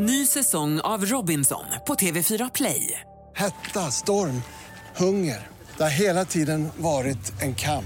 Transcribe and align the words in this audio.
Ny 0.00 0.26
säsong 0.26 0.80
av 0.80 1.06
Robinson 1.06 1.64
på 1.86 1.94
TV4 1.94 2.50
Play. 2.54 3.00
Hetta, 3.36 3.90
storm, 3.90 4.42
hunger. 4.96 5.46
Det 5.76 5.82
har 5.82 5.90
hela 5.90 6.24
tiden 6.24 6.68
varit 6.76 7.42
en 7.42 7.54
kamp. 7.54 7.84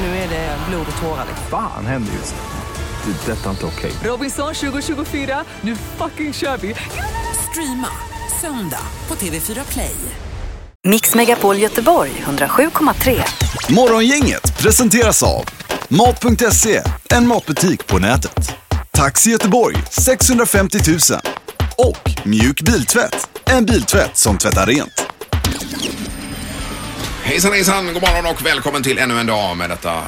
Nu 0.00 0.06
är 0.06 0.28
det 0.28 0.58
blod 0.68 0.86
och 0.96 1.02
tårar. 1.02 1.26
Fan 1.50 1.86
händer 1.86 2.12
just 2.12 2.34
nu. 2.34 3.12
Det. 3.12 3.32
är 3.32 3.36
Detta 3.36 3.46
är 3.46 3.50
inte 3.50 3.66
okej. 3.66 3.92
Robinson 4.04 4.54
2024, 4.54 5.44
nu 5.60 5.76
fucking 5.76 6.32
kör 6.32 6.56
vi! 6.56 6.74
Streama 7.50 7.88
söndag 8.40 8.86
på 9.06 9.14
TV4 9.14 9.72
Play. 9.72 9.96
Mix 10.86 11.14
Megapol 11.14 11.58
Göteborg 11.58 12.10
107,3. 12.10 13.22
Morgongänget 13.72 14.58
presenteras 14.58 15.22
av 15.22 15.44
Mat.se, 15.88 16.82
en 17.10 17.28
matbutik 17.28 17.86
på 17.86 17.98
nätet. 17.98 18.63
Taxi 18.94 19.30
Göteborg 19.30 19.76
650 19.90 20.78
000 20.88 20.98
och 21.76 22.10
Mjuk 22.24 22.60
Biltvätt, 22.62 23.28
en 23.44 23.64
biltvätt 23.66 24.16
som 24.16 24.38
tvättar 24.38 24.66
rent. 24.66 25.06
Hejsan 27.22 27.52
hejsan, 27.52 27.86
god 27.86 28.02
morgon 28.02 28.26
och 28.26 28.46
välkommen 28.46 28.82
till 28.82 28.98
ännu 28.98 29.20
en 29.20 29.26
dag 29.26 29.56
med 29.56 29.70
detta 29.70 29.94
eh, 29.96 30.02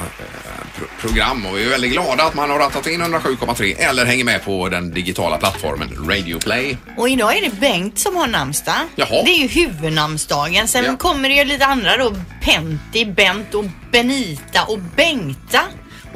pro- 0.77 0.87
program. 0.99 1.45
Och 1.45 1.57
vi 1.57 1.65
är 1.65 1.69
väldigt 1.69 1.91
glada 1.91 2.23
att 2.23 2.33
man 2.35 2.49
har 2.49 2.59
rattat 2.59 2.87
in 2.87 3.01
107,3 3.01 3.75
eller 3.77 4.05
hänger 4.05 4.23
med 4.23 4.43
på 4.45 4.69
den 4.69 4.91
digitala 4.93 5.37
plattformen 5.37 6.07
Radio 6.09 6.39
Play. 6.39 6.77
Och 6.97 7.09
idag 7.09 7.37
är 7.37 7.41
det 7.49 7.55
Bengt 7.59 7.99
som 7.99 8.15
har 8.15 8.27
namnsdag. 8.27 8.75
Jaha. 8.95 9.23
Det 9.25 9.31
är 9.31 9.39
ju 9.41 9.47
huvudnamnsdagen. 9.47 10.67
Sen 10.67 10.85
Ja. 10.85 10.97
kommer 10.97 11.29
det 11.29 11.35
ju 11.35 11.43
lite 11.43 11.65
andra 11.65 11.97
då. 11.97 12.15
Pentti, 12.41 13.05
Bent 13.05 13.53
och 13.53 13.65
Benita 13.91 14.63
och 14.63 14.79
Bengta. 14.95 15.61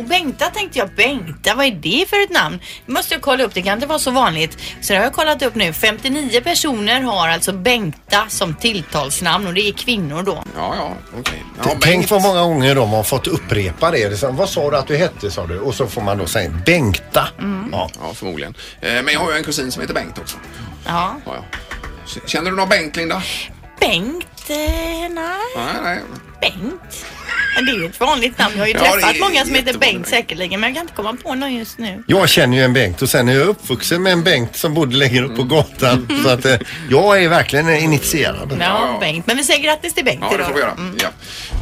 Och 0.01 0.07
Bengta 0.07 0.45
tänkte 0.45 0.79
jag, 0.79 0.89
Bengta, 0.95 1.55
vad 1.55 1.65
är 1.65 1.71
det 1.71 2.05
för 2.09 2.23
ett 2.23 2.29
namn? 2.29 2.59
Det 2.85 2.91
måste 2.91 3.13
jag 3.13 3.21
kolla 3.21 3.43
upp, 3.43 3.53
det 3.53 3.61
kan 3.61 3.73
inte 3.73 3.87
vara 3.87 3.99
så 3.99 4.11
vanligt. 4.11 4.57
Så 4.81 4.93
det 4.93 4.99
har 4.99 5.03
jag 5.03 5.13
kollat 5.13 5.41
upp 5.41 5.55
nu. 5.55 5.73
59 5.73 6.41
personer 6.41 7.01
har 7.01 7.27
alltså 7.27 7.51
Bengta 7.53 8.25
som 8.27 8.55
tilltalsnamn 8.55 9.47
och 9.47 9.53
det 9.53 9.61
är 9.69 9.73
kvinnor 9.73 10.23
då. 10.23 10.43
Ja, 10.57 10.75
ja, 10.75 10.93
okej. 11.19 11.43
Ja, 11.57 11.63
Tänk 11.63 11.81
Bengt. 11.83 12.11
vad 12.11 12.21
många 12.21 12.41
gånger 12.41 12.75
de 12.75 12.89
har 12.89 13.03
fått 13.03 13.27
upprepa 13.27 13.91
det. 13.91 13.97
det. 14.09 14.13
är 14.13 14.17
så, 14.17 14.31
Vad 14.31 14.49
sa 14.49 14.69
du 14.71 14.77
att 14.77 14.87
du 14.87 14.95
hette 14.97 15.31
sa 15.31 15.47
du? 15.47 15.59
Och 15.59 15.75
så 15.75 15.87
får 15.87 16.01
man 16.01 16.17
då 16.17 16.25
säga 16.27 16.49
Bengta. 16.65 17.27
Ja. 17.71 17.89
Ja, 18.01 18.13
förmodligen. 18.13 18.55
Eh, 18.81 18.93
Men 19.03 19.07
jag 19.13 19.19
har 19.19 19.31
ju 19.31 19.37
en 19.37 19.43
kusin 19.43 19.71
som 19.71 19.81
heter 19.81 19.93
Bengt 19.93 20.17
också. 20.19 20.37
Ja. 20.85 21.15
Ja, 21.25 21.35
ja. 21.35 21.43
Känner 22.25 22.51
du 22.51 22.57
någon 22.57 22.69
Bengt, 22.69 22.95
Linda? 22.95 23.21
Bengt, 23.79 24.49
eh, 24.49 24.55
nej. 25.09 25.37
Nej, 25.55 25.75
nej. 25.83 25.99
Bengt. 26.41 27.05
Men 27.55 27.65
det 27.65 27.71
är 27.71 27.75
ju 27.75 27.85
ett 27.85 27.99
vanligt 27.99 28.37
namn. 28.37 28.53
Jag 28.55 28.61
har 28.61 28.67
ju 28.67 28.73
Ja, 28.77 28.79
det 28.83 28.91
träffat 28.91 29.15
är 29.15 29.19
många 29.19 29.45
som 29.45 29.55
heter 29.55 29.67
jättevanligt. 29.67 29.79
Bengt 29.79 30.07
säkerligen 30.07 30.59
men 30.59 30.69
jag 30.69 30.75
kan 30.75 30.81
inte 30.83 30.93
komma 30.95 31.13
på 31.23 31.35
någon 31.35 31.53
just 31.55 31.77
nu. 31.77 32.03
Jag 32.07 32.29
känner 32.29 32.57
ju 32.57 32.63
en 32.63 32.73
Bengt 32.73 33.01
och 33.01 33.09
sen 33.09 33.29
är 33.29 33.33
jag 33.33 33.47
uppvuxen 33.47 34.03
med 34.03 34.13
en 34.13 34.23
Bengt 34.23 34.55
som 34.57 34.73
bodde 34.73 34.95
längre 34.95 35.25
upp 35.25 35.35
på 35.35 35.43
gatan. 35.43 36.21
Så 36.23 36.29
att 36.29 36.45
eh, 36.45 36.55
jag 36.89 37.23
är 37.23 37.29
verkligen 37.29 37.69
initierad. 37.69 38.57
Ja, 38.59 38.65
ja. 38.93 38.97
Bengt. 38.99 39.27
Men 39.27 39.37
vi 39.37 39.43
säger 39.43 39.63
grattis 39.63 39.93
till 39.93 40.05
Bengt 40.05 40.19
Ja, 40.21 40.27
det 40.29 40.35
idag. 40.35 40.47
får 40.47 40.53
vi 40.53 40.59
göra. 40.59 40.71
Mm. 40.71 40.97
Ja. 41.01 41.07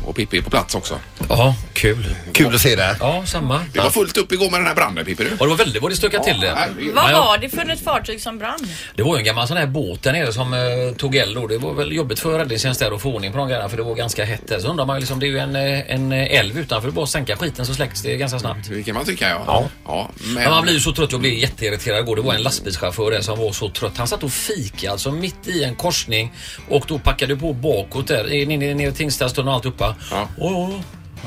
Och 0.06 0.16
Pippi 0.16 0.38
är 0.38 0.42
på 0.42 0.50
plats 0.50 0.76
också. 0.76 1.00
Ja, 1.30 1.56
kul. 1.73 2.16
Kul 2.34 2.56
att 2.56 2.62
se 2.62 2.76
det. 2.76 2.95
Ja, 3.00 3.23
samma. 3.26 3.62
Det 3.73 3.80
var 3.80 3.90
fullt 3.90 4.17
upp 4.17 4.32
igår 4.32 4.52
med 4.52 4.60
den 4.60 4.67
här 4.67 4.76
branden, 4.76 5.06
Pippi. 5.06 5.23
Du. 5.23 5.30
Och 5.32 5.38
det 5.45 5.48
var 5.50 5.56
väldigt 5.58 5.82
vad 5.82 5.92
det 5.92 5.95
stökade 5.95 6.23
till 6.23 6.40
det. 6.40 6.54
herregud. 6.56 6.95
Vad 6.95 7.04
Ja, 7.06 7.12
ja. 7.12 7.26
var 7.26 7.38
det 7.38 7.50
för 7.50 7.70
ett 7.70 7.84
fartyg 7.84 8.22
som 8.22 8.38
brann? 8.40 8.67
Det 8.95 9.04
var 9.04 9.16
ju 9.16 9.20
en 9.20 9.26
gammal 9.26 9.48
sån 9.48 9.58
här 9.58 9.66
båt 9.67 10.04
där 10.04 10.14
nere 10.14 10.34
som 10.34 10.54
eh, 10.54 10.60
tog 10.98 11.16
eld 11.16 11.38
och 11.38 11.50
det 11.50 11.58
var 11.58 11.73
väl 11.73 11.92
jobbigt 11.95 12.20
för 12.20 12.38
räddningstjänst 12.40 12.80
där 12.80 12.95
att 12.95 13.02
få 13.02 13.14
ordning 13.16 13.32
på 13.32 13.38
de 13.38 13.48
grejerna 13.48 13.70
för 13.70 13.78
det 13.78 13.84
var 13.84 13.95
ganska 13.95 14.26
hett 14.26 14.48
där. 14.48 14.60
Så 14.60 14.67
undrar 14.67 14.86
man 14.86 14.95
ju 14.95 15.00
liksom, 15.00 15.20
det 15.20 15.26
är 15.26 15.30
ju 15.30 15.40
en, 15.40 15.56
eh, 15.56 15.79
en 15.88 16.12
eh, 16.12 16.40
älv 16.40 16.60
utanför, 16.60 16.92
bara 16.92 17.06
sänka 17.06 17.38
skiten 17.38 17.66
så 17.66 17.74
släcks 17.74 18.02
det 18.02 18.18
ganska 18.18 18.40
snabbt. 18.40 18.70
Det 18.70 18.84
kan 18.84 18.96
man 18.96 19.06
tycka, 19.06 19.30
ja. 19.30 19.44
Ja. 19.48 19.70
ja 19.86 20.10
men... 20.16 20.34
Men 20.34 20.50
man 20.50 20.64
blir 20.64 20.74
ju 20.74 20.80
så 20.80 20.92
trött, 20.92 21.12
jag 21.12 21.22
blev 21.22 21.34
jätteirriterad 21.34 22.00
igår. 22.00 22.16
Det 22.16 22.22
var 22.22 22.34
en 22.34 22.44
lastbilschaufför 22.44 23.12
där 23.12 23.22
som 23.22 23.40
var 23.40 23.52
så 23.52 23.70
trött. 23.70 23.98
Han 23.98 24.08
satt 24.08 24.24
och 24.24 24.32
fika 24.32 24.92
alltså 24.92 25.12
mitt 25.12 25.48
i 25.48 25.64
en 25.64 25.76
korsning 25.76 26.34
och 26.70 26.86
då 26.88 27.00
packade 27.00 27.36
på 27.36 27.54
bakåt 27.54 28.08
där, 28.08 28.46
ner 28.76 28.90
i 28.90 28.92
Tingstadstunneln 28.92 29.48
och 29.48 29.54
alltihopa. 29.54 29.96
Ja. 30.12 30.28
Och, 30.38 30.74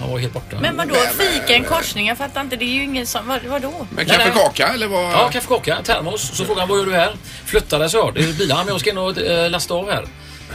han 0.01 0.11
var 0.11 0.19
helt 0.19 0.33
borta. 0.33 0.57
Men 0.61 0.77
vadå, 0.77 0.95
fika 0.95 1.55
en 1.55 1.65
korsning? 1.65 2.07
Jag 2.07 2.19
fattar 2.19 2.41
inte. 2.41 2.57
Det 2.57 2.65
är 2.65 2.75
ju 2.75 2.85
ingen 2.85 3.07
som... 3.07 3.27
Vad, 3.27 3.45
vadå? 3.45 3.87
Men 3.91 4.07
kaffekaka 4.07 4.69
eller 4.69 4.87
vad? 4.87 5.13
Ja, 5.13 5.31
kaffekaka, 5.33 5.83
termos. 5.83 6.37
Så 6.37 6.45
frågade 6.45 6.61
han 6.61 6.69
vad 6.69 6.79
gör 6.79 6.87
du 6.87 6.93
här? 6.93 7.17
Flyttade 7.45 7.89
så. 7.89 8.11
Det 8.11 8.21
är 8.21 8.33
bilarna 8.33 8.65
men 8.65 8.73
jag 8.73 8.81
ska 8.81 8.91
in 8.91 8.99
och 8.99 9.19
eh, 9.19 9.51
lasta 9.51 9.75
av 9.75 9.91
här. 9.91 10.05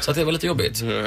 Så 0.02 0.12
att 0.12 0.18
det 0.18 0.24
var 0.24 0.32
lite 0.32 0.48
jobbigt. 0.48 0.82
Men 0.84 1.06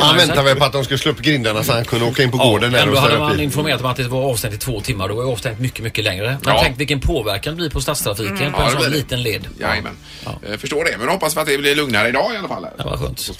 Han 0.00 0.12
ju 0.12 0.18
väntade 0.18 0.42
väl 0.42 0.56
på 0.56 0.64
att 0.64 0.72
de 0.72 0.84
skulle 0.84 0.98
slå 0.98 1.10
upp 1.12 1.20
grindarna 1.20 1.64
så 1.64 1.72
han 1.72 1.84
kunde 1.84 2.04
åka 2.06 2.22
in 2.22 2.30
på 2.30 2.36
gården 2.36 2.72
där 2.72 2.82
ändå 2.82 2.94
och 2.94 3.00
hade 3.00 3.18
man 3.18 3.40
informerat 3.40 3.80
om 3.80 3.86
att 3.86 3.96
det 3.96 4.02
var 4.08 4.22
avstängt 4.30 4.54
i 4.54 4.58
två 4.58 4.80
timmar. 4.80 5.08
Då 5.08 5.14
var 5.14 5.22
det 5.24 5.28
avstängt 5.30 5.58
mycket, 5.60 5.84
mycket 5.84 6.04
längre. 6.04 6.38
Men 6.44 6.54
Ja. 6.54 6.60
tänk 6.64 6.80
vilken 6.80 7.00
påverkan 7.00 7.52
det 7.54 7.56
blir 7.56 7.70
på 7.70 7.80
stadstrafiken 7.80 8.36
på 8.52 8.60
Ja, 8.60 8.68
en 8.70 8.76
det 8.76 8.82
sån 8.82 8.92
liten 8.92 9.22
led. 9.22 9.46
Jajamän. 9.60 9.96
Jag 10.50 10.60
förstår 10.60 10.84
det, 10.84 10.96
men 10.98 11.08
hoppas 11.08 11.36
att 11.36 11.46
det 11.46 11.58
blir 11.58 11.74
lugnare 11.74 12.08
idag 12.08 12.34
i 12.34 12.36
alla 12.36 12.48
fall. 12.48 12.66
Det 12.78 12.84
var 12.84 12.96
skönt. 12.96 13.30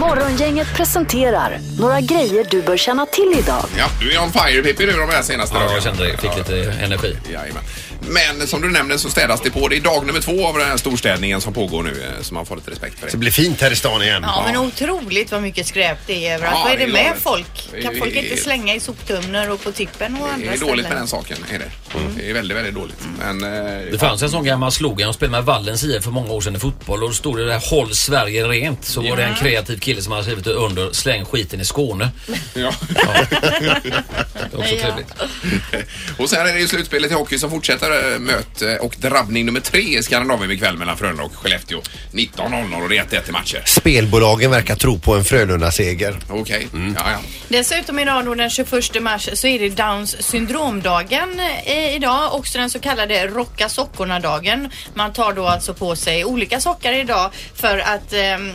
Morgongänget 0.00 0.74
presenterar 0.76 1.58
några 1.78 2.00
grejer 2.00 2.46
du 2.50 2.62
bör 2.62 2.76
känna 2.76 3.06
till 3.06 3.34
idag. 3.38 3.64
Ja, 3.78 3.86
du 4.00 4.12
är 4.12 4.22
on 4.22 4.32
fire 4.32 4.62
Pippi 4.62 4.86
nu 4.86 4.92
de 4.92 5.08
här 5.08 5.22
senaste 5.22 5.54
Ja, 5.56 5.60
dagarna. 5.60 5.74
jag 5.76 5.82
kände 5.82 6.04
det. 6.06 6.16
Fick 6.18 6.36
lite 6.36 6.72
energi. 6.80 7.16
Jajamän. 7.32 7.62
Men 8.08 8.46
som 8.46 8.62
du 8.62 8.70
nämnde 8.70 8.98
så 8.98 9.10
städas 9.10 9.40
det 9.40 9.50
på. 9.50 9.68
Det 9.68 9.76
är 9.76 9.80
dag 9.80 10.06
nummer 10.06 10.20
två 10.20 10.46
av 10.46 10.58
den 10.58 10.68
här 10.68 10.76
storstädningen 10.76 11.40
som 11.40 11.52
pågår 11.54 11.82
nu, 11.82 11.90
eh, 11.90 12.22
så 12.22 12.34
man 12.34 12.46
får 12.46 12.56
lite 12.56 12.70
respekt 12.70 12.98
för 12.98 13.06
Det 13.06 13.12
det. 13.12 13.18
blir 13.18 13.30
fint 13.30 13.60
här 13.60 13.70
i 13.70 13.76
stan 13.76 14.02
igen. 14.02 14.22
Ja, 14.26 14.42
men 14.46 14.56
otroligt 14.56 15.32
vad 15.32 15.42
mycket 15.42 15.66
skräp 15.66 15.98
det 16.06 16.26
är 16.28 16.34
överallt. 16.34 16.56
Ja, 16.58 16.64
vad 16.64 16.72
är 16.72 16.78
det 16.78 16.84
det 16.84 16.90
är 16.90 16.92
med 16.92 17.04
galet. 17.04 17.22
folk? 17.22 17.68
Det 17.72 17.82
Kan 17.82 17.94
är- 17.94 17.98
folk 17.98 18.14
inte 18.16 18.36
slänga 18.36 18.74
i 18.74 18.80
soptunnor 18.80 19.48
och 19.50 19.64
på 19.64 19.72
tippen 19.72 20.14
och 20.16 20.26
Det 20.28 20.32
andra 20.34 20.46
är 20.52 20.56
ställen? 20.56 20.68
dåligt 20.68 20.88
med 20.88 20.96
den 20.96 21.06
saken, 21.08 21.36
är 21.52 21.58
det. 21.58 21.70
Det 22.16 22.30
är 22.30 22.34
väldigt, 22.34 22.56
väldigt 22.56 22.74
dåligt. 22.74 22.96
Men... 23.18 23.44
eh, 23.44 23.82
Det 23.92 23.98
fanns 23.98 24.22
en 24.22 24.30
sån 24.30 24.44
gammal 24.44 24.72
slogan. 24.72 25.06
De 25.08 25.14
spelade 25.14 25.36
med 25.38 25.44
Vallens 25.44 25.84
IF 25.84 26.04
för 26.04 26.10
många 26.10 26.32
år 26.32 26.40
sedan 26.40 26.56
i 26.56 26.58
fotboll 26.58 27.02
och 27.02 27.08
då 27.08 27.14
stod 27.14 27.36
det 27.38 27.46
där 27.46 27.60
Håll 27.70 27.94
Sverige 27.94 28.44
rent. 28.44 28.84
Så 28.84 29.00
var 29.02 29.16
det 29.16 29.24
en 29.24 29.34
kreativ 29.34 29.78
kille 29.78 30.02
som 30.02 30.12
hade 30.12 30.24
skrivit 30.24 30.44
det 30.44 30.52
under 30.52 30.92
Släng 30.92 31.24
skiten 31.24 31.60
i 31.60 31.64
Skåne. 31.64 32.10
Ja. 32.54 32.72
Det 32.90 34.56
är 34.56 34.58
också 34.58 34.74
Ja. 34.74 34.80
trevligt. 34.82 35.12
Och 36.18 36.30
sen 36.30 36.46
är 36.46 36.52
det 36.52 36.60
ju 36.60 36.68
slutspelet 36.68 37.10
i 37.10 37.14
hockey 37.14 37.38
som 37.38 37.50
fortsätter. 37.50 37.90
Eh, 37.94 38.18
Möt 38.18 38.62
eh, 38.62 38.74
och 38.74 38.94
drabbning 38.98 39.46
nummer 39.46 39.60
tre 39.60 39.98
i 39.98 40.02
Skandinavien 40.02 40.50
ikväll 40.50 40.78
mellan 40.78 40.96
Frölunda 40.96 41.22
och 41.22 41.36
Skellefteå. 41.36 41.80
19.00 42.12 42.82
och 42.82 42.88
det 42.88 42.96
är 42.96 43.04
1-1 43.04 43.28
i 43.28 43.32
matcher. 43.32 43.62
Spelbolagen 43.66 44.50
verkar 44.50 44.76
tro 44.76 44.98
på 44.98 45.14
en 45.14 45.24
Frölunda-seger. 45.24 46.16
Okej, 46.28 46.68
Mm. 46.72 46.94
ja 46.98 47.10
ja. 47.10 47.18
Dessutom 47.48 47.98
idag 47.98 48.24
då 48.24 48.34
den 48.34 48.50
21 48.50 49.02
mars 49.02 49.28
så 49.32 49.46
är 49.46 49.58
det 49.58 49.68
Downs 49.68 50.22
syndromdagen 50.22 51.40
eh, 51.64 51.94
idag. 51.94 52.34
Också 52.34 52.58
den 52.58 52.70
så 52.70 52.78
kallade 52.78 53.26
rocka 53.26 53.68
sockorna-dagen. 53.68 54.70
Man 54.94 55.12
tar 55.12 55.32
då 55.32 55.46
alltså 55.46 55.74
på 55.74 55.96
sig 55.96 56.24
olika 56.24 56.60
sockar 56.60 56.92
idag 56.92 57.30
för 57.54 57.78
att 57.78 58.12
ehm, 58.12 58.52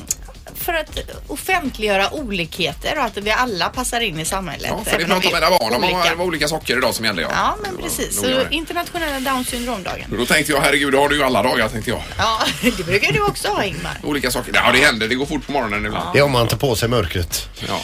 för 0.67 0.73
att 0.73 1.00
offentliggöra 1.28 2.13
olikheter 2.13 2.97
och 2.97 3.03
att 3.03 3.17
vi 3.17 3.31
alla 3.31 3.69
passar 3.69 4.01
in 4.01 4.19
i 4.19 4.25
samhället. 4.25 4.67
Ja, 4.69 4.83
för 4.83 4.97
det 4.97 5.07
med 5.07 5.25
era 5.25 5.50
barn 5.50 5.73
om. 5.75 5.83
olika. 5.83 6.09
Det 6.09 6.16
var 6.16 6.25
olika 6.25 6.47
socker 6.47 6.78
idag 6.78 6.95
som 6.95 7.05
gällde. 7.05 7.22
Ja, 7.22 7.29
Ja, 7.33 7.57
men 7.63 7.78
precis. 7.78 8.19
Så 8.22 8.41
internationella 8.50 9.31
Downs 9.31 9.47
syndromdagen. 9.50 10.16
Då 10.17 10.25
tänkte 10.25 10.51
jag, 10.51 10.61
herregud, 10.61 10.94
det 10.94 10.97
har 10.97 11.09
du 11.09 11.16
ju 11.16 11.23
alla 11.23 11.44
dagar, 11.44 11.69
tänkte 11.69 11.89
jag. 11.89 12.01
Ja, 12.17 12.39
det 12.78 12.83
brukar 12.85 13.11
du 13.13 13.22
också 13.22 13.47
ha 13.47 13.63
Ingmar. 13.63 13.97
Olika 14.03 14.31
saker. 14.31 14.51
Ja, 14.55 14.72
det 14.72 14.79
händer. 14.79 15.07
Det 15.07 15.16
går 15.16 15.25
fort 15.25 15.45
på 15.45 15.51
morgonen 15.51 15.85
ibland. 15.85 16.09
Det 16.13 16.19
är 16.19 16.23
om 16.23 16.31
man 16.31 16.47
tar 16.47 16.57
på 16.57 16.75
sig 16.75 16.89
mörkret. 16.89 17.49
Ja. 17.67 17.81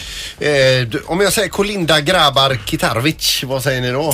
Eh, 0.47 0.87
du, 0.87 1.03
om 1.05 1.19
jag 1.21 1.33
säger 1.33 1.49
Kolinda 1.49 2.01
Grabar 2.01 2.59
Kitarovic, 2.65 3.43
vad 3.43 3.63
säger 3.63 3.81
ni 3.81 3.91
då? 3.91 4.13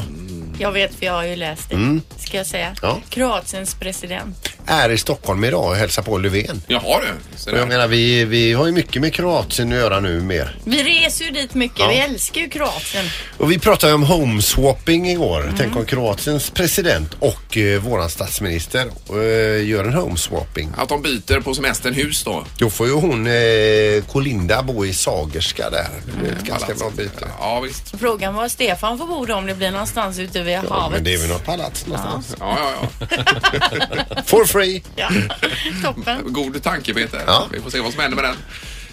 Jag 0.59 0.71
vet 0.71 0.95
för 0.95 1.05
jag 1.05 1.13
har 1.13 1.23
ju 1.23 1.35
läst 1.35 1.69
det. 1.69 1.99
Ska 2.27 2.37
jag 2.37 2.45
säga. 2.45 2.75
Ja. 2.81 2.97
Kroatiens 3.09 3.75
president. 3.75 4.49
Är 4.69 4.89
i 4.89 4.97
Stockholm 4.97 5.43
idag 5.43 5.65
och 5.69 5.75
hälsar 5.75 6.01
på 6.03 6.17
Löfven. 6.17 6.61
Jaha 6.67 7.01
du. 7.01 7.37
Så 7.37 7.51
Och 7.51 7.57
jag 7.57 7.67
menar, 7.67 7.87
vi, 7.87 8.25
vi 8.25 8.53
har 8.53 8.65
ju 8.65 8.71
mycket 8.71 9.01
med 9.01 9.13
Kroatien 9.13 9.71
att 9.71 9.77
göra 9.77 9.99
nu 9.99 10.21
mer. 10.21 10.55
Vi 10.63 10.83
reser 10.83 11.25
ju 11.25 11.31
dit 11.31 11.53
mycket. 11.53 11.79
Ja. 11.79 11.87
Vi 11.87 11.97
älskar 11.97 12.41
ju 12.41 12.49
Kroatien. 12.49 13.05
Och 13.37 13.51
vi 13.51 13.59
pratade 13.59 13.91
ju 13.91 13.95
om 13.95 14.03
homeswapping 14.03 15.09
igår. 15.09 15.53
Tänk 15.57 15.75
om 15.75 15.85
Kroatiens 15.85 16.49
president 16.49 17.13
och 17.19 17.57
eh, 17.57 17.79
våran 17.81 18.09
statsminister 18.09 18.85
eh, 19.09 19.67
gör 19.67 19.83
en 19.85 19.93
homeswapping. 19.93 20.69
Att 20.77 20.89
de 20.89 21.01
byter 21.01 21.39
på 21.41 21.55
semestern 21.55 21.93
hus 21.93 22.23
då. 22.23 22.43
Då 22.57 22.69
får 22.69 22.87
ju 22.87 22.93
hon 22.93 23.27
eh, 23.27 24.03
Kolinda 24.11 24.63
bo 24.63 24.85
i 24.85 24.93
Sagerska 24.93 25.69
där. 25.69 25.87
Det 26.23 26.29
är 26.29 26.31
ett 26.33 26.43
ganska 26.43 26.73
bra 26.73 26.89
byte. 26.97 27.27
Ja, 27.39 27.59
visst. 27.59 27.93
Frågan 27.99 28.35
var 28.35 28.47
Stefan 28.47 28.97
får 28.97 29.05
bo 29.07 29.25
då 29.25 29.35
om 29.35 29.45
det 29.45 29.55
blir 29.55 29.71
någonstans 29.71 30.19
ute 30.19 30.43
vid 30.43 30.53
Ja, 30.55 30.61
havet. 30.69 30.91
men 30.95 31.03
det 31.03 31.13
är 31.13 31.17
väl 31.17 31.29
något 31.29 31.45
palats 31.45 31.85
någonstans. 31.87 32.35
Ja, 32.39 32.57
ja, 32.59 33.07
ja. 33.09 33.17
For 34.25 34.45
free. 34.59 34.81
Ja, 34.95 35.09
toppen. 35.83 36.33
God 36.33 36.63
tanke 36.63 36.93
Peter. 36.93 37.21
Ja. 37.27 37.47
Vi 37.51 37.59
får 37.59 37.69
se 37.69 37.79
vad 37.79 37.91
som 37.91 38.01
händer 38.01 38.15
med 38.15 38.25
den 38.25 38.35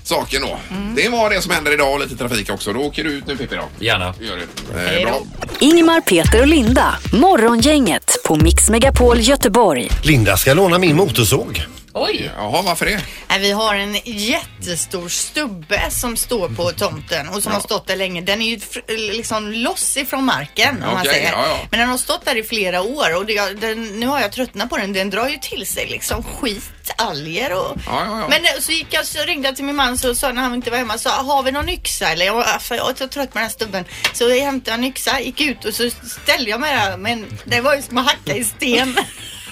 saken 0.02 0.42
då. 0.42 0.58
Det 0.96 1.08
var 1.08 1.30
det 1.30 1.42
som 1.42 1.52
händer 1.52 1.72
idag 1.74 1.92
och 1.94 2.00
lite 2.00 2.16
trafik 2.16 2.50
också. 2.50 2.72
Då 2.72 2.80
åker 2.80 3.04
du 3.04 3.10
ut 3.10 3.26
nu 3.26 3.36
Pippi 3.36 3.54
då. 3.56 3.84
Gärna. 3.84 4.14
Gör 4.20 4.36
det. 4.36 4.96
Eh, 4.98 5.02
bra. 5.04 5.20
Ingmar, 5.60 6.00
Peter 6.00 6.40
och 6.40 6.46
Linda. 6.46 6.94
Morgongänget 7.12 8.16
på 8.24 8.36
Mix 8.36 8.70
Megapol 8.70 9.20
Göteborg. 9.20 9.90
Linda 10.04 10.36
ska 10.36 10.54
låna 10.54 10.78
min 10.78 10.96
motorsåg. 10.96 11.66
Oj! 11.98 12.30
Jaha, 12.36 12.62
varför 12.62 12.86
det? 12.86 13.00
Nej, 13.28 13.38
vi 13.40 13.50
har 13.52 13.74
en 13.74 13.94
jättestor 14.04 15.08
stubbe 15.08 15.90
som 15.90 16.16
står 16.16 16.48
på 16.48 16.70
tomten 16.72 17.28
och 17.28 17.42
som 17.42 17.52
har 17.52 17.60
stått 17.60 17.86
där 17.86 17.96
länge. 17.96 18.20
Den 18.20 18.42
är 18.42 18.46
ju 18.46 18.56
fr- 18.56 19.12
liksom 19.16 19.52
loss 19.52 19.96
ifrån 19.96 20.24
marken 20.24 20.82
om 20.82 20.90
man 20.92 21.00
Okej, 21.00 21.12
säger. 21.12 21.32
ja, 21.32 21.46
ja. 21.48 21.58
Men 21.70 21.80
den 21.80 21.88
har 21.88 21.98
stått 21.98 22.24
där 22.24 22.36
i 22.36 22.42
flera 22.42 22.82
år 22.82 23.16
och 23.16 23.26
det, 23.26 23.60
den, 23.60 24.00
nu 24.00 24.06
har 24.06 24.20
jag 24.20 24.32
tröttnat 24.32 24.70
på 24.70 24.76
den. 24.76 24.92
Den 24.92 25.10
drar 25.10 25.28
ju 25.28 25.36
till 25.36 25.66
sig 25.66 25.86
liksom 25.86 26.22
skit, 26.22 26.92
alger 26.98 27.52
och... 27.52 27.76
Ja, 27.86 28.04
ja, 28.06 28.20
ja. 28.20 28.28
Men 28.28 28.44
eh, 28.44 28.50
så 28.60 28.72
gick 28.72 28.86
jag 28.90 29.06
så 29.06 29.22
ringde 29.24 29.48
jag 29.48 29.56
till 29.56 29.64
min 29.64 29.76
man 29.76 29.98
så 29.98 30.14
sa 30.14 30.32
när 30.32 30.42
han 30.42 30.54
inte 30.54 30.70
var 30.70 30.78
hemma 30.78 30.98
så 30.98 31.08
har 31.08 31.42
vi 31.42 31.52
någon 31.52 31.68
yxa 31.68 32.08
eller? 32.08 32.26
Jag, 32.26 32.34
var- 32.34 32.42
alltså, 32.44 32.74
jag 32.74 32.84
var 32.84 32.94
så 32.94 33.08
trött 33.08 33.32
på 33.32 33.38
den 33.38 33.42
här 33.42 33.52
stubben. 33.52 33.84
Så 34.12 34.24
jag 34.28 34.44
hämtade 34.44 34.74
en 34.74 34.84
yxa, 34.84 35.20
gick 35.20 35.40
ut 35.40 35.64
och 35.64 35.74
så 35.74 35.90
ställde 36.22 36.50
jag 36.50 36.60
mig 36.60 36.74
där 36.76 36.96
men 36.96 37.26
det 37.44 37.60
var 37.60 37.74
ju 37.74 37.82
som 37.82 37.98
att 37.98 38.06
hacka 38.06 38.34
i 38.36 38.44
sten. 38.44 38.96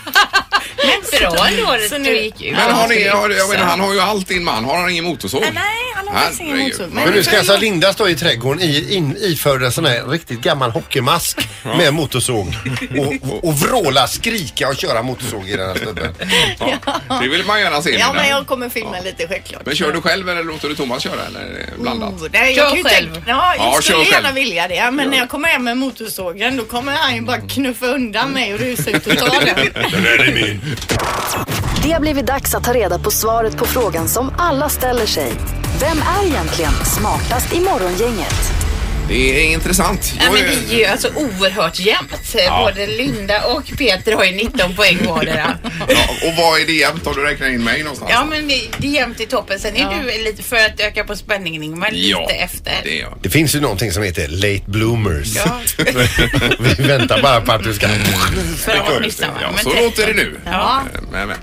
Men 0.87 1.21
bra 1.33 1.47
ändå 1.49 1.71
att 1.71 1.89
Så 1.89 1.95
du 1.95 1.99
nu- 2.01 2.17
gick 2.23 2.43
ut. 2.43 2.53
Men 2.53 2.71
har 2.71 2.89
ni, 2.89 3.09
har, 3.09 3.31
jag 3.31 3.49
menar, 3.49 3.65
han 3.65 3.81
har 3.81 3.93
ju 3.95 4.01
allt 4.01 4.29
din 4.29 4.45
man. 4.45 4.65
Har 4.65 4.79
han 4.81 4.91
ingen 4.91 5.05
motorsåg? 5.05 5.41
Nej, 5.43 5.53
han 5.95 6.09
har 6.09 6.15
faktiskt 6.15 6.41
ingen 6.41 6.57
Herregud. 6.57 6.79
motorsåg. 6.81 6.95
Men 7.05 7.15
nu 7.15 7.23
ska 7.23 7.39
alltså 7.39 7.57
Linda 7.57 7.93
stå 7.93 8.09
i 8.09 8.15
trädgården 8.15 8.63
i, 8.63 8.95
in, 8.95 9.17
iförd 9.21 9.63
en 9.63 9.73
sån 9.73 9.85
här 9.85 10.05
riktigt 10.07 10.41
gammal 10.41 10.71
hockeymask 10.71 11.49
med 11.63 11.95
motorsåg 11.95 12.55
och, 12.99 13.33
och, 13.33 13.45
och 13.45 13.55
vråla, 13.55 14.07
skrika 14.07 14.69
och 14.69 14.77
köra 14.77 15.03
motorsåg 15.03 15.49
i 15.49 15.57
den 15.57 15.69
här 15.69 15.75
stubben. 15.77 16.15
Det 17.23 17.29
vill 17.29 17.45
man 17.47 17.61
gärna 17.61 17.83
se. 17.83 17.91
Ja, 17.91 17.97
Linda. 18.07 18.13
men 18.23 18.29
jag 18.31 18.47
kommer 18.47 18.69
filma 18.69 19.01
lite 19.05 19.29
självklart. 19.29 19.67
Men 19.67 19.77
kör 19.77 19.93
du 19.93 20.01
själv 20.01 20.29
eller 20.29 20.45
låter 20.45 20.69
du 20.69 20.75
Thomas 20.75 21.03
köra 21.03 21.27
eller 21.27 21.41
är 21.41 21.45
det 21.77 21.83
blandat? 21.83 22.13
Oh, 22.13 22.27
nej, 22.33 22.55
Kör 22.55 22.63
jag 22.63 22.69
kan 22.69 22.79
ju 22.79 22.85
själv. 22.85 23.13
Tänka, 23.15 23.31
ja, 23.31 23.55
jag 23.59 23.67
Ja, 23.67 23.79
skulle 23.83 24.05
kör 24.05 24.13
gärna 24.13 24.23
själv. 24.29 24.35
vilja 24.35 24.69
det. 24.69 24.91
Men 24.91 25.11
när 25.11 25.19
jag 25.19 25.29
kommer 25.29 25.49
hem 25.49 25.65
med 25.65 25.77
motorsågen 25.77 26.57
då 26.57 26.65
kommer 26.65 26.93
han 26.93 27.15
ju 27.15 27.21
bara 27.21 27.41
knuffa 27.41 27.87
undan 27.87 28.31
mig 28.31 28.55
och 28.55 28.61
rusa 28.61 28.91
ut 28.91 29.07
och 29.07 29.19
ta 29.19 29.27
den. 29.41 29.57
Det 31.83 31.93
har 31.93 32.01
blivit 32.01 32.27
dags 32.27 32.55
att 32.55 32.65
ta 32.65 32.73
reda 32.73 32.99
på 32.99 33.11
svaret 33.11 33.57
på 33.57 33.65
frågan 33.65 34.09
som 34.09 34.33
alla 34.39 34.69
ställer 34.69 35.07
sig. 35.07 35.33
Vem 35.81 35.99
är 35.99 36.27
egentligen 36.27 36.73
smartast 36.73 37.53
i 37.53 37.61
morgongänget? 37.61 38.64
Det 39.09 39.41
är 39.41 39.53
intressant. 39.53 40.15
Ja, 40.19 40.25
men 40.33 40.43
det 40.43 40.75
är 40.75 40.79
ju 40.79 40.85
alltså 40.85 41.09
oerhört 41.15 41.81
jämnt. 41.81 42.35
Både 42.49 42.87
Linda 42.87 43.45
och 43.47 43.79
Peter 43.79 44.13
har 44.13 44.25
ju 44.25 44.33
19 44.33 44.75
poäng 44.75 44.99
vardera. 45.07 45.59
ja, 45.89 46.29
och 46.29 46.35
vad 46.37 46.61
är 46.61 46.67
det 46.67 46.73
jämnt? 46.73 47.07
Har 47.07 47.15
du 47.15 47.23
räknat 47.23 47.49
in 47.49 47.65
mig 47.65 47.83
någonstans? 47.83 48.11
Ja, 48.15 48.25
men 48.25 48.49
det, 48.49 48.69
det 48.79 48.87
är 48.87 48.91
jämnt 48.91 49.21
i 49.21 49.27
toppen. 49.27 49.61
Sen 49.61 49.77
är 49.77 50.03
du 50.03 50.25
lite, 50.25 50.43
för 50.43 50.57
att 50.57 50.81
öka 50.81 51.05
på 51.05 51.17
spänningen 51.17 51.63
Ingmar, 51.63 51.91
lite 51.91 52.09
Ja, 52.09 52.31
efter. 52.31 52.73
Det 52.85 53.01
är. 53.01 53.09
Det 53.23 53.31
finns 53.31 53.55
ju 53.55 53.61
någonting 53.61 53.93
som 53.93 54.03
heter 54.03 54.29
late 54.29 54.65
bloomers. 54.67 55.37
Ja. 55.37 55.61
Vi 56.59 56.83
väntar 56.83 57.23
bara 57.23 57.41
på 57.41 57.53
att 57.53 57.65
du 57.65 57.75
ska... 57.75 57.89
För 58.57 58.73
att? 58.73 59.21
Ja, 59.21 59.53
så 59.63 59.75
låter 59.75 60.07
det 60.07 60.13
nu. 60.13 60.41
Ja. 60.45 60.83
Men, 61.13 61.29
men. 61.29 61.37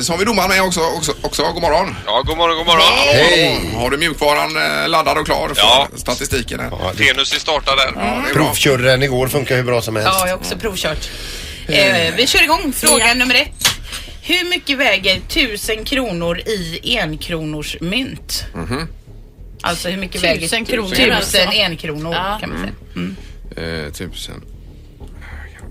Så 0.00 0.12
har 0.12 0.18
vi 0.18 0.24
domaren 0.24 0.48
med 0.48 0.62
också, 0.62 0.80
också, 0.80 1.12
också. 1.22 1.42
God 1.52 1.62
morgon. 1.62 1.94
Ja, 2.06 2.22
god 2.26 2.36
morgon, 2.36 2.56
god 2.56 2.66
morgon. 2.66 2.82
Hej! 2.96 3.70
Har 3.74 3.90
du 3.90 3.96
mjukvaran 3.98 4.56
eh, 4.56 4.88
laddad 4.88 5.18
och 5.18 5.26
klar 5.26 5.48
för 5.48 5.56
Ja. 5.56 5.88
statistiken? 5.96 6.60
Här? 6.60 6.68
Ja, 6.70 6.92
det- 6.96 7.04
Tenus 7.04 7.32
är 7.34 7.38
startad 7.40 7.76
där. 7.78 7.92
Ja, 7.94 8.00
det 8.24 8.30
är 8.30 8.34
bra. 8.34 8.44
Provkörde 8.44 8.82
den 8.82 9.02
igår, 9.02 9.28
funkar 9.28 9.56
hur 9.56 9.62
bra 9.62 9.82
som 9.82 9.96
helst. 9.96 10.10
Ja, 10.12 10.26
jag 10.26 10.32
har 10.34 10.38
också 10.38 10.56
provkört. 10.58 11.08
Eh, 11.68 12.14
vi 12.16 12.26
kör 12.26 12.42
igång. 12.42 12.72
Fråga 12.72 13.14
nummer 13.14 13.34
ett. 13.34 13.68
Hur 14.22 14.48
mycket 14.50 14.78
väger 14.78 15.16
1000 15.28 15.84
kronor 15.84 16.38
i 16.38 16.80
enkronors 16.98 17.76
mynt? 17.80 18.44
Alltså 19.60 19.88
hur 19.88 19.96
mycket 19.98 20.22
väger 20.22 20.40
Tusen 20.40 20.64
kronor 20.64 20.88
tusen 20.88 21.12
alltså. 21.12 21.38
enkronor 21.38 22.12
Ja. 22.14 22.38
kan 22.40 22.50
man 22.50 22.58
säga. 22.58 22.72
Mm. 22.96 23.16
Eh, 23.86 23.92
tusen. 23.92 24.42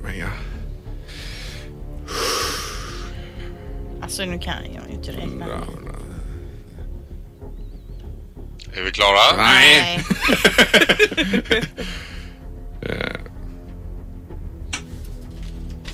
Men 0.04 0.18
ja. 0.20 0.26
Alltså 4.12 4.26
nu 4.26 4.40
kan 4.40 4.54
jag 4.74 4.84
ju 4.90 4.94
inte 4.96 5.12
räkna. 5.12 5.46
Är 8.74 8.82
vi 8.82 8.92
klara? 8.92 9.36
Nej. 9.38 10.00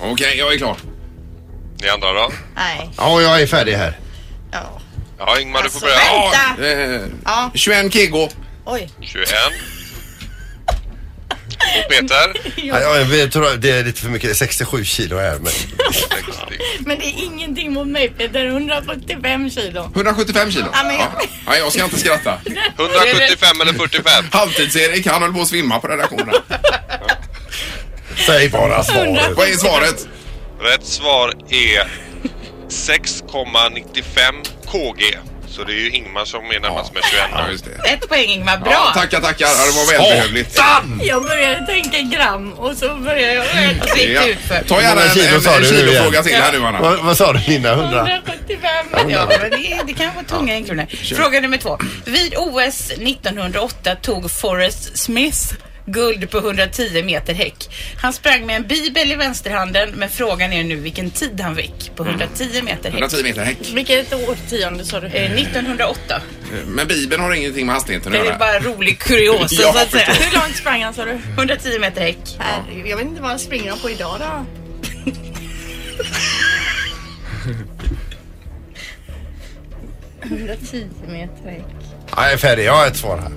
Okej, 0.00 0.38
jag 0.38 0.54
är 0.54 0.58
klar. 0.58 0.76
Ni 1.82 1.88
andra 1.88 2.12
då? 2.12 2.32
Nej. 2.56 2.90
Ja, 2.96 3.20
jag 3.22 3.42
är 3.42 3.46
färdig 3.46 3.72
här. 3.72 3.98
Ja. 4.52 4.80
Ja, 5.18 5.40
Ingmar 5.40 5.62
du 5.62 5.70
får 5.70 5.86
Alltså, 5.86 5.96
börja. 6.58 6.74
vänta. 6.76 6.94
Eh, 6.94 7.00
Ja. 7.24 7.50
21 7.54 7.92
kego. 7.92 8.28
Oj. 8.64 8.90
21. 9.00 9.28
Och 11.84 11.90
Peter? 11.90 12.52
Ja, 12.62 12.80
jag 12.80 13.04
vet, 13.04 13.32
tror 13.32 13.56
det 13.56 13.70
är 13.70 13.84
lite 13.84 14.00
för 14.00 14.08
mycket, 14.08 14.36
67 14.36 14.84
kilo 14.84 15.18
här. 15.18 15.38
Men... 15.38 15.46
60. 15.46 15.68
Men 16.78 16.98
det 16.98 17.04
är 17.04 17.24
ingenting 17.24 17.72
mot 17.72 17.86
mig 17.88 18.08
Peter. 18.08 18.46
145 18.46 19.50
kilo. 19.50 19.90
175 19.94 20.50
kilo. 20.52 20.66
Ja, 20.72 20.82
men 20.82 20.96
jag- 20.96 21.28
Ja, 21.46 21.56
jag 21.56 21.72
ska 21.72 21.84
inte 21.84 21.98
skratta. 21.98 22.34
175 22.76 23.60
eller 23.60 23.72
45? 23.72 24.24
Halvtids-Erik, 24.30 25.06
han 25.06 25.22
höll 25.22 25.32
på 25.34 25.40
att 25.40 25.48
svimma 25.48 25.80
på 25.80 25.88
redaktionen. 25.88 26.34
Säg 28.26 28.48
bara 28.48 28.84
svaret. 28.84 29.36
Vad 29.36 29.48
är 29.48 29.52
svaret? 29.52 30.08
Rätt 30.60 30.86
svar 30.86 31.32
är 31.50 31.88
6,95 32.68 34.44
kg. 34.72 35.18
Så 35.50 35.64
det 35.64 35.72
är 35.72 35.76
ju 35.80 35.90
Ingmar 35.90 36.24
som 36.24 36.50
är 36.50 36.60
närmast 36.60 36.94
med 36.94 37.02
21. 37.10 37.24
Ja, 37.32 37.50
just 37.50 37.64
det. 37.64 37.88
Ett 37.90 38.08
poäng 38.08 38.28
Ingmar, 38.28 38.56
bra! 38.58 38.70
Ja, 38.72 38.90
tackar, 38.94 39.20
tackar. 39.20 39.46
Ja, 39.46 39.66
det 39.66 39.72
var 39.72 39.92
välbehövligt. 39.92 40.60
Jag 41.02 41.22
började 41.22 41.66
tänka 41.66 41.98
gram 42.16 42.52
och 42.52 42.76
så 42.76 42.94
började 42.94 43.34
jag 43.34 43.44
räkna. 43.46 43.82
Och 43.82 43.88
så 43.88 43.96
gick 43.96 44.08
Ja. 44.16 44.20
det 44.22 44.30
ut 44.30 44.38
för. 44.38 44.62
Ta 44.68 44.82
gärna 44.82 45.00
Hur 45.00 45.08
många 45.08 45.08
en, 45.08 45.14
kilo 45.14 45.34
en, 45.36 45.40
sa 45.42 45.56
en 45.56 45.62
du 45.62 45.70
nu 45.70 45.76
igen? 45.78 45.88
kilofråga 45.88 46.22
till 46.22 46.34
här 46.36 46.52
nu, 46.52 46.64
Anna. 46.66 46.80
Vad, 46.80 46.98
vad 46.98 47.16
sa 47.16 47.32
du 47.32 47.38
Linda? 47.48 47.72
100? 47.72 48.00
175. 48.00 48.86
Ja, 49.08 49.26
men 49.40 49.50
det, 49.50 49.80
det 49.86 49.92
kan 49.92 50.14
vara 50.14 50.24
tunga 50.24 50.54
enkronor. 50.54 50.86
Fråga 51.16 51.40
nummer 51.40 51.58
två. 51.58 51.78
Vid 52.04 52.34
OS 52.36 52.90
1908 52.90 53.94
tog 53.94 54.30
Forrest 54.30 54.98
Smith 54.98 55.38
guld 55.92 56.30
på 56.30 56.38
110 56.38 57.02
meter 57.02 57.34
häck. 57.34 57.68
Han 58.02 58.12
sprang 58.12 58.46
med 58.46 58.56
en 58.56 58.66
bibel 58.66 59.12
i 59.12 59.14
vänsterhanden 59.14 59.90
men 59.94 60.08
frågan 60.08 60.52
är 60.52 60.64
nu 60.64 60.76
vilken 60.76 61.10
tid 61.10 61.40
han 61.40 61.56
fick 61.56 61.92
på 61.96 62.02
110 62.04 62.62
meter 62.62 62.90
häck. 62.90 63.00
110 63.00 63.22
meter 63.22 63.44
häck. 63.44 63.58
Vilket 63.74 64.12
årtionde 64.12 64.84
sa 64.84 65.00
du? 65.00 65.06
Eh, 65.06 65.32
1908. 65.32 66.20
Men 66.66 66.86
Bibeln 66.88 67.22
har 67.22 67.32
ingenting 67.34 67.66
med 67.66 67.74
hastigheten 67.74 68.06
att 68.08 68.12
Det 68.12 68.18
är 68.18 68.24
göra. 68.24 68.38
bara 68.38 68.58
rolig 68.60 68.98
kuriosa 68.98 69.54
Ja, 69.62 69.72
så 69.72 69.78
att 69.78 69.90
säga. 69.90 70.12
Hur 70.12 70.40
långt 70.40 70.56
sprang 70.56 70.82
han 70.84 70.94
sa 70.94 71.04
du? 71.04 71.18
110 71.36 71.78
meter 71.80 72.00
häck. 72.00 72.18
Herregud, 72.38 72.86
jag 72.86 72.96
vet 72.96 73.06
inte 73.06 73.20
vad 73.20 73.30
han 73.30 73.38
springer 73.38 73.72
på 73.72 73.90
idag 73.90 74.16
då. 74.20 74.44
meter 81.08 81.50
häck. 81.50 81.64
Ja, 82.16 82.22
jag 82.24 82.32
är 82.32 82.36
färdig, 82.36 82.64
jag 82.64 82.72
har 82.72 82.86
ett 82.86 82.96
svar 82.96 83.18
här. 83.18 83.30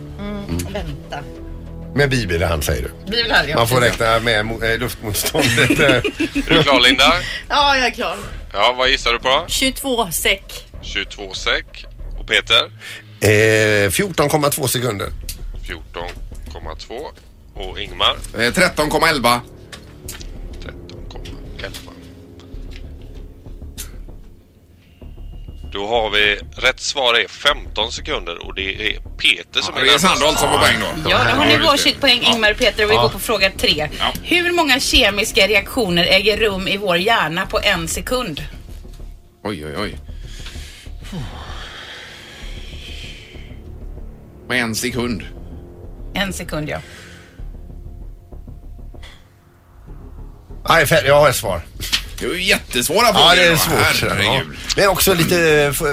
Vänta. 0.73 1.19
Med 1.95 2.09
bibel 2.09 2.41
i 2.41 2.45
hand 2.45 2.63
säger 2.63 2.81
du. 2.81 3.11
Bibel 3.11 3.31
hade 3.31 3.49
jag. 3.49 3.57
Man 3.57 3.67
får 3.67 3.81
räkna 3.81 4.19
med 4.19 4.45
mo- 4.45 4.71
eh, 4.73 4.79
luftmotståndet. 4.79 5.69
eh. 5.79 5.85
Är 5.95 6.01
du 6.49 6.63
klar 6.63 6.79
Linda? 6.79 7.13
Ja, 7.49 7.77
jag 7.77 7.85
är 7.87 7.91
klar. 7.91 8.17
Ja, 8.53 8.75
vad 8.77 8.89
gissar 8.89 9.13
du 9.13 9.19
på? 9.19 9.45
22 9.47 10.11
säck. 10.11 10.67
22 10.81 11.33
säck. 11.33 11.85
Och 12.19 12.27
Peter? 12.27 12.71
Eh, 13.21 13.89
14,2 13.89 14.67
sekunder. 14.67 15.07
14,2. 15.67 17.01
Och 17.55 17.79
Ingmar? 17.79 18.15
Eh, 18.33 18.39
13,11. 18.39 18.53
13,11. 18.89 19.39
Då 25.71 25.87
har 25.87 26.09
vi 26.09 26.39
rätt 26.55 26.79
svar 26.79 27.13
är 27.13 27.27
15 27.27 27.91
sekunder 27.91 28.47
och 28.47 28.55
det 28.55 28.95
är 28.95 28.99
Peter 29.17 29.61
som 29.61 29.73
Ja, 29.75 29.81
är 29.81 29.85
det 29.85 29.93
är. 29.93 29.97
Sandholt 29.97 30.39
som 30.39 30.49
får 30.49 30.57
poäng 30.57 30.79
då. 30.79 31.09
Ja, 31.09 31.17
då 31.23 31.35
har 31.35 31.45
ni 31.45 31.57
varsitt 31.57 32.01
poäng 32.01 32.21
Ingmar 32.21 32.51
och 32.51 32.57
Peter 32.57 32.85
och 32.85 32.91
vi 32.91 32.95
går 32.95 33.09
på 33.09 33.19
fråga 33.19 33.51
tre. 33.57 33.89
Ja. 33.99 34.13
Hur 34.23 34.51
många 34.51 34.79
kemiska 34.79 35.47
reaktioner 35.47 36.05
äger 36.05 36.37
rum 36.37 36.67
i 36.67 36.77
vår 36.77 36.97
hjärna 36.97 37.45
på 37.45 37.59
en 37.63 37.87
sekund? 37.87 38.43
Oj, 39.43 39.65
oj, 39.65 39.73
oj. 39.77 39.97
På 44.47 44.53
en 44.53 44.75
sekund. 44.75 45.23
En 46.13 46.33
sekund 46.33 46.69
ja. 46.69 46.79
Färdig, 50.67 51.09
jag 51.09 51.19
har 51.19 51.29
ett 51.29 51.35
svar. 51.35 51.61
Det 52.21 52.27
är 52.27 52.33
ju 52.33 52.43
jättesvåra 52.43 53.05
frågor. 53.13 53.19
Ja, 53.21 53.35
det 53.35 53.43
är 53.43 53.55
svårt. 53.55 54.01
Ja. 54.01 54.07
Herregud. 54.09 54.57
Men 54.77 54.87
också 54.87 55.13
lite... 55.13 55.35
eh, 55.37 55.85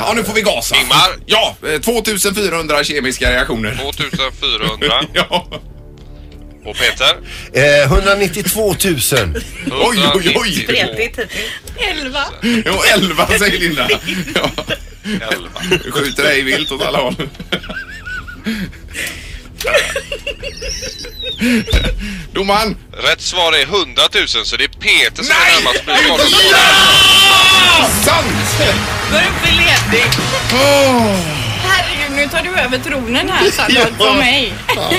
Ja, 0.00 0.12
nu 0.16 0.24
får 0.24 0.32
vi 0.34 0.42
gasa. 0.42 0.76
Ingmar? 0.76 1.08
Ja, 1.26 1.56
eh, 1.74 1.80
2400 1.80 2.84
kemiska 2.84 3.30
reaktioner. 3.30 3.78
2400. 3.82 5.00
Ja. 5.12 5.46
Och 6.64 6.76
Peter? 6.76 7.16
Eh, 7.52 7.92
192 7.92 8.60
000. 8.66 8.76
Oj, 9.70 9.98
oj, 10.14 10.36
oj. 10.40 10.52
Spretigt 10.52 11.18
hittills. 11.18 11.50
11. 12.00 12.24
Jo, 12.42 12.74
11 12.94 13.26
säger 13.38 13.58
Linda. 13.60 13.88
Ja. 14.34 14.50
11. 15.04 15.48
Du 15.84 15.90
skjuter 15.92 16.22
dig 16.22 16.42
vilt 16.42 16.72
åt 16.72 16.82
alla 16.82 16.98
håll. 16.98 17.14
Domaren! 22.32 22.76
Rätt 22.92 23.20
svar 23.20 23.52
är 23.52 23.62
100 23.62 24.02
000 24.14 24.28
så 24.28 24.56
det 24.56 24.64
är 24.64 24.68
Peter 24.68 25.22
som 25.22 25.34
Nej! 25.40 25.56
är 25.56 25.60
närmast. 25.86 25.86
svaret. 25.86 26.30
Ja! 26.52 27.88
Sant! 28.04 28.26
Gå 29.10 29.16
upp 29.16 29.48
i 29.48 29.50
ledning. 29.50 30.10
Herregud, 31.62 32.16
nu 32.16 32.28
tar 32.28 32.42
du 32.42 32.60
över 32.60 32.78
tronen 32.78 33.28
här 33.30 33.50
Charlotte 33.50 33.98
på 33.98 34.12
mig. 34.12 34.52
Ja. 34.76 34.90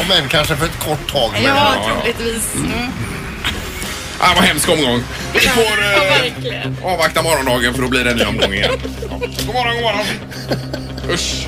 Om 0.00 0.10
än 0.10 0.28
kanske 0.28 0.56
för 0.56 0.66
ett 0.66 0.78
kort 0.78 1.12
tag. 1.12 1.30
Men, 1.32 1.42
Ja, 1.42 1.74
troligtvis. 2.02 2.54
Mm. 2.54 2.90
Ah, 4.20 4.34
vad 4.34 4.44
hemsk 4.44 4.68
omgång. 4.68 5.02
Vi 5.34 5.40
får 5.40 5.78
Ja, 5.82 6.16
eh, 6.52 6.66
avvakta 6.92 7.22
morgondagen 7.22 7.74
för 7.74 7.82
att 7.82 7.90
bli 7.90 8.02
det 8.02 8.10
en 8.10 8.16
ny 8.16 8.24
omgång 8.24 8.52
igen. 8.54 8.70
Ja. 9.10 9.16
God 9.46 9.54
morgon, 9.54 9.74
god 9.74 9.82
morgon. 9.82 10.06
Usch. 11.10 11.46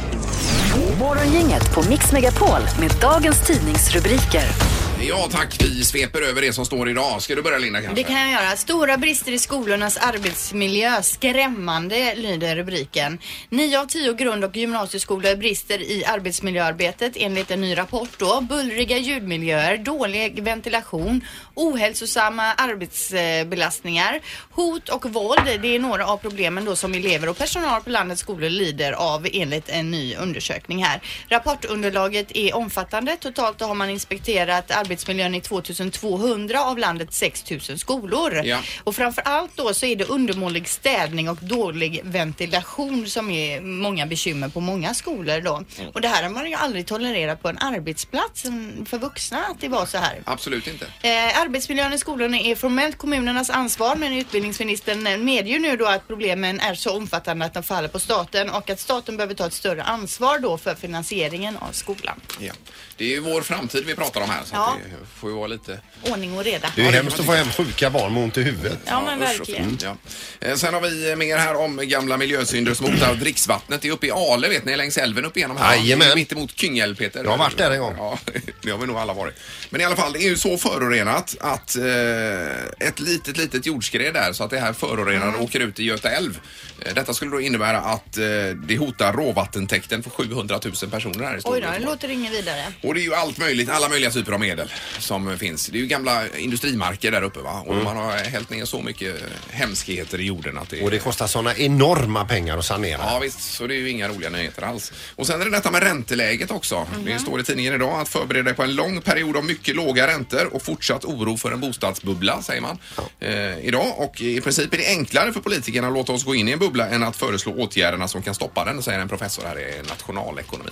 Morgongänget 0.99 1.75
på 1.75 1.89
Mix 1.89 2.13
Megapol 2.13 2.61
med 2.81 2.91
dagens 3.01 3.47
tidningsrubriker. 3.47 4.78
Ja 5.01 5.29
tack, 5.31 5.57
vi 5.61 5.85
sveper 5.85 6.23
över 6.23 6.43
det 6.43 6.53
som 6.53 6.65
står 6.67 6.91
idag. 6.91 7.23
Ska 7.23 7.35
du 7.35 7.43
börja 7.43 7.59
Linda 7.59 7.83
kanske? 7.83 8.03
Det 8.03 8.09
kan 8.09 8.21
jag 8.21 8.31
göra. 8.31 8.57
Stora 8.57 8.97
brister 8.97 9.33
i 9.33 9.39
skolornas 9.39 9.97
arbetsmiljö. 9.97 11.03
Skrämmande 11.03 12.15
lyder 12.15 12.57
rubriken. 12.57 13.19
Nio 13.49 13.81
av 13.81 13.87
tio 13.87 14.13
grund 14.13 14.45
och 14.45 14.57
gymnasieskolor 14.57 15.37
brister 15.37 15.83
i 15.83 16.05
arbetsmiljöarbetet 16.05 17.13
enligt 17.17 17.51
en 17.51 17.61
ny 17.61 17.79
rapport 17.79 18.09
då. 18.19 18.41
Bullriga 18.41 18.99
ljudmiljöer, 18.99 19.77
dålig 19.77 20.43
ventilation, 20.43 21.25
ohälsosamma 21.55 22.55
arbetsbelastningar, 22.55 24.21
hot 24.51 24.89
och 24.89 25.13
våld. 25.13 25.61
Det 25.63 25.75
är 25.75 25.79
några 25.79 26.07
av 26.07 26.17
problemen 26.17 26.65
då 26.65 26.77
som 26.77 26.95
elever 26.95 27.29
och 27.29 27.39
personal 27.39 27.83
på 27.83 27.91
landets 27.91 28.21
skolor 28.21 28.49
lider 28.49 28.93
av 28.93 29.29
enligt 29.33 29.69
en 29.69 29.91
ny 29.91 30.17
undersökning 30.17 30.85
här. 30.85 31.01
Rapportunderlaget 31.29 32.37
är 32.37 32.57
omfattande. 32.57 33.17
Totalt 33.17 33.61
har 33.61 33.75
man 33.75 33.91
inspekterat 33.91 34.71
arbetsmiljön 34.89 35.35
i 35.35 35.41
2200 35.41 36.65
av 36.65 36.79
landets 36.79 37.19
6000 37.19 37.79
skolor. 37.79 38.43
Ja. 38.45 38.59
Och 38.85 38.97
framför 38.97 39.23
allt 39.23 39.51
då 39.57 39.75
så 39.75 39.87
är 39.87 39.97
det 39.97 40.05
undermålig 40.05 40.69
städning 40.69 41.29
och 41.29 41.37
dålig 41.41 42.01
ventilation 42.05 43.07
som 43.07 43.31
är 43.31 43.61
många 43.61 44.07
bekymmer 44.07 44.49
på 44.49 44.61
många 44.61 44.95
skolor 44.95 45.41
då. 45.41 45.65
Och 45.95 46.01
det 46.01 46.09
här 46.09 46.23
har 46.23 46.31
man 46.31 46.51
ju 46.51 46.55
aldrig 46.55 46.87
tolererat 46.87 47.43
på 47.43 47.49
en 47.49 47.59
arbetsplats 47.59 48.45
mm, 48.45 48.87
för 48.87 48.99
vuxna 48.99 49.39
att 49.39 49.61
det 49.61 49.69
var 49.69 49.87
så 49.87 49.99
här. 49.99 50.23
Absolut 50.25 50.67
inte. 50.67 50.85
Eh, 51.03 51.41
arbetsmiljön 51.41 51.93
i 51.93 51.99
skolorna 51.99 52.39
är 52.39 52.55
formellt 52.55 52.99
kommunernas 52.99 53.51
ansvar 53.51 53.97
men 53.97 54.13
utbildningsministern 54.13 55.25
medger 55.25 55.59
nu 55.59 55.77
då 55.77 55.87
att 55.87 56.09
problemen 56.09 56.61
är 56.61 56.75
så 56.75 56.97
omfattande 56.97 57.45
att 57.45 57.55
de 57.55 57.63
faller 57.63 57.89
på 57.89 57.99
staten 57.99 58.51
och 58.51 58.71
att 58.71 58.81
staten 58.81 59.17
behöver 59.17 59.35
ta 59.35 59.47
ett 59.47 59.53
större 59.53 59.83
ansvar 59.83 60.39
då 60.39 60.59
för 60.59 60.75
finansieringen 60.75 61.57
av 61.57 61.73
skolan. 61.73 62.21
Ja. 62.41 62.53
Det 62.97 63.05
är 63.05 63.09
ju 63.09 63.21
vår 63.21 63.43
framtid 63.43 63.85
vi 63.87 63.95
pratar 63.95 64.21
om 64.21 64.31
här 64.31 64.43
så 64.45 64.55
Ja. 64.55 64.77
Det 64.85 65.07
får 65.21 65.31
ju 65.31 65.37
vara 65.37 65.47
lite... 65.47 65.81
Ordning 66.11 66.39
och 66.39 66.45
reda. 66.45 66.73
Det 66.77 66.87
är 66.87 66.93
hemskt 66.93 67.21
att 67.21 67.27
få 67.27 67.33
hem 67.33 67.49
sjuka 67.51 67.91
barn 67.91 68.15
med 68.15 68.23
ont 68.23 68.39
i 68.39 68.43
huvudet. 68.43 68.79
Ja 68.87 69.03
men 69.07 69.23
usch 69.23 69.29
och 69.41 69.49
verkligen. 69.49 69.79
Ja. 69.83 69.97
Eh, 70.41 70.55
Sen 70.55 70.75
har 70.75 70.81
vi 70.81 71.17
mer 71.17 71.37
här 71.37 71.55
om 71.57 71.81
gamla 71.83 72.17
miljösynder 72.17 72.75
som 72.75 72.87
hotar 72.93 73.15
dricksvattnet. 73.15 73.83
Det 73.83 73.89
är 73.89 73.93
uppe 73.93 74.07
i 74.07 74.11
Ale 74.11 74.49
vet 74.49 74.65
ni, 74.65 74.77
längs 74.77 74.99
älven 74.99 75.25
upp 75.25 75.37
igenom 75.37 75.57
här. 75.57 75.77
Jajamän. 75.77 76.09
Mitt 76.15 76.33
emot 76.33 76.57
Kungälv 76.57 76.95
Peter. 76.97 77.25
Jag 77.25 77.31
har 77.31 77.39
varit 77.39 77.57
där 77.59 77.71
en 77.71 77.81
gång. 77.81 77.95
Ja, 77.99 78.19
det 78.63 78.71
har 78.71 78.79
vi 78.79 78.87
nog 78.87 78.97
alla 78.97 79.13
varit. 79.13 79.35
Men 79.71 79.81
i 79.81 79.85
alla 79.85 79.97
fall, 79.97 80.13
det 80.13 80.19
är 80.19 80.29
ju 80.29 80.37
så 80.37 80.59
förorenat 80.59 81.37
att 81.41 81.77
eh, 81.77 82.89
ett 82.89 83.01
litet, 83.01 83.37
litet 83.37 83.67
jordskred 83.67 84.15
där 84.15 84.33
så 84.33 84.45
att 84.45 84.51
det 84.51 84.59
här 84.61 84.73
förorenade 84.73 85.29
Mm. 85.29 85.41
åker 85.41 85.61
ut 85.61 85.81
i 85.81 85.85
Göta 85.85 86.11
älv. 86.11 86.41
Eh, 86.87 86.95
Detta 86.95 87.15
skulle 87.15 87.31
då 87.31 87.41
innebära 87.41 87.79
att 87.79 88.17
eh, 88.19 88.25
det 88.67 88.77
hotar 88.77 89.13
råvattentäkten 89.13 90.03
för 90.03 90.11
700 90.11 90.61
000 90.83 90.91
personer 90.91 91.25
här 91.25 91.33
i 91.33 91.35
Oj 91.35 91.35
då, 91.35 91.41
Storbritannien. 91.41 91.81
det 91.83 91.87
låter 91.87 92.09
inget 92.09 92.33
vidare. 92.33 92.65
Och 92.83 92.95
det 92.95 93.01
är 93.01 93.03
ju 93.03 93.15
allt 93.15 93.39
möjligt, 93.39 93.69
alla 93.71 93.89
möjliga 93.89 94.11
typer 94.11 94.33
av 94.33 94.41
medel 94.41 94.73
som 94.99 95.39
finns. 95.39 95.67
Det 95.67 95.79
är 95.79 95.81
ju 95.81 95.87
gamla 95.87 96.37
industrimarker 96.37 97.11
där 97.11 97.23
uppe 97.23 97.41
va? 97.41 97.63
Och 97.67 97.77
man 97.77 97.97
har 97.97 98.13
hällt 98.17 98.51
ner 98.51 98.65
så 98.65 98.83
mycket 98.83 99.17
hemskheter 99.51 100.21
i 100.21 100.25
jorden 100.25 100.59
att 100.59 100.69
det... 100.71 100.83
Och 100.83 100.91
det 100.91 100.99
kostar 100.99 101.27
sådana 101.27 101.55
enorma 101.57 102.25
pengar 102.25 102.59
att 102.59 102.65
sanera. 102.65 103.01
Ja 103.03 103.19
visst, 103.19 103.41
så 103.41 103.67
det 103.67 103.75
är 103.75 103.79
ju 103.79 103.91
inga 103.91 104.09
roliga 104.09 104.31
nyheter 104.31 104.63
alls. 104.63 104.93
Och 105.17 105.27
sen 105.27 105.41
är 105.41 105.45
det 105.45 105.51
detta 105.51 105.71
med 105.71 105.83
ränteläget 105.83 106.51
också. 106.51 106.87
Det 107.05 107.19
står 107.19 107.41
i 107.41 107.45
tidningen 107.45 107.75
idag 107.75 108.01
att 108.01 108.09
förbereda 108.09 108.45
dig 108.45 108.55
på 108.55 108.63
en 108.63 108.75
lång 108.75 109.01
period 109.01 109.37
av 109.37 109.45
mycket 109.45 109.77
låga 109.77 110.07
räntor 110.07 110.55
och 110.55 110.63
fortsatt 110.63 111.05
oro 111.05 111.37
för 111.37 111.53
en 111.53 111.61
bostadsbubbla, 111.61 112.43
säger 112.43 112.61
man 112.61 112.79
eh, 113.21 113.59
idag. 113.67 113.95
Och 113.97 114.21
i 114.21 114.41
princip 114.41 114.75
är 114.75 114.79
det 114.79 114.87
enklare 114.87 115.33
för 115.33 115.41
politikerna 115.41 115.87
att 115.89 115.93
låta 115.95 116.13
oss 116.13 116.25
gå 116.25 116.35
in 116.35 116.49
i 116.49 116.53
en 116.53 116.59
bubbla 116.59 116.68
än 116.77 117.03
att 117.03 117.17
föreslå 117.17 117.53
åtgärderna 117.53 118.09
som 118.09 118.23
kan 118.23 118.35
stoppa 118.35 118.65
den, 118.65 118.83
säger 118.83 118.99
en 118.99 119.09
professor 119.09 119.43
här 119.45 119.59
i 119.61 119.83
nationalekonomi. 119.89 120.71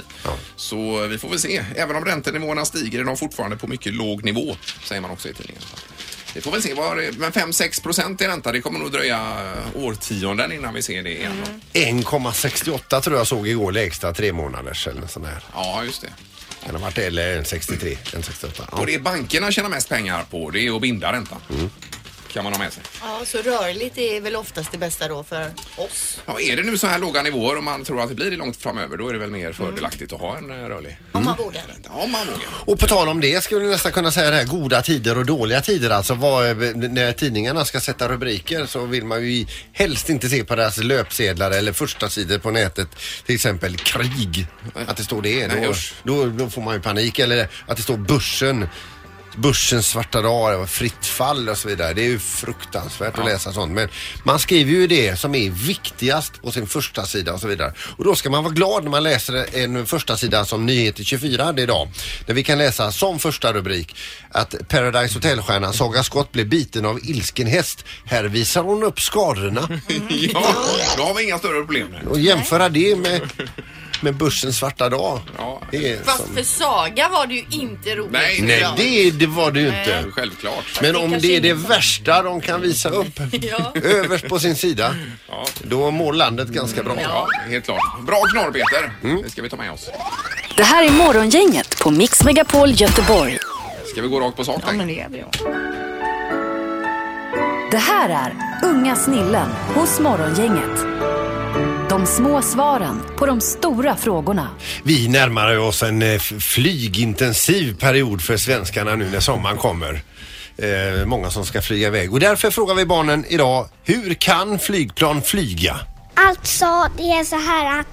Så 0.57 1.07
vi 1.07 1.19
får 1.19 1.29
väl 1.29 1.39
se. 1.39 1.65
Även 1.77 1.97
om 1.97 2.05
räntenivåerna 2.05 2.65
stiger 2.65 3.01
är 3.01 3.05
de 3.05 3.17
fortfarande 3.17 3.57
på 3.57 3.67
mycket 3.67 3.95
låg 3.95 4.25
nivå, 4.25 4.57
säger 4.85 5.01
man 5.01 5.11
också 5.11 5.29
i 5.29 5.35
tidningen. 5.35 5.63
Vi 6.35 6.41
får 6.43 6.51
väl 6.51 6.63
se. 6.63 6.75
Vad, 6.75 6.97
det- 6.97 7.19
men 7.19 7.33
5-6 7.33 7.83
procent 7.83 8.21
i 8.21 8.27
ränta, 8.27 8.53
det 8.53 8.61
kommer 8.61 8.79
nog 8.79 8.93
dröja 8.93 9.17
eh, 9.75 9.83
årtionden 9.83 10.53
innan 10.53 10.75
vi 10.75 10.83
ser 10.83 11.03
det 11.03 11.19
igen. 11.19 11.33
då. 11.73 11.81
1,68 11.81 13.01
tror 13.01 13.17
jag 13.17 13.27
såg 13.27 13.49
igår 13.49 13.73
lägsta 13.73 14.13
tre 14.15 14.33
månaders 14.33 14.87
eller 14.89 15.01
nåt 15.01 15.11
sånt 15.11 15.27
där. 15.27 15.39
Ja, 15.55 15.85
just 15.85 16.01
det. 16.03 16.09
Kan 16.67 16.75
ha 16.75 16.83
varit 16.83 16.99
eller 16.99 17.37
en 17.39 17.45
63, 17.45 17.99
en 18.15 18.23
68. 18.23 18.69
Ja. 18.73 18.79
Och 18.79 18.87
det 18.87 18.99
bankerna 18.99 19.51
tjänar 19.53 19.69
mest 19.71 19.89
pengar 19.89 20.25
på, 20.31 20.51
det 20.51 20.61
är 20.67 20.77
att 20.77 20.81
binda 20.83 21.13
räntan. 21.13 21.39
Kan 22.33 22.45
man 22.45 22.53
ha 22.53 22.59
med 22.61 22.73
sig. 22.73 22.83
Ja, 23.01 23.21
så 23.25 23.39
rörligt 23.39 23.99
är 23.99 24.21
väl 24.21 24.37
oftast 24.37 24.73
det 24.73 24.79
bästa 24.79 25.09
då 25.09 25.25
för 25.25 25.51
oss. 25.77 26.19
Ja, 26.27 26.41
är 26.41 26.57
det 26.57 26.63
nu 26.63 26.79
så 26.79 26.87
här 26.87 26.99
låga 26.99 27.23
nivåer 27.23 27.57
och 27.57 27.65
man 27.65 27.85
tror 27.85 28.01
att 28.03 28.09
det 28.09 28.15
blir 28.15 28.31
det 28.31 28.37
långt 28.37 28.57
framöver, 28.57 28.97
då 28.97 29.09
är 29.09 29.13
det 29.13 29.19
väl 29.19 29.31
mer 29.31 29.53
fördelaktigt 29.53 30.13
att 30.13 30.21
ha 30.21 30.37
en 30.39 30.51
eh, 30.51 30.55
rörlig. 30.69 30.99
Om 31.13 31.25
man 31.25 31.37
vågar. 31.37 31.63
Ja, 31.85 31.91
om 31.91 32.13
man 32.13 32.27
vågar. 32.27 32.41
Och 32.65 32.79
på 32.79 32.87
tal 32.87 33.09
om 33.09 33.21
det 33.21 33.45
skulle 33.45 33.65
vi 33.65 33.71
nästan 33.71 33.93
kunna 33.93 34.11
säga 34.11 34.31
det 34.31 34.37
här 34.37 34.45
goda 34.45 34.83
tider 34.83 35.19
och 35.19 35.27
dåliga 35.27 35.61
tider. 35.61 35.91
Alltså 35.91 36.15
vad, 36.15 36.57
när 36.77 37.13
tidningarna 37.13 37.65
ska 37.65 37.81
sätta 37.81 38.09
rubriker 38.09 38.67
så 38.67 38.85
vill 38.87 39.05
man 39.05 39.25
ju 39.27 39.47
helst 39.73 40.09
inte 40.09 40.29
se 40.29 40.45
på 40.45 40.57
deras 40.57 40.77
löpsedlar 40.79 41.51
eller 41.51 41.73
första 41.73 42.09
sidor 42.09 42.39
på 42.39 42.51
nätet. 42.51 42.89
Till 43.27 43.35
exempel 43.35 43.77
krig. 43.77 44.47
Att 44.87 44.97
det 44.97 45.05
står 45.05 45.23
det. 45.23 45.47
Nej, 45.47 45.63
Då, 45.65 45.71
usch. 45.71 45.95
då, 46.03 46.27
då 46.27 46.51
får 46.51 46.63
man 46.63 46.75
ju 46.75 46.81
panik. 46.81 47.19
Eller 47.19 47.49
att 47.67 47.77
det 47.77 47.83
står 47.83 47.97
börsen. 47.97 48.69
Börsens 49.37 49.89
svarta 49.89 50.23
dag, 50.23 50.61
och 50.61 50.71
fritt 50.71 51.07
fall 51.07 51.49
och 51.49 51.59
så 51.59 51.69
vidare. 51.69 51.93
Det 51.95 52.03
är 52.03 52.09
ju 52.09 52.19
fruktansvärt 52.19 53.19
att 53.19 53.25
läsa 53.25 53.53
sånt. 53.53 53.73
Men 53.73 53.89
man 54.25 54.39
skriver 54.39 54.73
ju 54.73 54.87
det 54.87 55.17
som 55.17 55.35
är 55.35 55.51
viktigast 55.51 56.43
på 56.43 56.53
sin 56.53 56.67
första 56.67 57.07
sida 57.07 57.33
och 57.33 57.41
så 57.41 57.49
vidare. 57.49 57.73
Och 57.97 58.05
då 58.05 58.15
ska 58.15 58.31
man 58.31 58.45
vara 58.45 58.55
glad 58.55 58.83
när 58.85 58.91
man 58.91 59.03
läser 59.03 59.57
en 59.59 59.87
första 59.87 60.17
sida 60.17 60.45
som 60.45 60.67
Nyheter 60.67 61.05
24 61.05 61.45
hade 61.45 61.63
idag. 61.63 61.89
Där 62.27 62.35
vi 62.35 62.43
kan 62.45 62.59
läsa 62.59 62.93
som 62.93 63.19
första 63.19 63.53
rubrik 63.53 63.97
att 64.31 64.69
Paradise 64.69 65.15
Hotel-stjärnan 65.15 65.73
Saga 65.73 66.03
Scott 66.03 66.33
blev 66.33 66.49
biten 66.49 66.85
av 66.87 67.01
ilsken 67.03 67.47
häst. 67.47 67.85
Här 68.05 68.25
visar 68.25 68.63
hon 68.63 68.83
upp 68.83 69.01
skadorna. 69.01 69.69
Ja, 70.09 70.55
då 70.97 71.03
har 71.03 71.15
vi 71.15 71.25
inga 71.25 71.39
större 71.39 71.59
problem. 71.59 71.89
Och 72.11 72.21
jämföra 72.21 72.69
det 72.69 72.97
med, 72.97 73.21
med 74.03 74.15
Börsens 74.15 74.57
svarta 74.59 74.89
dag. 74.89 75.21
Ja. 75.39 75.63
Det 75.71 75.93
är 75.93 76.03
Fast 76.05 76.27
som... 76.27 76.35
för 76.35 76.43
Saga 76.43 77.09
var 77.09 77.27
det 77.27 77.35
ju 77.35 77.45
inte 77.51 77.95
roligt. 77.97 78.11
Nej, 78.13 78.41
Nej, 78.43 78.59
Ja. 78.61 78.75
det, 78.77 79.11
det 79.11 79.27
var 79.27 79.51
det 79.51 79.61
ju 79.61 79.67
inte. 79.67 80.05
Självklart. 80.11 80.79
Men 80.83 80.93
Det 80.93 80.99
om 80.99 81.11
det 81.11 81.17
är 81.17 81.41
det 81.41 81.49
ingen- 81.49 81.63
värsta 81.63 82.23
de 82.23 82.41
kan 82.41 82.61
visa 82.61 82.89
upp 82.89 83.21
Ja. 83.33 83.73
överst 83.85 84.29
på 84.29 84.39
sin 84.39 84.57
sida, 84.57 84.95
Ja. 85.29 85.45
då 85.63 85.91
mår 85.91 86.13
landet 86.13 86.49
ganska 86.49 86.83
bra. 86.83 86.95
Ja, 87.03 87.29
helt 87.51 87.65
klart. 87.65 88.01
Bra 88.07 88.23
knorr 88.35 88.53
Peter. 88.53 88.93
Det 89.25 89.31
ska 89.31 89.43
vi 89.43 89.49
ta 89.51 89.57
med 89.57 89.73
oss. 89.73 89.89
Det 90.57 90.63
här 90.65 90.85
är 90.85 90.91
Morgongänget 90.91 91.79
på 91.81 91.91
Mix 91.91 92.25
Megapol 92.25 92.71
Göteborg. 92.71 93.39
Ska 93.93 94.03
vi 94.03 94.09
gå 94.09 94.21
rakt 94.21 94.37
på 94.37 94.45
sak? 94.45 94.63
Ja, 94.67 94.73
men 94.73 94.87
det 94.87 94.93
gör 94.93 95.09
vi. 95.11 95.25
Det 97.71 97.77
här 97.79 98.09
är 98.09 98.35
Unga 98.69 98.97
snillen 98.97 99.49
hos 99.75 100.01
Morgongänget. 100.01 100.81
De 101.97 102.07
små 102.07 102.43
svaren 102.43 103.03
på 103.19 103.27
de 103.27 103.41
stora 103.41 103.97
frågorna. 103.97 104.49
Vi 104.83 105.09
närmar 105.09 105.59
oss 105.59 105.83
en 105.83 106.03
eh, 106.03 106.19
flygintensiv 106.19 107.77
period 107.77 108.23
för 108.23 108.37
svenskarna 108.37 108.95
nu 108.95 109.11
när 109.11 109.21
sommaren 109.21 109.57
kommer. 109.57 110.03
Eh, 110.57 111.07
många 111.07 111.31
som 111.31 111.45
ska 111.45 111.63
flyga 111.63 111.87
iväg 111.87 112.13
och 112.13 112.21
därför 112.21 112.51
frågar 112.51 112.75
vi 112.75 112.87
barnen 112.87 113.25
idag, 113.29 113.69
hur 113.85 114.15
kan 114.15 114.59
flygplan 114.59 115.23
flyga? 115.23 115.77
Alltså, 116.15 116.89
det 116.97 117.03
är 117.03 117.25
så 117.25 117.37
här 117.37 117.81
att 117.81 117.87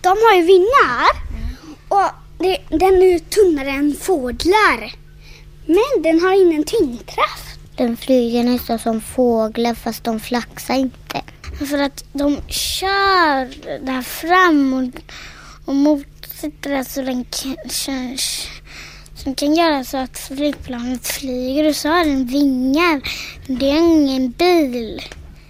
de 0.00 0.08
har 0.08 0.36
ju 0.36 0.42
vingar 0.42 1.06
och 1.88 2.10
det, 2.38 2.58
den 2.68 3.02
är 3.02 3.12
ju 3.12 3.18
tunnare 3.18 3.70
än 3.70 3.96
fåglar. 4.00 4.92
Men 5.66 6.02
den 6.02 6.20
har 6.20 6.46
ingen 6.46 6.64
tyngdkraft. 6.64 7.58
Den 7.76 7.96
flyger 7.96 8.44
nästan 8.44 8.78
som 8.78 9.00
fåglar 9.00 9.74
fast 9.74 10.04
de 10.04 10.20
flaxar 10.20 10.74
inte. 10.74 11.22
För 11.66 11.78
att 11.78 12.04
de 12.12 12.40
kör 12.48 13.44
där 13.86 14.02
fram 14.02 14.74
och, 14.74 15.02
och 15.64 15.74
motsätter 15.74 16.70
det 16.70 16.84
så 16.84 17.02
den 17.02 17.24
kan, 17.24 17.56
som 19.14 19.34
kan 19.34 19.54
göra 19.54 19.84
så 19.84 19.96
att 19.96 20.18
flygplanet 20.18 21.06
flyger 21.06 21.68
och 21.68 21.76
så 21.76 21.88
har 21.88 22.04
den 22.04 22.24
vingar. 22.24 23.00
Det 23.46 23.70
är 23.70 23.76
ingen 23.76 24.30
bil. 24.30 25.02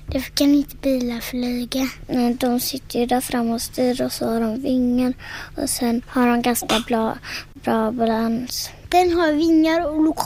Därför 0.07 0.31
kan 0.31 0.55
inte 0.55 0.77
bilar 0.77 1.21
flyga. 1.21 1.89
Nej, 2.07 2.35
de 2.35 2.61
sitter 2.61 3.01
ju 3.01 3.07
där 3.07 3.21
fram 3.21 3.51
och 3.51 3.63
styr 3.63 4.03
och 4.03 4.13
så 4.13 4.27
har 4.27 4.41
de 4.41 4.63
vingar 4.63 5.15
och 5.57 5.71
sen 5.71 6.03
har 6.07 6.29
de 6.29 6.43
ganska 6.43 6.81
bra, 6.89 7.19
bra 7.55 7.91
balans. 7.91 8.71
Den 8.89 9.13
har 9.13 9.33
vingar 9.33 9.87
och 9.87 10.17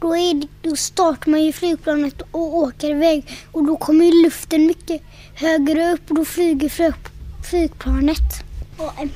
då, 0.00 0.16
är 0.16 0.34
det, 0.34 0.48
då 0.62 0.76
startar 0.76 1.30
man 1.30 1.44
ju 1.44 1.52
flygplanet 1.52 2.22
och 2.30 2.56
åker 2.56 2.90
iväg 2.90 3.24
och 3.52 3.66
då 3.66 3.76
kommer 3.76 4.04
ju 4.04 4.22
luften 4.22 4.66
mycket 4.66 5.02
högre 5.40 5.92
upp 5.92 6.10
och 6.10 6.16
då 6.16 6.24
flyger 6.24 6.68
flyg, 6.68 6.92
flygplanet. 7.50 8.44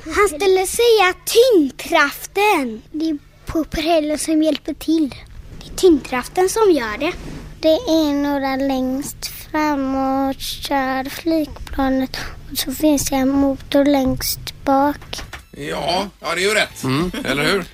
Han 0.04 0.28
skulle 0.28 0.66
säga 0.66 1.14
tyngdkraften. 1.24 2.82
Det 2.92 3.10
är 3.10 3.18
propellern 3.46 4.18
som 4.18 4.42
hjälper 4.42 4.74
till. 4.74 5.14
Det 5.58 5.70
är 5.72 5.76
tyngdkraften 5.76 6.48
som 6.48 6.70
gör 6.70 6.98
det. 6.98 7.12
Det 7.60 7.74
är 7.74 8.12
några 8.12 8.56
längst 8.56 9.26
fram 9.26 9.94
och 9.94 10.34
kör 10.40 11.10
flygplanet 11.10 12.16
och 12.50 12.58
så 12.58 12.72
finns 12.72 13.10
det 13.10 13.16
en 13.16 13.30
motor 13.30 13.84
längst 13.84 14.64
bak. 14.64 15.22
Ja, 15.50 16.08
ja 16.20 16.34
det 16.34 16.44
är 16.44 16.48
ju 16.48 16.54
rätt. 16.54 16.84
Eller 17.24 17.44
hur? 17.44 17.64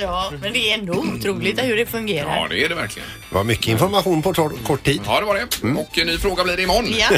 Ja, 0.00 0.32
men 0.42 0.52
det 0.52 0.70
är 0.70 0.78
ändå 0.78 0.92
otroligt 0.92 1.62
hur 1.62 1.76
det 1.76 1.86
fungerar. 1.86 2.36
Ja, 2.36 2.46
det 2.50 2.64
är 2.64 2.68
det 2.68 2.74
verkligen. 2.74 3.08
Det 3.28 3.34
var 3.34 3.44
mycket 3.44 3.66
information 3.68 4.22
på 4.22 4.32
tor- 4.34 4.66
kort 4.66 4.84
tid. 4.84 5.00
Ja, 5.06 5.20
det 5.20 5.26
var 5.26 5.34
det. 5.34 5.80
Och 5.80 5.98
en 5.98 6.06
ny 6.06 6.18
fråga 6.18 6.44
blir 6.44 6.56
det 6.56 6.62
imorgon. 6.62 6.86
Ja. 6.98 7.16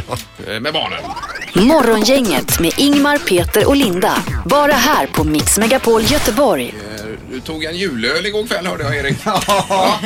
Eh, 0.53 0.61
Med 0.61 0.73
barnen. 0.73 0.99
Morgongänget 1.55 2.61
med 2.61 2.73
Ingmar, 2.79 3.19
Peter 3.19 3.69
och 3.69 3.77
Linda. 3.77 4.23
Bara 4.47 4.73
här 4.73 5.07
på 5.07 5.25
Mix 5.25 5.59
Megapol 5.59 6.03
Göteborg. 6.03 6.75
Du 7.33 7.41
tog 7.41 7.65
en 7.65 7.77
julöl 7.77 8.27
igår 8.27 8.47
kväll 8.47 8.67
hörde 8.67 8.85
jag 8.85 8.97
Erik. 8.97 9.17
Ja, 9.25 9.99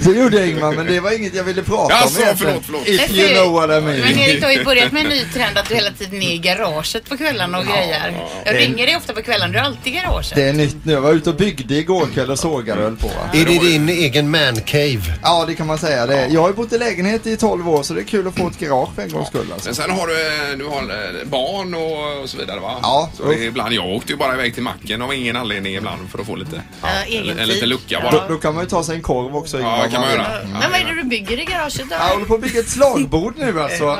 det 0.00 0.10
gjorde 0.10 0.36
jag 0.38 0.48
Ingmar, 0.48 0.72
men 0.72 0.86
det 0.86 1.00
var 1.00 1.10
inget 1.18 1.34
jag 1.34 1.44
ville 1.44 1.62
prata 1.62 1.94
Jaså, 1.94 2.18
om 2.18 2.22
egentligen. 2.24 2.62
förlåt, 2.62 2.84
förlåt. 2.86 3.10
If 3.10 3.16
you 3.16 3.28
know 3.34 3.52
what 3.52 3.64
I 3.64 3.80
mean. 3.80 3.84
Men 4.00 4.18
Erik, 4.18 4.40
du 4.40 4.46
har 4.46 4.52
ju 4.52 4.64
börjat 4.64 4.92
med 4.92 5.02
en 5.02 5.08
ny 5.08 5.24
trend 5.34 5.58
att 5.58 5.68
du 5.68 5.74
hela 5.74 5.90
tiden 5.90 6.22
är 6.22 6.32
i 6.32 6.38
garaget 6.38 7.08
på 7.08 7.16
kvällarna 7.16 7.58
och 7.58 7.64
grejer. 7.64 8.12
Jag 8.44 8.54
Det- 8.54 8.60
ringer 8.60 8.86
dig 8.86 8.96
ofta 8.96 9.12
på 9.12 9.22
kvällarna, 9.22 9.52
du 9.52 9.58
är 9.58 9.62
alltid 9.62 9.92
i 9.92 9.96
garaget. 9.96 10.32
Det 10.34 10.42
är 10.48 10.52
nytt 10.52 10.76
nu. 10.84 10.92
Jag 10.92 11.00
var 11.00 11.12
ute 11.12 11.30
och 11.30 11.36
byggde 11.36 11.74
igår 11.74 12.06
kväll 12.14 12.30
och 12.30 12.38
sågade 12.38 12.78
och 12.80 12.84
höll 12.84 12.96
på. 12.96 13.10
Är 13.32 13.44
det 13.44 13.58
din 13.58 13.88
egen 13.88 14.30
man 14.30 14.60
cave? 14.60 15.02
Ja, 15.22 15.44
det 15.46 15.54
kan 15.54 15.66
man 15.66 15.78
säga. 15.78 16.06
Det. 16.06 16.26
Jag 16.30 16.40
har 16.40 16.48
ju 16.48 16.54
bott 16.54 16.72
i 16.72 16.78
lägenhet 16.78 17.26
i 17.26 17.36
12 17.36 17.68
år 17.68 17.82
så 17.82 17.94
det 17.94 18.00
är 18.00 18.04
kul 18.04 18.28
att 18.28 18.38
få 18.38 18.48
ett 18.48 18.58
garage 18.58 18.94
för 18.94 19.02
en 19.02 19.10
gångs 19.10 19.28
skull. 19.28 19.46
Alltså. 19.52 19.68
Men 19.68 19.74
sen 19.74 19.90
har 19.90 20.06
du, 20.06 20.12
eh, 20.26 20.58
du 20.58 20.64
har 20.64 20.82
eh, 20.82 21.24
barn 21.26 21.74
och, 21.74 22.22
och 22.22 22.30
så 22.30 22.36
vidare 22.36 22.60
va? 22.60 22.78
Ja. 22.82 23.10
Så 23.16 23.24
det 23.28 23.34
är 23.34 23.42
ibland, 23.42 23.72
jag 23.74 23.86
åkte 23.86 24.12
ju 24.12 24.18
bara 24.18 24.34
iväg 24.34 24.54
till 24.54 24.62
macken 24.62 25.02
av 25.02 25.14
ingen 25.14 25.36
anledning 25.36 25.74
ibland 25.74 26.10
för 26.10 26.18
att 26.18 26.26
få 26.26 26.36
lite, 26.36 26.61
Ja, 26.82 26.88
egen 27.06 27.22
en, 27.24 27.30
en 27.30 27.36
tid. 27.38 27.46
liten 27.54 27.68
lucka 27.68 28.00
Då, 28.00 28.10
bara. 28.18 28.28
då 28.28 28.36
kan 28.38 28.54
man 28.54 28.64
ju 28.64 28.70
ta 28.70 28.84
sig 28.84 28.96
en 28.96 29.02
korv 29.02 29.36
också. 29.36 29.60
Ja, 29.60 29.86
kan 29.90 30.00
man 30.00 30.10
vill. 30.10 30.18
göra. 30.18 30.28
Men 30.60 30.70
vad 30.70 30.80
är 30.80 30.84
det 30.84 30.94
du 30.94 31.04
bygger 31.04 31.40
i 31.40 31.44
garaget 31.44 31.88
då? 31.88 31.94
Jag 31.94 32.08
håller 32.08 32.26
på 32.26 32.34
att 32.34 32.40
bygga 32.40 32.60
ett 32.60 32.68
slagbord 32.70 33.34
nu 33.38 33.62
alltså. 33.62 33.98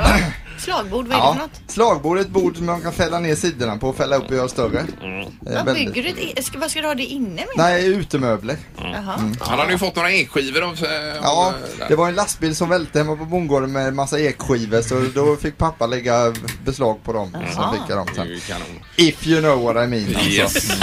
Slagbord, 0.63 1.07
vad 1.07 1.17
är 1.17 1.21
det 1.21 1.33
för 1.33 1.41
något? 1.41 1.71
slagbord 1.71 2.17
är 2.17 2.21
ett 2.21 2.27
bord 2.29 2.57
som 2.57 2.65
man 2.65 2.81
kan 2.81 2.93
fälla 2.93 3.19
ner 3.19 3.35
sidorna 3.35 3.77
på 3.77 3.89
och 3.89 3.95
fälla 3.97 4.15
upp 4.15 4.29
och 4.29 4.35
göra 4.35 4.47
större. 4.47 4.79
Eh, 4.79 5.65
Vad 5.65 5.75
bygger 5.75 6.03
du? 6.03 6.11
det- 6.35 6.43
Ska, 6.43 6.59
vad 6.59 6.71
ska 6.71 6.81
du 6.81 6.87
ha 6.87 6.95
det 6.95 7.03
inne 7.03 7.35
med? 7.35 7.47
Nej, 7.57 7.85
utemöbler. 7.87 8.57
Jaha. 8.77 9.31
Han 9.39 9.59
hade 9.59 9.71
ju 9.71 9.77
fått 9.77 9.95
några 9.95 10.11
ekskivor 10.11 10.61
av... 10.63 10.73
eh, 10.73 10.89
Ja, 11.21 11.45
av, 11.47 11.53
eh, 11.81 11.87
det 11.87 11.95
var 11.95 12.07
en 12.07 12.15
lastbil 12.15 12.55
som 12.55 12.69
välte 12.69 12.99
hemma 12.99 13.15
på 13.15 13.25
bondgården 13.25 13.71
med 13.71 13.93
massa 13.93 14.19
ekskivor 14.19 14.81
så 14.81 15.01
då 15.15 15.35
fick 15.35 15.57
pappa 15.57 15.87
lägga 15.87 16.33
beslag 16.65 17.03
på 17.03 17.13
dem. 17.13 17.31
Så 17.55 17.71
fick 17.73 17.81
jag 17.89 17.97
dem 17.97 18.07
Det 18.15 18.21
är 18.21 18.25
sen. 18.25 18.33
ju 18.33 18.39
kanon. 18.39 18.67
If 18.95 19.27
you 19.27 19.41
know 19.41 19.63
what 19.63 19.75
I 19.83 19.87
mean 19.87 20.05
alltså. 20.15 20.29
Yes. 20.29 20.53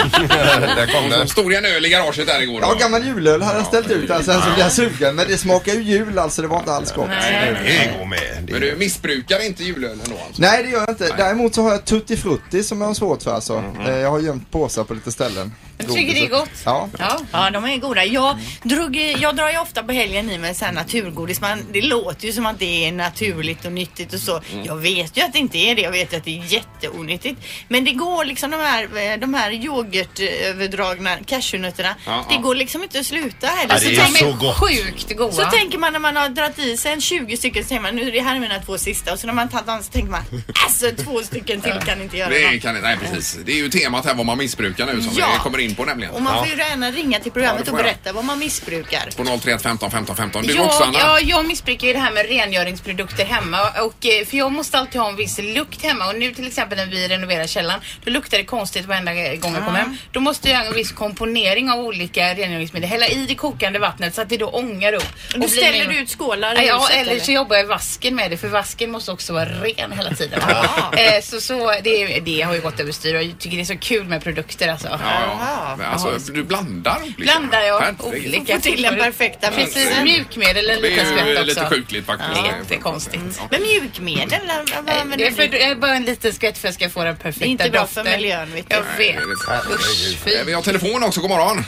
Där 0.76 0.86
kom 1.00 1.10
den. 1.10 1.28
stod 1.28 1.52
jag 1.52 1.64
en 1.64 1.72
öl 1.76 1.86
i 1.86 1.88
garaget 1.88 2.26
där 2.26 2.42
igår. 2.42 2.58
Ja, 2.62 2.68
då. 2.72 2.78
gammal 2.78 3.06
julöl 3.06 3.42
hade 3.42 3.58
jag 3.58 3.66
ställt 3.66 3.90
ut 3.90 4.08
där, 4.08 4.22
sen 4.22 4.40
så 4.40 4.46
blev 4.46 4.58
jag 4.58 4.72
sugen. 4.72 5.14
Men 5.14 5.28
det 5.28 5.38
smakar 5.38 5.72
ju 5.74 5.82
jul 5.82 6.18
alltså, 6.18 6.42
det 6.42 6.48
var 6.48 6.58
inte 6.58 6.72
alls 6.72 6.92
gott. 6.92 7.08
Det 7.08 7.94
går 7.98 8.06
med. 8.06 8.20
Det- 8.42 8.52
Men 8.52 8.60
du 8.60 8.76
missbrukar 8.78 9.46
inte 9.46 9.64
julölen 9.74 9.98
då 10.08 10.14
alltså? 10.26 10.42
Nej, 10.42 10.62
det 10.62 10.70
gör 10.70 10.80
jag 10.80 10.90
inte. 10.90 11.14
Däremot 11.16 11.54
så 11.54 11.62
har 11.62 11.70
jag 11.70 11.84
tutti 11.84 12.16
frutti 12.16 12.62
som 12.62 12.80
jag 12.80 12.88
har 12.88 12.94
svårt 12.94 13.22
för 13.22 13.34
alltså. 13.34 13.64
Eh, 13.86 13.96
Jag 13.98 14.10
har 14.10 14.18
gömt 14.20 14.50
påsar 14.50 14.84
på 14.84 14.94
lite 14.94 15.12
ställen. 15.12 15.52
Jag 15.86 15.94
tycker 15.96 16.14
det 16.14 16.24
är 16.24 16.28
gott. 16.28 16.50
Ja. 16.64 16.88
Ja. 16.98 17.18
Ja, 17.32 17.50
de 17.50 17.64
är 17.64 17.76
goda. 17.76 18.04
Jag, 18.04 18.38
drog, 18.62 18.96
jag 18.96 19.36
drar 19.36 19.50
ju 19.50 19.58
ofta 19.58 19.82
på 19.82 19.92
helgen 19.92 20.30
i 20.30 20.38
mig 20.38 20.54
så 20.54 20.64
här 20.64 20.72
naturgodis. 20.72 21.40
Man, 21.40 21.66
det 21.72 21.82
låter 21.82 22.26
ju 22.26 22.32
som 22.32 22.46
att 22.46 22.58
det 22.58 22.86
är 22.88 22.92
naturligt 22.92 23.64
och 23.64 23.72
nyttigt 23.72 24.12
och 24.14 24.20
så. 24.20 24.40
Jag 24.64 24.76
vet 24.76 25.16
ju 25.16 25.22
att 25.22 25.32
det 25.32 25.38
inte 25.38 25.58
är 25.58 25.74
det. 25.74 25.82
Jag 25.82 25.90
vet 25.92 26.12
ju 26.12 26.16
att 26.16 26.24
det 26.24 26.38
är 26.38 26.44
jätteonyttigt. 26.52 27.40
Men 27.68 27.84
det 27.84 27.92
går 27.92 28.24
liksom 28.24 28.50
de 28.50 28.56
här, 28.56 29.16
de 29.16 29.34
här 29.34 29.50
yoghurtöverdragna 29.52 31.16
cashewnötterna. 31.26 31.94
Ja, 32.06 32.24
det 32.28 32.34
ja. 32.34 32.40
går 32.40 32.54
liksom 32.54 32.82
inte 32.82 33.00
att 33.00 33.06
sluta 33.06 33.46
heller. 33.46 33.74
Ja, 33.74 33.80
det 33.90 33.96
är 33.96 34.04
så 34.06 34.32
gott. 34.32 34.56
sjukt 34.56 35.16
goda. 35.16 35.32
så 35.32 35.42
tänker 35.44 35.78
man 35.78 35.92
när 35.92 36.00
man 36.00 36.16
har 36.16 36.28
dragit 36.28 36.58
i 36.58 36.76
sig 36.76 36.92
en 36.92 37.00
20 37.00 37.36
stycken 37.36 37.62
så 37.62 37.68
tänker 37.68 37.82
man 37.82 37.96
nu 37.96 38.08
är 38.08 38.12
det 38.12 38.20
här 38.20 38.36
är 38.36 38.40
mina 38.40 38.58
två 38.58 38.78
sista 38.78 39.12
och 39.12 39.18
så 39.18 39.26
när 39.26 39.34
man 39.34 39.48
tagit 39.48 39.66
dem 39.66 39.82
så 39.82 39.90
tänker 39.92 40.10
man 40.10 40.20
alltså 40.64 40.90
två 41.04 41.20
stycken 41.22 41.60
till 41.60 41.72
kan 41.86 42.02
inte 42.02 42.16
göra 42.16 42.30
Det 42.30 42.50
något. 42.52 42.62
kan, 42.62 42.74
nej 42.82 42.96
precis. 43.00 43.38
Det 43.44 43.52
är 43.52 43.56
ju 43.56 43.68
temat 43.68 44.04
här 44.06 44.14
vad 44.14 44.26
man 44.26 44.38
missbrukar 44.38 44.86
nu 44.86 45.02
som 45.02 45.12
Ja. 45.18 45.30
vi 45.34 45.38
kommer 45.38 45.58
in 45.58 45.69
på 45.74 45.84
nämligen. 45.84 46.14
Och 46.14 46.22
man 46.22 46.38
får 46.38 46.46
ju 46.46 46.56
gärna 46.56 46.90
ringa 46.90 47.20
till 47.20 47.32
programmet 47.32 47.68
och 47.68 47.74
berätta 47.74 48.12
vad 48.12 48.24
man 48.24 48.38
missbrukar. 48.38 49.08
På 49.16 49.24
031 49.24 49.62
15 49.62 49.90
15 49.90 50.16
15. 50.16 50.42
Du 50.42 50.54
jag, 50.54 50.66
också 50.66 50.84
Anna? 50.84 50.98
ja, 50.98 51.20
jag 51.20 51.46
missbrukar 51.46 51.86
ju 51.86 51.92
det 51.92 51.98
här 51.98 52.10
med 52.12 52.28
rengöringsprodukter 52.28 53.24
hemma. 53.24 53.58
Och, 53.70 54.06
eh, 54.06 54.26
för 54.26 54.36
jag 54.36 54.52
måste 54.52 54.78
alltid 54.78 55.00
ha 55.00 55.08
en 55.08 55.16
viss 55.16 55.38
lukt 55.38 55.82
hemma. 55.82 56.06
Och 56.06 56.14
nu 56.18 56.34
till 56.34 56.46
exempel 56.46 56.78
när 56.78 56.86
vi 56.86 57.08
renoverar 57.08 57.46
källaren, 57.46 57.80
då 58.04 58.10
luktar 58.10 58.38
det 58.38 58.44
konstigt 58.44 58.86
varenda 58.86 59.14
gång 59.14 59.54
jag 59.54 59.64
kommer 59.64 59.78
hem. 59.78 59.96
Då 60.12 60.20
måste 60.20 60.48
jag 60.48 60.58
göra 60.58 60.68
en 60.68 60.74
viss 60.74 60.92
komponering 60.92 61.70
av 61.70 61.78
olika 61.80 62.34
rengöringsmedel. 62.34 62.90
Hälla 62.90 63.08
i 63.08 63.26
det 63.26 63.34
kokande 63.34 63.78
vattnet 63.78 64.14
så 64.14 64.22
att 64.22 64.28
det 64.28 64.36
då 64.36 64.46
ångar 64.46 64.92
upp. 64.92 65.04
Då 65.32 65.38
blir 65.38 65.48
ställer 65.48 65.86
du 65.86 65.98
ut 65.98 66.10
skålar 66.10 66.62
i 66.62 66.66
Ja, 66.66 66.78
huset, 66.78 66.96
eller 66.96 67.20
så 67.20 67.32
jobbar 67.32 67.56
jag 67.56 67.64
i 67.64 67.68
vasken 67.68 68.16
med 68.16 68.30
det 68.30 68.36
för 68.36 68.48
vasken 68.48 68.90
måste 68.90 69.12
också 69.12 69.32
vara 69.32 69.44
ren 69.44 69.92
hela 69.92 70.14
tiden. 70.14 70.40
eh, 70.92 71.22
så 71.22 71.40
så 71.40 71.72
det, 71.82 72.20
det 72.20 72.42
har 72.42 72.54
ju 72.54 72.60
gått 72.60 72.80
överstyr 72.80 73.14
och 73.14 73.22
jag 73.22 73.38
tycker 73.38 73.56
det 73.56 73.62
är 73.62 73.64
så 73.64 73.76
kul 73.76 74.06
med 74.06 74.24
produkter 74.24 74.68
alltså. 74.68 74.88
Ja, 74.88 74.98
ja. 75.02 75.59
Men 75.78 75.86
Alltså, 75.86 76.32
du 76.32 76.42
blandar 76.42 76.96
olika? 77.02 77.22
Blandar 77.22 77.60
jag 77.60 77.80
Herregud. 77.80 78.26
olika. 78.26 78.60
Till 78.60 78.82
den 78.82 78.96
perfekta 78.98 79.50
Precis, 79.50 79.76
mixen. 79.76 80.04
mjukmedel 80.04 80.70
en 80.70 80.82
Det 80.82 80.88
liten 80.88 81.06
är 81.06 81.10
skvätt 81.10 81.26
ju 81.28 81.32
också. 81.34 81.44
lite 81.44 81.66
sjukligt 81.66 82.06
faktiskt. 82.06 82.30
Ja, 82.36 82.46
jättekonstigt. 82.62 83.40
Men 83.50 83.62
mjukmedel, 83.62 84.40
vad 84.46 84.74
vad 84.74 84.86
Det 84.86 84.92
är, 84.92 85.00
använder 85.00 85.30
för, 85.30 85.42
du? 85.42 85.48
det 85.48 85.62
är 85.64 85.74
bara 85.74 85.94
en 85.94 86.04
liten 86.04 86.32
skvätt 86.32 86.58
för 86.58 86.68
att 86.68 86.80
jag 86.80 86.90
ska 86.90 87.00
få 87.00 87.04
den 87.04 87.16
perfekta 87.16 87.40
Det 87.44 87.48
är 87.48 87.50
inte 87.50 87.70
bra 87.70 87.80
doften. 87.80 88.04
för 88.04 88.12
miljön, 88.12 88.52
vet 88.54 88.68
du. 88.70 88.74
Jag 88.76 88.84
Nej, 88.98 89.06
vet. 89.12 89.16
det 89.16 89.52
är 89.52 89.68
det. 89.68 89.74
Usch, 89.74 90.18
fy. 90.24 90.34
Eh, 90.34 90.44
Vi 90.46 90.52
har 90.52 90.62
telefon 90.62 91.02
också, 91.02 91.20
god 91.20 91.30
morgon. 91.30 91.64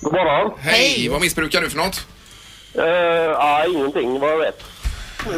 God 0.00 0.12
morgon. 0.12 0.58
Hej, 0.60 1.08
vad 1.08 1.20
missbrukar 1.20 1.60
du 1.60 1.70
för 1.70 1.76
något? 1.76 2.06
Uh, 2.78 2.84
ja, 2.84 3.64
ingenting 3.66 4.20
var 4.20 4.36
rätt. 4.46 4.62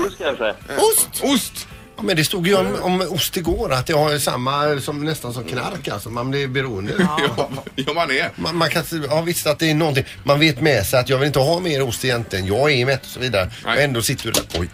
Ost 0.07 0.19
kanske. 0.19 0.55
Ost! 0.79 1.09
Ost! 1.23 1.69
Ja, 2.03 2.07
men 2.07 2.17
det 2.17 2.25
stod 2.25 2.47
ju 2.47 2.55
om, 2.55 2.83
om 2.83 3.01
ost 3.01 3.37
igår 3.37 3.73
att 3.73 3.87
det 3.87 3.93
har 3.93 4.19
samma 4.19 4.81
som 4.81 5.05
nästan 5.05 5.33
som 5.33 5.45
knark 5.45 5.89
alltså. 5.89 6.11
Man 6.11 6.31
blir 6.31 6.49
beroende. 6.49 6.93
Ja, 6.99 7.49
ja 7.75 7.93
man 7.95 8.11
är. 8.11 8.31
Man, 8.37 8.57
man 8.57 8.71
kan 8.71 8.85
ja, 9.09 9.21
visst 9.21 9.47
att 9.47 9.59
det 9.59 9.71
är 9.71 9.75
någonting. 9.75 10.05
Man 10.25 10.41
vet 10.41 10.61
med 10.61 10.87
sig 10.87 11.01
att 11.01 11.09
jag 11.09 11.19
vill 11.19 11.27
inte 11.27 11.39
ha 11.39 11.61
mer 11.61 11.83
ost 11.83 12.05
egentligen. 12.05 12.47
Jag 12.47 12.73
är 12.73 12.87
mätt 12.87 13.03
och 13.03 13.11
så 13.11 13.21
vidare. 13.21 13.51
Nej. 13.65 13.77
Och 13.77 13.83
ändå 13.83 14.03
sitter 14.03 14.25
du 14.25 14.31
där. 14.31 14.61
Oj. 14.61 14.69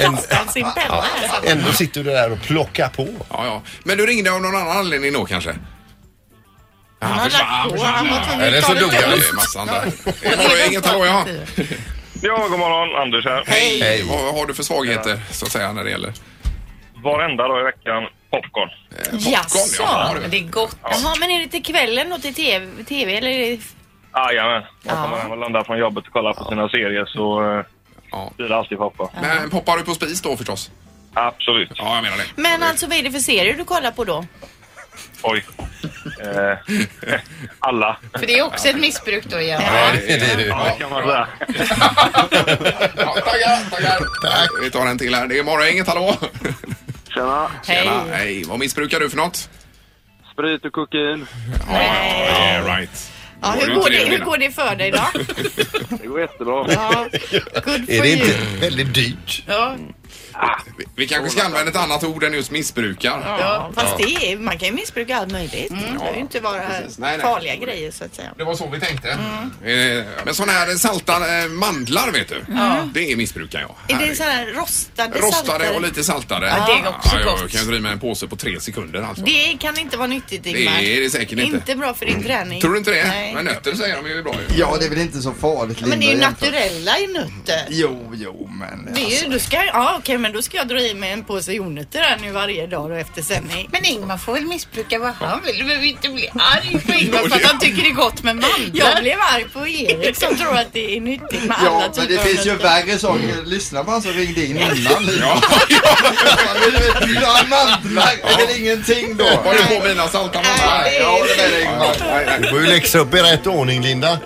Ändå, 0.00 0.16
Kastar 0.16 0.52
sin 0.52 0.62
penna 0.62 0.84
ja, 0.88 1.04
ändå 1.44 1.72
sitter 1.72 2.04
du 2.04 2.10
där 2.10 2.32
och 2.32 2.42
plockar 2.42 2.88
på. 2.88 3.08
Ja, 3.30 3.46
ja. 3.46 3.62
Men 3.84 3.98
du 3.98 4.06
ringde 4.06 4.32
av 4.32 4.42
någon 4.42 4.56
annan 4.56 4.76
anledning 4.76 5.12
då 5.12 5.24
kanske? 5.24 5.54
Han 7.00 7.18
han 7.18 7.70
tvungen 7.70 8.40
Eller 8.40 8.60
så 8.60 8.74
dog 8.74 8.88
ost. 8.88 9.30
är 9.30 9.34
massan 9.34 9.66
där. 9.66 10.66
Inget 10.68 10.86
hallå 10.86 11.06
ja. 11.06 11.26
Ja, 12.22 12.46
god 12.50 12.58
morgon. 12.58 12.96
Anders 13.02 13.24
här. 13.24 13.44
Hej. 13.46 13.80
Hej. 13.82 14.02
Vad 14.08 14.34
har 14.34 14.46
du 14.46 14.54
för 14.54 14.62
svagheter 14.62 15.20
så 15.30 15.46
att 15.46 15.52
säga 15.52 15.72
när 15.72 15.84
det 15.84 15.90
gäller? 15.90 16.12
Varenda 17.04 17.48
dag 17.48 17.60
i 17.60 17.62
veckan, 17.64 18.06
popcorn. 18.30 18.68
Eh, 18.90 18.96
popcorn, 18.96 19.18
Jaså? 19.32 19.82
ja, 19.82 20.10
Men 20.14 20.22
du. 20.22 20.28
det 20.28 20.36
är 20.36 20.50
gott. 20.50 20.76
Jaha, 20.82 21.14
men 21.20 21.30
är 21.30 21.38
det 21.40 21.48
till 21.48 21.62
kvällen 21.64 22.12
och 22.12 22.22
till 22.22 22.34
TV, 22.34 22.84
TV 22.84 23.16
eller? 23.16 23.30
Är 23.30 23.38
det... 23.50 23.58
Jajamän. 24.14 24.62
Man 24.86 24.96
kommer 25.04 25.16
hem 25.16 25.30
och 25.30 25.36
landar 25.38 25.64
från 25.64 25.78
jobbet 25.78 26.06
och 26.06 26.12
kollar 26.12 26.32
på 26.32 26.44
sina 26.44 26.68
serier 26.68 27.04
så 27.06 27.52
eh, 27.58 27.64
Ja. 28.10 28.30
blir 28.36 28.48
det 28.48 28.56
alltid 28.56 28.78
popcorn. 28.78 29.08
Men 29.20 29.50
poppar 29.50 29.76
du 29.76 29.82
på 29.84 29.94
spis 29.94 30.22
då 30.22 30.36
förstås? 30.36 30.70
Absolut. 31.14 31.70
Ja, 31.74 31.94
jag 31.94 32.02
menar 32.02 32.16
det. 32.16 32.24
Men 32.42 32.62
alltså 32.62 32.86
vad 32.86 32.98
är 32.98 33.02
det 33.02 33.10
för 33.10 33.18
serier 33.18 33.56
du 33.56 33.64
kollar 33.64 33.90
på 33.90 34.04
då? 34.04 34.24
Oj. 35.22 35.44
Eh, 36.20 36.58
alla. 37.58 37.96
För 38.12 38.26
det 38.26 38.38
är 38.38 38.42
också 38.42 38.68
ett 38.68 38.80
missbruk 38.80 39.24
då 39.24 39.40
igen. 39.40 39.62
Ja, 39.66 39.90
det 40.06 40.12
är 40.14 40.36
det. 40.36 40.46
Ja, 40.46 40.64
det 40.64 40.82
kan 40.82 40.90
man 40.90 41.02
säga. 41.02 41.28
Ja, 42.96 43.14
tackar, 43.24 43.70
tackar. 43.70 44.62
Vi 44.62 44.70
tar 44.70 44.86
en 44.86 44.98
till 44.98 45.14
här. 45.14 45.26
Det 45.26 45.38
är 45.38 45.42
morgon, 45.42 45.68
inget 45.68 45.86
hallå. 45.86 46.16
Tjena. 47.14 47.50
Tjena. 47.66 48.04
Hej. 48.12 48.44
Vad 48.44 48.58
missbrukar 48.58 49.00
du 49.00 49.10
för 49.10 49.16
något? 49.16 49.50
Sprit 50.32 50.64
och 50.64 50.72
kokain. 50.72 51.26
Yeah, 51.70 52.64
right. 52.76 53.10
Ja, 53.42 53.54
hur 53.60 53.74
går 53.74 53.90
det, 53.90 53.96
hur 53.96 54.24
går 54.24 54.38
det 54.38 54.50
för 54.50 54.76
dig 54.76 54.90
då? 54.90 55.02
Det 55.96 56.06
går 56.06 56.20
jättebra. 56.20 56.66
Ja, 56.68 57.06
good 57.64 57.64
for 57.64 57.92
Är 57.92 58.02
det 58.02 58.08
you. 58.08 58.12
inte 58.12 58.36
väldigt 58.60 58.94
dyrt? 58.94 59.42
Ja. 59.46 59.76
Vi, 60.78 60.84
vi 60.96 61.06
kanske 61.06 61.30
ska 61.30 61.42
använda 61.46 61.70
ett 61.70 61.76
annat 61.76 62.04
ord 62.04 62.24
än 62.24 62.32
just 62.34 62.50
missbrukar. 62.50 63.36
Ja, 63.40 63.70
fast 63.74 63.96
det 63.98 64.32
är, 64.32 64.38
man 64.38 64.58
kan 64.58 64.68
ju 64.68 64.74
missbruka 64.74 65.16
allt 65.16 65.32
möjligt. 65.32 65.68
Det 65.68 65.74
behöver 65.98 66.14
ju 66.14 66.20
inte 66.20 66.40
vara 66.40 66.60
Precis. 66.68 66.98
Nej, 66.98 67.10
nej. 67.16 67.20
farliga 67.20 67.56
grejer 67.56 67.90
så 67.90 68.04
att 68.04 68.14
säga. 68.14 68.30
Det 68.38 68.44
var 68.44 68.54
så 68.54 68.66
vi 68.70 68.80
tänkte. 68.80 69.08
Eh, 69.10 70.04
Men 70.24 70.34
sådana 70.34 70.52
här 70.52 70.74
salta 70.74 71.42
eh, 71.42 71.48
mandlar 71.48 72.12
vet 72.12 72.28
du. 72.28 72.44
Ja. 72.48 72.88
Det 72.94 73.16
missbrukar 73.16 73.60
jag. 73.60 73.74
Är 74.02 74.06
det 74.08 74.14
så 74.14 74.22
här 74.22 74.46
rostade, 74.46 75.18
Rostade 75.18 75.32
saltare? 75.46 75.74
och 75.76 75.82
lite 75.82 76.04
saltare. 76.04 76.46
Ja, 76.46 76.66
det 76.66 76.88
är 76.88 76.88
också 76.96 77.16
ja, 77.18 77.24
gott. 77.30 77.40
Jag 77.40 77.50
kan 77.50 77.60
ju 77.60 77.66
dra 77.70 77.76
i 77.76 77.80
mig 77.80 77.92
en 77.92 78.00
påse 78.00 78.26
på 78.26 78.36
tre 78.36 78.60
sekunder 78.60 79.02
alltså. 79.02 79.24
Det 79.24 79.56
kan 79.60 79.78
inte 79.78 79.96
vara 79.96 80.06
nyttigt 80.08 80.42
Det 80.44 80.50
Ingmar. 80.50 80.80
är 80.82 81.00
det 81.00 81.10
säkert 81.10 81.32
inte. 81.38 81.42
Inte 81.56 81.74
bra 81.76 81.94
för 81.94 82.06
din 82.06 82.22
träning. 82.22 82.60
Tror 82.60 82.72
du 82.72 82.78
inte 82.78 82.90
det? 82.90 83.08
Nej. 83.08 83.34
Men 83.34 83.44
nötter 83.44 83.74
säger 83.74 83.96
de 84.02 84.10
är 84.18 84.22
bra 84.22 84.34
ju. 84.48 84.58
Ja, 84.60 84.76
det 84.80 84.86
är 84.86 84.90
väl 84.90 84.98
inte 85.00 85.18
så 85.22 85.32
farligt 85.32 85.80
Men 85.80 85.90
det 85.90 85.96
är 85.96 86.00
ju 86.06 86.10
Linda, 86.10 86.26
jämfört- 86.26 86.40
naturella 86.52 86.98
i 86.98 87.06
nötter. 87.06 87.66
Jo, 87.68 88.12
jo, 88.14 88.50
men... 88.60 88.94
Det 88.94 89.00
är 89.00 89.22
ju, 89.24 89.28
då 89.30 89.38
ska, 89.38 89.56
jag- 89.56 89.66
ja, 89.66 89.96
okej, 89.98 90.18
men 90.18 90.29
då 90.32 90.42
ska 90.42 90.56
jag 90.56 90.68
dra 90.68 90.80
i 90.80 90.94
mig 90.94 91.10
en 91.12 91.24
påse 91.24 91.52
jordnötter 91.52 91.98
här 92.00 92.18
nu 92.20 92.30
varje 92.32 92.66
dag 92.66 92.90
och 92.90 92.96
efter 92.98 93.22
sändning. 93.22 93.68
Men 93.72 93.84
Ingmar 93.84 94.18
får 94.18 94.32
väl 94.32 94.44
missbruka 94.44 94.98
vad 94.98 95.12
han 95.14 95.40
vill. 95.44 95.58
Du 95.58 95.64
behöver 95.64 95.86
inte 95.86 96.08
bli 96.08 96.30
arg 96.34 96.80
på 96.86 96.92
Ingmar 96.92 97.18
för 97.28 97.36
att 97.36 97.44
han 97.44 97.58
tycker 97.58 97.82
det 97.82 97.88
är 97.88 97.94
gott 97.94 98.22
med 98.22 98.36
mandlar. 98.36 98.70
Jag 98.72 99.02
blev 99.02 99.18
arg 99.20 99.44
på 99.52 99.66
Erik 99.68 100.16
som 100.16 100.36
tror 100.36 100.56
att 100.56 100.72
det 100.72 100.96
är 100.96 101.00
nyttigt 101.00 101.44
med 101.44 101.56
alla 101.58 101.70
Ja, 101.70 101.80
men 101.80 101.92
typer 101.92 102.08
det 102.14 102.18
av 102.20 102.24
finns 102.24 102.46
ju 102.46 102.54
värre 102.56 102.98
saker. 102.98 103.44
Lyssna 103.46 103.84
på 103.84 103.90
han 103.90 104.02
som 104.02 104.12
ringde 104.12 104.44
in 104.44 104.50
innan. 104.56 104.76
Ja, 104.76 104.98
Vill 107.06 107.14
du 107.14 107.26
ha 107.26 107.42
mandlar? 107.42 108.12
Är 108.22 108.46
väl 108.46 108.56
ingenting 108.60 109.16
då? 109.16 109.24
Var 109.24 109.54
det 109.54 109.80
på 109.80 109.88
mina 109.88 110.08
salta 110.08 110.42
mandlar? 110.42 110.86
Jag 111.00 111.10
håller 111.10 111.36
med 111.36 111.50
dig 111.52 111.62
Ingmar. 111.62 112.38
Du 112.42 112.48
får 112.48 112.60
ju 112.60 112.66
läxa 112.66 112.98
upp 112.98 113.14
i 113.14 113.18
rätt 113.18 113.46
ordning 113.46 113.82
Linda. 113.82 114.18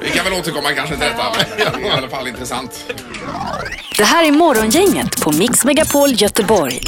Vi 0.00 0.10
kan 0.10 0.24
väl 0.24 0.32
återkomma 0.32 0.72
kanske 0.72 0.96
till 0.96 1.04
detta. 1.04 1.24
Men 1.36 1.80
det 1.82 1.88
är 1.88 1.94
i 1.94 1.98
alla 1.98 2.08
fall 2.08 2.28
intressant. 2.28 2.84
Det 3.96 4.04
här 4.04 4.24
är 4.28 4.32
Morgongänget 4.32 5.20
på 5.22 5.32
Mix 5.32 5.64
Megapol 5.64 6.10
Göteborg. 6.12 6.80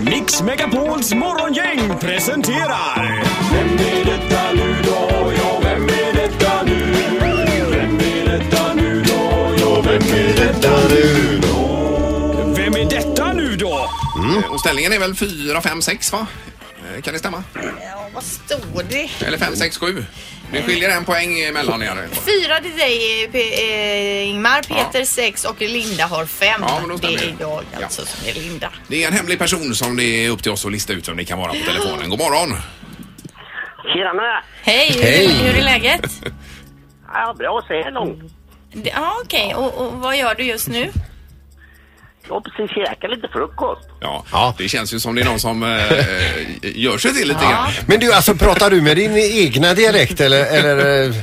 Mix 0.00 0.42
Megapols 0.42 1.14
morgongäng 1.14 1.98
presenterar... 2.00 3.24
Vem 3.52 3.68
är 3.78 4.04
detta 4.04 4.52
nu 4.54 4.76
då? 4.84 5.32
Ja, 5.38 5.60
vem 5.62 5.84
är 5.84 6.12
detta 6.12 6.62
nu? 6.66 6.94
Vem 7.20 7.98
är 8.00 8.38
detta 8.38 8.74
nu 8.74 9.02
då? 9.02 9.54
Ja, 9.60 9.80
vem 9.82 10.02
är 10.02 10.36
detta 10.36 10.70
nu 10.90 11.40
då? 11.42 12.52
Vem 12.56 12.74
är 12.76 12.90
detta 12.90 13.32
nu 13.32 13.56
då? 13.56 13.88
Eh, 14.38 14.52
Och 14.52 14.60
ställningen 14.60 14.92
är 14.92 14.98
väl 14.98 15.14
4, 15.14 15.60
5, 15.60 15.82
6 15.82 16.12
va? 16.12 16.26
Kan 17.02 17.12
det 17.12 17.18
stämma? 17.18 17.44
Ja, 17.54 18.08
vad 18.14 18.22
står 18.24 18.82
det? 18.88 19.10
Eller 19.26 19.38
5, 19.38 19.56
6, 19.56 19.78
7? 19.78 20.04
Det 20.52 20.62
skiljer 20.62 20.90
en 20.96 21.04
poäng 21.04 21.40
emellan 21.40 21.82
er. 21.82 22.08
Fyra 22.12 22.60
till 22.62 22.76
dig 22.76 23.28
P- 23.32 23.62
eh, 24.22 24.28
Ingmar, 24.28 24.62
Peter 24.62 25.04
sex 25.04 25.44
och 25.44 25.60
Linda 25.60 26.06
har 26.06 26.26
fem. 26.26 26.60
Ja, 26.66 26.78
men 26.80 26.88
då 26.88 26.96
det 26.96 26.98
stämmer 27.18 27.22
är 27.22 27.26
det. 27.38 27.64
jag 27.72 27.82
alltså 27.82 28.06
som 28.06 28.28
är 28.28 28.32
Linda. 28.34 28.72
Det 28.88 29.02
är 29.04 29.08
en 29.08 29.12
hemlig 29.14 29.38
person 29.38 29.74
som 29.74 29.96
det 29.96 30.04
är 30.04 30.30
upp 30.30 30.42
till 30.42 30.52
oss 30.52 30.64
att 30.66 30.72
lista 30.72 30.92
ut 30.92 31.08
vem 31.08 31.16
det 31.16 31.24
kan 31.24 31.38
vara 31.38 31.48
på 31.52 31.58
telefonen. 31.66 32.10
God 32.10 32.18
morgon! 32.18 32.56
Tjena! 33.94 34.42
Hej, 34.62 34.90
Hej. 35.02 35.26
Hur, 35.28 35.44
hur 35.52 35.58
är 35.58 35.62
läget? 35.64 36.10
Ja, 37.14 37.34
bra 37.38 37.64
så 37.68 37.74
här 37.74 37.90
långt. 37.90 38.32
Det- 38.72 38.90
Ja, 38.94 39.16
okej. 39.24 39.54
Och, 39.54 39.74
och 39.86 39.92
vad 39.92 40.16
gör 40.16 40.34
du 40.34 40.42
just 40.44 40.68
nu? 40.68 40.92
Jag 42.28 42.34
har 42.34 42.40
precis 42.40 42.70
käkat 42.74 43.10
lite 43.10 43.28
frukost. 43.28 43.88
Ja, 44.00 44.54
det 44.58 44.68
känns 44.68 44.94
ju 44.94 45.00
som 45.00 45.14
det 45.14 45.20
är 45.20 45.24
någon 45.24 45.40
som 45.40 45.62
eh, 45.62 45.68
gör 46.62 46.98
sig 46.98 47.14
till 47.14 47.28
lite 47.28 47.40
grann. 47.40 47.68
Men 47.86 48.00
du, 48.00 48.12
alltså 48.12 48.34
pratar 48.34 48.70
du 48.70 48.82
med 48.82 48.96
din 48.96 49.16
egna 49.16 49.74
dialekt 49.74 50.20
eller? 50.20 50.44
eller 50.58 51.04
eh, 51.04 51.14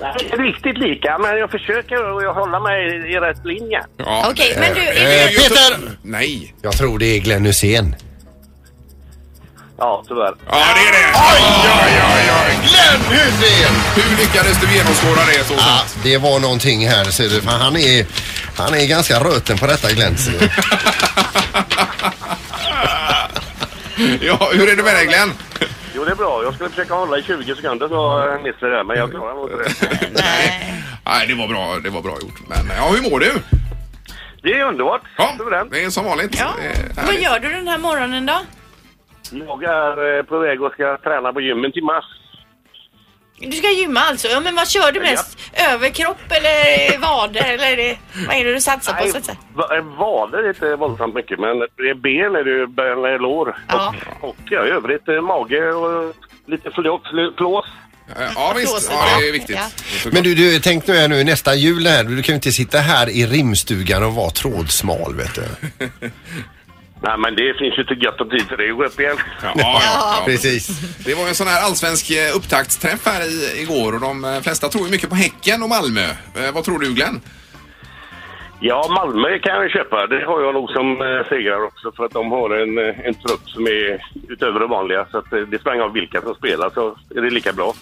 Nej, 0.00 0.14
inte 0.24 0.36
riktigt 0.36 0.78
lika, 0.78 1.18
men 1.18 1.38
jag 1.38 1.50
försöker 1.50 1.96
att 2.28 2.34
hålla 2.34 2.60
mig 2.60 2.86
i 3.12 3.16
rätt 3.20 3.44
linje. 3.44 3.84
Ja. 3.96 4.26
Okej, 4.30 4.56
men 4.60 4.74
du, 4.74 4.80
är 4.80 5.24
eh, 5.24 5.30
du... 5.30 5.36
Peter! 5.36 5.90
Nej. 6.02 6.54
Jag 6.62 6.72
tror 6.72 6.98
det 6.98 7.06
är 7.06 7.20
Glenn 7.20 7.44
Hysén. 7.46 7.96
Ja, 9.78 10.04
tyvärr. 10.08 10.34
Ja, 10.50 10.56
det 10.74 10.80
är 10.80 10.92
det! 10.92 11.12
Oj, 11.14 11.42
oj, 11.84 12.00
oj, 12.14 12.30
oj! 12.46 12.58
Glenn 12.68 13.18
Hysén! 13.18 13.74
Hur 13.96 14.16
lyckades 14.16 14.60
du 14.60 14.76
genomskåda 14.76 15.20
det 15.26 15.44
så 15.44 15.54
Ja, 15.54 15.58
snabbt? 15.60 15.98
det 16.04 16.18
var 16.18 16.40
någonting 16.40 16.88
här 16.88 17.04
ser 17.04 17.28
du. 17.28 17.40
Han 17.48 17.76
är, 17.76 18.06
han 18.56 18.74
är 18.74 18.86
ganska 18.88 19.14
röten 19.20 19.58
på 19.58 19.66
detta 19.66 19.92
Glenn. 19.92 20.14
Ja, 24.20 24.50
hur 24.52 24.68
är 24.72 24.76
det 24.76 24.82
med 24.82 24.94
dig 24.94 25.06
Glenn? 25.06 25.32
Jo, 25.94 26.04
det 26.04 26.10
är 26.10 26.16
bra. 26.16 26.42
Jag 26.44 26.54
skulle 26.54 26.70
försöka 26.70 26.94
hålla 26.94 27.18
i 27.18 27.22
20 27.22 27.54
sekunder 27.54 27.88
så 27.88 28.38
missade 28.44 28.72
jag 28.72 28.80
det, 28.80 28.84
men 28.84 28.96
jag 28.96 29.10
klarar 29.10 29.34
nog 29.34 29.50
inte 29.50 29.62
det. 29.62 30.22
Nej, 31.04 31.26
det 31.28 31.34
var 31.34 31.48
bra, 31.48 31.78
det 31.84 31.90
var 31.90 32.02
bra 32.02 32.12
gjort. 32.20 32.40
Men 32.48 32.76
ja, 32.76 32.88
hur 32.88 33.10
mår 33.10 33.20
du? 33.20 33.32
Det 34.42 34.52
är 34.52 34.64
underbart. 34.64 35.02
Ja, 35.16 35.36
det 35.70 35.84
är 35.84 35.90
som 35.90 36.04
vanligt. 36.04 36.38
Ja. 36.38 36.54
Det 36.94 37.00
är 37.00 37.06
Vad 37.06 37.14
gör 37.14 37.38
du 37.38 37.48
den 37.48 37.68
här 37.68 37.78
morgonen 37.78 38.26
då? 38.26 38.40
Jag 39.30 39.62
är 39.64 40.18
eh, 40.18 40.22
på 40.22 40.38
väg 40.38 40.62
och 40.62 40.72
ska 40.72 40.98
träna 40.98 41.32
på 41.32 41.40
gymmen 41.40 41.72
till 41.72 41.84
mars. 41.84 42.04
Du 43.46 43.56
ska 43.56 43.70
gymma 43.70 44.00
alltså? 44.00 44.28
Ja, 44.28 44.40
men 44.40 44.54
vad 44.54 44.68
kör 44.68 44.92
du 44.92 45.00
mest? 45.00 45.38
Överkropp 45.52 46.18
eller 46.30 46.98
vader 46.98 47.58
eller 47.58 47.98
vad 48.26 48.36
är 48.36 48.44
det 48.44 48.54
du 48.54 48.60
satsar 48.60 48.92
på 48.92 49.06
så 49.08 49.18
att 49.18 49.24
säga? 49.24 49.38
Eh, 49.76 49.84
Vader 49.98 50.38
är 50.38 50.48
inte 50.48 50.76
våldsamt 50.76 51.14
mycket, 51.14 51.38
men 51.38 51.58
ben 52.02 52.34
är 52.36 52.44
det 52.44 52.50
ju, 52.50 52.62
eller 52.92 53.18
lår. 53.18 53.56
Ja. 53.68 53.94
Och, 54.20 54.28
och 54.28 54.36
ja, 54.50 54.66
i 54.66 54.70
övrigt 54.70 55.08
eh, 55.08 55.20
mage 55.20 55.72
och 55.72 56.14
lite 56.46 56.70
flå, 56.70 57.00
flå, 57.10 57.32
flås. 57.36 57.66
Ja, 58.34 58.52
visst. 58.56 58.90
Ja, 58.92 59.18
det 59.20 59.28
är 59.28 59.32
viktigt. 59.32 59.58
Men 60.12 60.22
du, 60.22 60.34
du 60.34 60.60
tänk 60.60 60.86
nu 60.86 60.94
här 60.94 61.08
nu 61.08 61.24
nästa 61.24 61.54
jul 61.54 61.86
här. 61.86 62.04
Du 62.04 62.22
kan 62.22 62.32
ju 62.32 62.34
inte 62.34 62.52
sitta 62.52 62.78
här 62.78 63.08
i 63.08 63.26
rimstugan 63.26 64.02
och 64.04 64.14
vara 64.14 64.30
trådsmal 64.30 65.14
vet 65.14 65.34
du. 65.34 65.44
Nej, 67.06 67.18
men 67.18 67.36
det 67.36 67.54
finns 67.58 67.78
ju 67.78 67.84
till 67.84 68.02
gött 68.02 68.20
om 68.20 68.30
tid 68.30 68.46
för 68.48 68.56
det 68.56 68.70
att 68.70 68.76
gå 68.76 68.84
upp 68.84 69.00
igen. 69.00 69.16
Ja, 69.42 69.52
ja, 69.56 69.80
ja. 69.82 70.22
Precis. 70.24 70.68
Det 71.04 71.14
var 71.14 71.28
en 71.28 71.34
sån 71.34 71.46
här 71.46 71.62
allsvensk 71.62 72.10
eh, 72.10 72.36
upptaktsträff 72.36 73.06
här 73.06 73.22
i, 73.22 73.62
igår 73.62 73.94
och 73.94 74.00
de 74.00 74.24
eh, 74.24 74.40
flesta 74.40 74.68
tror 74.68 74.84
ju 74.84 74.90
mycket 74.90 75.08
på 75.08 75.16
Häcken 75.16 75.62
och 75.62 75.68
Malmö. 75.68 76.06
Eh, 76.34 76.54
vad 76.54 76.64
tror 76.64 76.78
du 76.78 76.94
Glenn? 76.94 77.20
Ja, 78.60 78.86
Malmö 78.88 79.38
kan 79.38 79.54
jag 79.54 79.70
köpa. 79.70 80.06
Det 80.06 80.24
har 80.24 80.40
jag 80.40 80.54
nog 80.54 80.70
som 80.70 81.02
eh, 81.02 81.28
segrare 81.28 81.62
också 81.62 81.92
för 81.92 82.04
att 82.04 82.12
de 82.12 82.32
har 82.32 82.50
en, 82.50 82.78
eh, 82.78 83.06
en 83.06 83.14
trupp 83.14 83.48
som 83.48 83.66
är 83.66 84.00
utöver 84.28 84.60
det 84.60 84.66
vanliga. 84.66 85.06
Så 85.10 85.18
att 85.18 85.32
eh, 85.32 85.38
det 85.38 85.58
spelar 85.58 85.74
ingen 85.74 85.84
roll 85.84 86.00
vilka 86.00 86.20
som 86.20 86.34
spelar 86.34 86.70
så 86.70 86.96
är 87.16 87.20
det 87.20 87.30
lika 87.30 87.52
bra. 87.52 87.74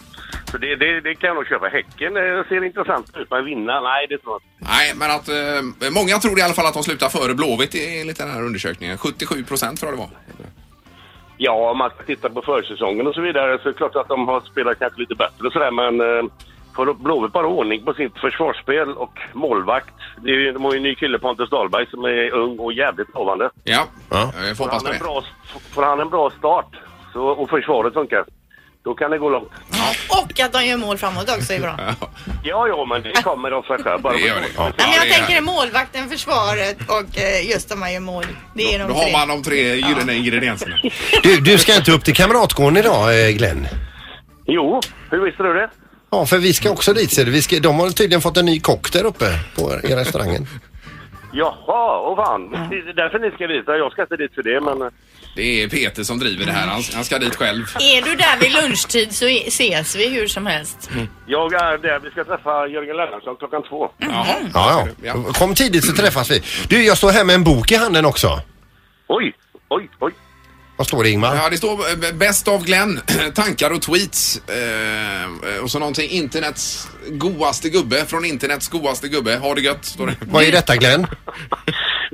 Så 0.53 0.59
det, 0.59 0.77
det, 0.77 1.01
det 1.01 1.15
kan 1.15 1.29
jag 1.29 1.35
nog 1.35 1.47
köpa. 1.47 1.67
Häcken 1.69 2.17
eh, 2.17 2.23
ser 2.49 2.65
intressant 2.65 3.17
ut, 3.17 3.31
men 3.31 3.45
vinna? 3.45 3.81
Nej, 3.81 4.07
det 4.09 4.19
tror 4.19 4.33
jag 4.33 4.41
inte. 4.43 4.73
Nej, 4.73 4.93
men 4.97 5.11
att 5.11 5.29
eh, 5.29 5.91
många 6.01 6.19
tror 6.19 6.39
i 6.39 6.43
alla 6.43 6.55
fall 6.55 6.67
att 6.67 6.75
de 6.75 6.83
slutar 6.83 7.09
före 7.09 7.35
Blåvitt 7.35 7.75
i- 7.75 8.01
enligt 8.01 8.19
den 8.19 8.31
här 8.31 8.43
undersökningen. 8.43 8.99
77 8.99 9.45
procent 9.45 9.81
tror 9.81 9.93
jag 9.93 9.99
det 9.99 10.03
var. 10.03 10.11
Ja, 11.37 11.71
om 11.71 11.79
man 11.79 11.91
ska 11.91 12.03
titta 12.03 12.31
på 12.31 12.43
försäsongen 12.43 13.07
och 13.07 13.15
så 13.15 13.21
vidare 13.21 13.59
så 13.63 13.69
är 13.69 13.73
det 13.73 13.77
klart 13.79 13.97
att 13.97 14.09
de 14.09 14.29
har 14.29 14.41
spelat 14.41 14.79
kanske 14.79 15.01
lite 15.01 15.15
bättre 15.15 15.47
och 15.47 15.53
sådär 15.53 15.71
men 15.71 16.01
eh, 16.01 16.25
får 16.77 16.95
Blåvitt 16.95 17.33
bara 17.33 17.47
ordning 17.47 17.85
på 17.85 17.95
sitt 17.95 18.19
försvarsspel 18.19 18.89
och 18.97 19.19
målvakt. 19.33 19.95
Det 20.23 20.31
är, 20.31 20.35
ju- 20.35 20.53
de 20.53 20.65
har 20.65 20.73
ju 20.73 20.77
en 20.77 20.83
ny 20.83 20.95
kille, 20.95 21.19
Pontus 21.19 21.51
Dahlberg, 21.51 21.87
som 21.91 22.05
är 22.05 22.31
ung 22.31 22.59
och 22.59 22.73
jävligt 22.73 23.15
lovande. 23.15 23.51
Ja, 23.65 23.85
ja. 24.11 24.33
jag 24.47 24.57
får 24.57 24.65
hoppas 24.65 24.83
han 24.83 24.85
på 24.85 24.87
en 24.93 24.99
det. 24.99 25.05
bra, 25.05 25.25
får 25.75 25.83
han 25.83 26.01
en 26.01 26.09
bra 26.11 26.31
start 26.39 26.77
så, 27.13 27.25
och 27.27 27.51
försvaret 27.51 27.95
funkar, 27.95 28.25
då 28.85 28.95
kan 28.95 29.11
det 29.11 29.19
gå 29.19 29.29
långt. 29.31 29.49
Och 30.09 30.41
att 30.41 30.53
de 30.53 30.65
gör 30.67 30.77
mål 30.77 30.99
framåt 30.99 31.29
också 31.39 31.53
är 31.53 31.61
bra. 31.61 31.77
Ja, 32.45 32.69
ja, 32.69 32.85
men 32.85 33.03
det 33.03 33.23
kommer 33.23 33.51
av 33.51 33.63
sig 33.63 33.79
själv. 33.79 34.03
Bara 34.03 34.13
Det 34.13 34.21
gör 34.21 34.35
det. 34.41 34.47
Ja, 34.57 34.63
Nej, 34.63 34.73
men 34.79 34.87
jag 34.93 35.03
det 35.07 35.09
är- 35.15 35.19
tänker 35.19 35.41
målvakten, 35.41 36.09
försvaret 36.09 36.77
och 36.89 37.19
eh, 37.19 37.51
just 37.51 37.69
de 37.69 37.81
man 37.81 37.93
gör 37.93 38.01
mål. 38.01 38.25
Det 38.55 38.75
är 38.75 38.79
de 38.79 38.89
Då 38.89 38.95
har 38.95 39.03
tre. 39.03 39.13
man 39.13 39.29
de 39.29 39.43
tre 39.43 39.75
gyllene 39.75 40.15
ingredienserna. 40.15 40.77
Du, 41.23 41.41
du 41.41 41.59
ska 41.59 41.77
inte 41.77 41.93
upp 41.93 42.05
till 42.05 42.15
Kamratgården 42.15 42.77
idag 42.77 43.25
eh, 43.27 43.31
Glenn? 43.31 43.69
Jo, 44.47 44.81
hur 45.11 45.25
visste 45.25 45.43
du 45.43 45.53
det? 45.55 45.71
Ja, 46.11 46.27
för 46.27 46.39
vi 46.39 46.53
ska 46.53 46.71
också 46.71 46.93
dit 46.93 47.13
ser 47.13 47.25
du. 47.25 47.31
Vi 47.31 47.43
ska, 47.43 47.59
de 47.61 47.81
har 47.81 47.91
tydligen 47.91 48.21
fått 48.21 48.37
en 48.37 48.47
ny 48.47 48.61
kock 48.61 48.93
där 48.93 49.05
uppe 49.05 49.25
på 49.57 49.73
i 49.89 49.95
restaurangen. 49.95 50.47
Jaha, 51.33 51.99
och 51.99 52.17
fan. 52.17 52.51
Det 52.51 52.77
är 52.77 52.95
därför 52.95 53.19
ni 53.19 53.31
ska 53.31 53.47
dit. 53.47 53.65
Jag 53.67 53.93
ska 53.93 54.03
inte 54.03 54.17
dit 54.17 54.35
för 54.35 54.43
det, 54.43 54.61
men... 54.61 54.83
eh, 54.83 54.89
Det 55.35 55.63
är 55.63 55.69
Peter 55.69 56.03
som 56.03 56.19
driver 56.19 56.47
det 56.47 56.53
här. 56.53 56.67
Han, 56.67 56.83
han 56.95 57.05
ska 57.05 57.19
dit 57.19 57.37
själv. 57.37 57.65
Är 57.81 58.03
du 58.03 58.15
där 58.15 58.37
vid 58.41 58.53
lunchtid 58.53 59.13
så 59.13 59.25
i- 59.29 59.47
ses 59.49 59.97
vi 59.97 60.09
hur 60.09 60.27
som 60.27 60.47
helst. 60.47 60.91
Jag 61.27 61.53
är 61.55 61.79
där. 61.79 61.99
Vi 61.99 62.11
ska 62.11 62.25
träffa 62.25 62.67
Jörgen 62.67 62.97
Lennartsson 62.97 63.37
klockan 63.37 63.63
två. 63.69 63.91
Jaha. 63.99 64.37
Ja, 64.55 64.89
ja. 65.03 65.15
Kom 65.33 65.55
tidigt 65.55 65.85
så 65.85 65.93
träffas 65.93 66.31
vi. 66.31 66.43
Du, 66.69 66.85
jag 66.85 66.97
står 66.99 67.11
här 67.13 67.25
med 67.25 67.35
en 67.35 67.45
bok 67.45 67.73
i 67.73 67.75
handen 67.77 68.05
också. 68.05 68.41
Oj, 69.09 69.33
oj, 69.69 69.89
oj. 70.01 70.13
Vad 70.77 70.87
står 70.87 71.03
det 71.05 71.11
Ingmar? 71.11 71.37
Ja, 71.37 71.51
det 71.51 71.57
står 71.57 71.73
eh, 71.73 72.13
Best 72.15 72.49
of 72.49 72.65
Glenn, 72.65 73.01
tankar 73.35 73.71
och 73.71 73.83
tweets. 73.83 74.43
Eh, 74.49 75.63
och 75.63 75.71
så 75.71 75.79
någonting 75.79 76.11
internets 76.11 76.89
godaste 77.09 77.69
gubbe 77.69 78.05
från 78.07 78.25
internets 78.25 78.69
godaste 78.69 79.09
gubbe. 79.09 79.37
Ha 79.37 79.55
det 79.55 79.61
gött, 79.61 79.85
står 79.85 80.07
det. 80.07 80.15
Vad 80.21 80.43
är 80.45 80.53
detta 80.53 80.77
Glenn? 80.77 81.07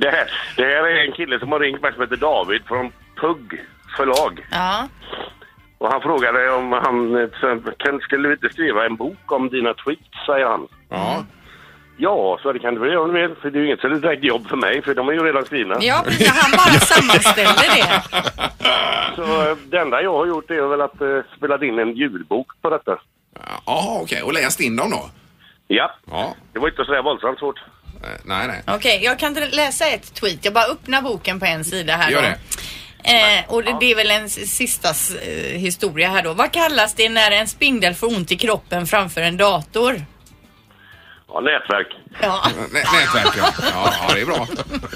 Det 0.01 0.11
här, 0.11 0.31
det 0.57 0.63
här 0.63 0.85
är 0.89 1.07
en 1.07 1.13
kille 1.13 1.39
som 1.39 1.53
har 1.53 1.61
ringt 1.61 1.83
mig 1.83 1.93
som 1.93 2.03
heter 2.03 2.17
David 2.17 2.61
från 2.69 2.93
Pugg 3.21 3.65
förlag. 3.97 4.47
Ja. 4.51 4.89
Och 5.79 5.93
han 5.93 6.01
frågade 6.01 6.51
om 6.51 6.73
han 6.73 7.17
eh, 7.17 7.29
kan, 7.79 8.01
skulle 8.01 8.29
vi 8.29 8.35
inte 8.35 8.49
skriva 8.49 8.87
en 8.87 8.97
bok 8.97 9.33
om 9.33 9.49
dina 9.49 9.75
tweets, 9.75 10.27
säger 10.27 10.47
han. 10.47 10.69
Ja. 10.89 11.25
Ja, 12.01 12.39
så 12.43 12.53
det 12.53 12.59
kan 12.59 12.75
det 12.75 12.81
väl 12.81 12.93
göra 12.93 13.03
om 13.03 13.15
du 13.15 13.21
vill. 13.21 13.37
För 13.43 13.51
det 13.51 13.59
är 13.59 13.61
ju 13.61 13.67
inget 13.67 13.81
så 13.81 13.89
direkt 13.89 14.25
jobb 14.25 14.49
för 14.49 14.57
mig, 14.57 14.83
för 14.83 14.95
de 14.95 15.09
är 15.09 15.13
ju 15.13 15.25
redan 15.25 15.45
skrivna. 15.45 15.77
Ja, 15.81 16.03
precis. 16.05 16.29
Han 16.29 16.51
bara 16.51 16.81
sammanställer 16.93 17.77
det. 17.77 18.03
Så 19.17 19.51
eh, 19.51 19.57
det 19.71 19.79
enda 19.79 20.03
jag 20.03 20.13
har 20.13 20.27
gjort 20.27 20.51
är 20.51 20.69
väl 20.69 20.81
att 20.81 21.03
uh, 21.03 21.23
spela 21.37 21.65
in 21.65 21.79
en 21.79 21.97
ljudbok 21.97 22.47
på 22.63 22.71
detta. 22.71 22.99
Jaha, 23.67 24.01
okej. 24.03 24.23
Och 24.23 24.33
läst 24.33 24.61
in 24.61 24.77
dem 24.77 24.91
då? 24.91 25.11
Ja. 25.67 25.95
Ja. 26.11 26.35
Det 26.53 26.59
var 26.59 26.69
inte 26.69 26.85
så 26.85 26.93
där 26.93 27.03
våldsamt 27.03 27.39
svårt. 27.39 27.61
Nej, 28.25 28.47
nej. 28.47 28.63
Okej, 28.67 29.01
jag 29.05 29.19
kan 29.19 29.35
läsa 29.35 29.87
ett 29.87 30.15
tweet. 30.15 30.45
Jag 30.45 30.55
bara 30.55 30.65
öppnar 30.65 31.03
boken 31.03 31.41
på 31.41 31.47
en 31.47 31.65
sida 31.65 31.93
här 31.93 32.11
Gör 32.11 32.23
då. 32.23 32.29
det. 32.29 32.39
Eh, 33.05 33.45
och 33.49 33.65
det, 33.65 33.77
det 33.81 33.91
är 33.91 33.97
väl 33.97 34.11
en 34.11 34.31
sista 34.31 34.89
eh, 34.89 35.59
historia 35.59 36.09
här 36.09 36.23
då. 36.23 36.33
Vad 36.35 36.53
kallas 36.53 36.95
det 36.95 37.09
när 37.09 37.31
en 37.31 37.49
spindel 37.49 37.95
får 37.95 38.07
ont 38.07 38.33
i 38.33 38.37
kroppen 38.37 38.87
framför 38.87 39.21
en 39.21 39.37
dator? 39.37 40.05
Ja, 41.29 41.41
nätverk. 41.41 41.87
Ja. 42.23 42.43
Nä- 42.73 42.79
Nätverk, 42.79 43.37
ja. 43.39 43.53
ja. 43.73 43.95
Ja, 44.09 44.15
det 44.15 44.21
är 44.21 44.27
bra. 44.27 44.47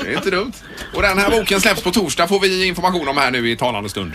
Det 0.05 0.11
är 0.13 0.17
inte 0.17 0.31
dumt. 0.31 0.53
Och 0.95 1.03
den 1.03 1.19
här 1.19 1.31
boken 1.31 1.61
släpps 1.61 1.83
på 1.83 1.91
torsdag 1.91 2.29
får 2.29 2.41
vi 2.41 2.67
information 2.67 3.09
om 3.09 3.17
här 3.17 3.31
nu 3.31 3.51
i 3.51 3.57
talande 3.57 3.89
stund. 3.91 4.13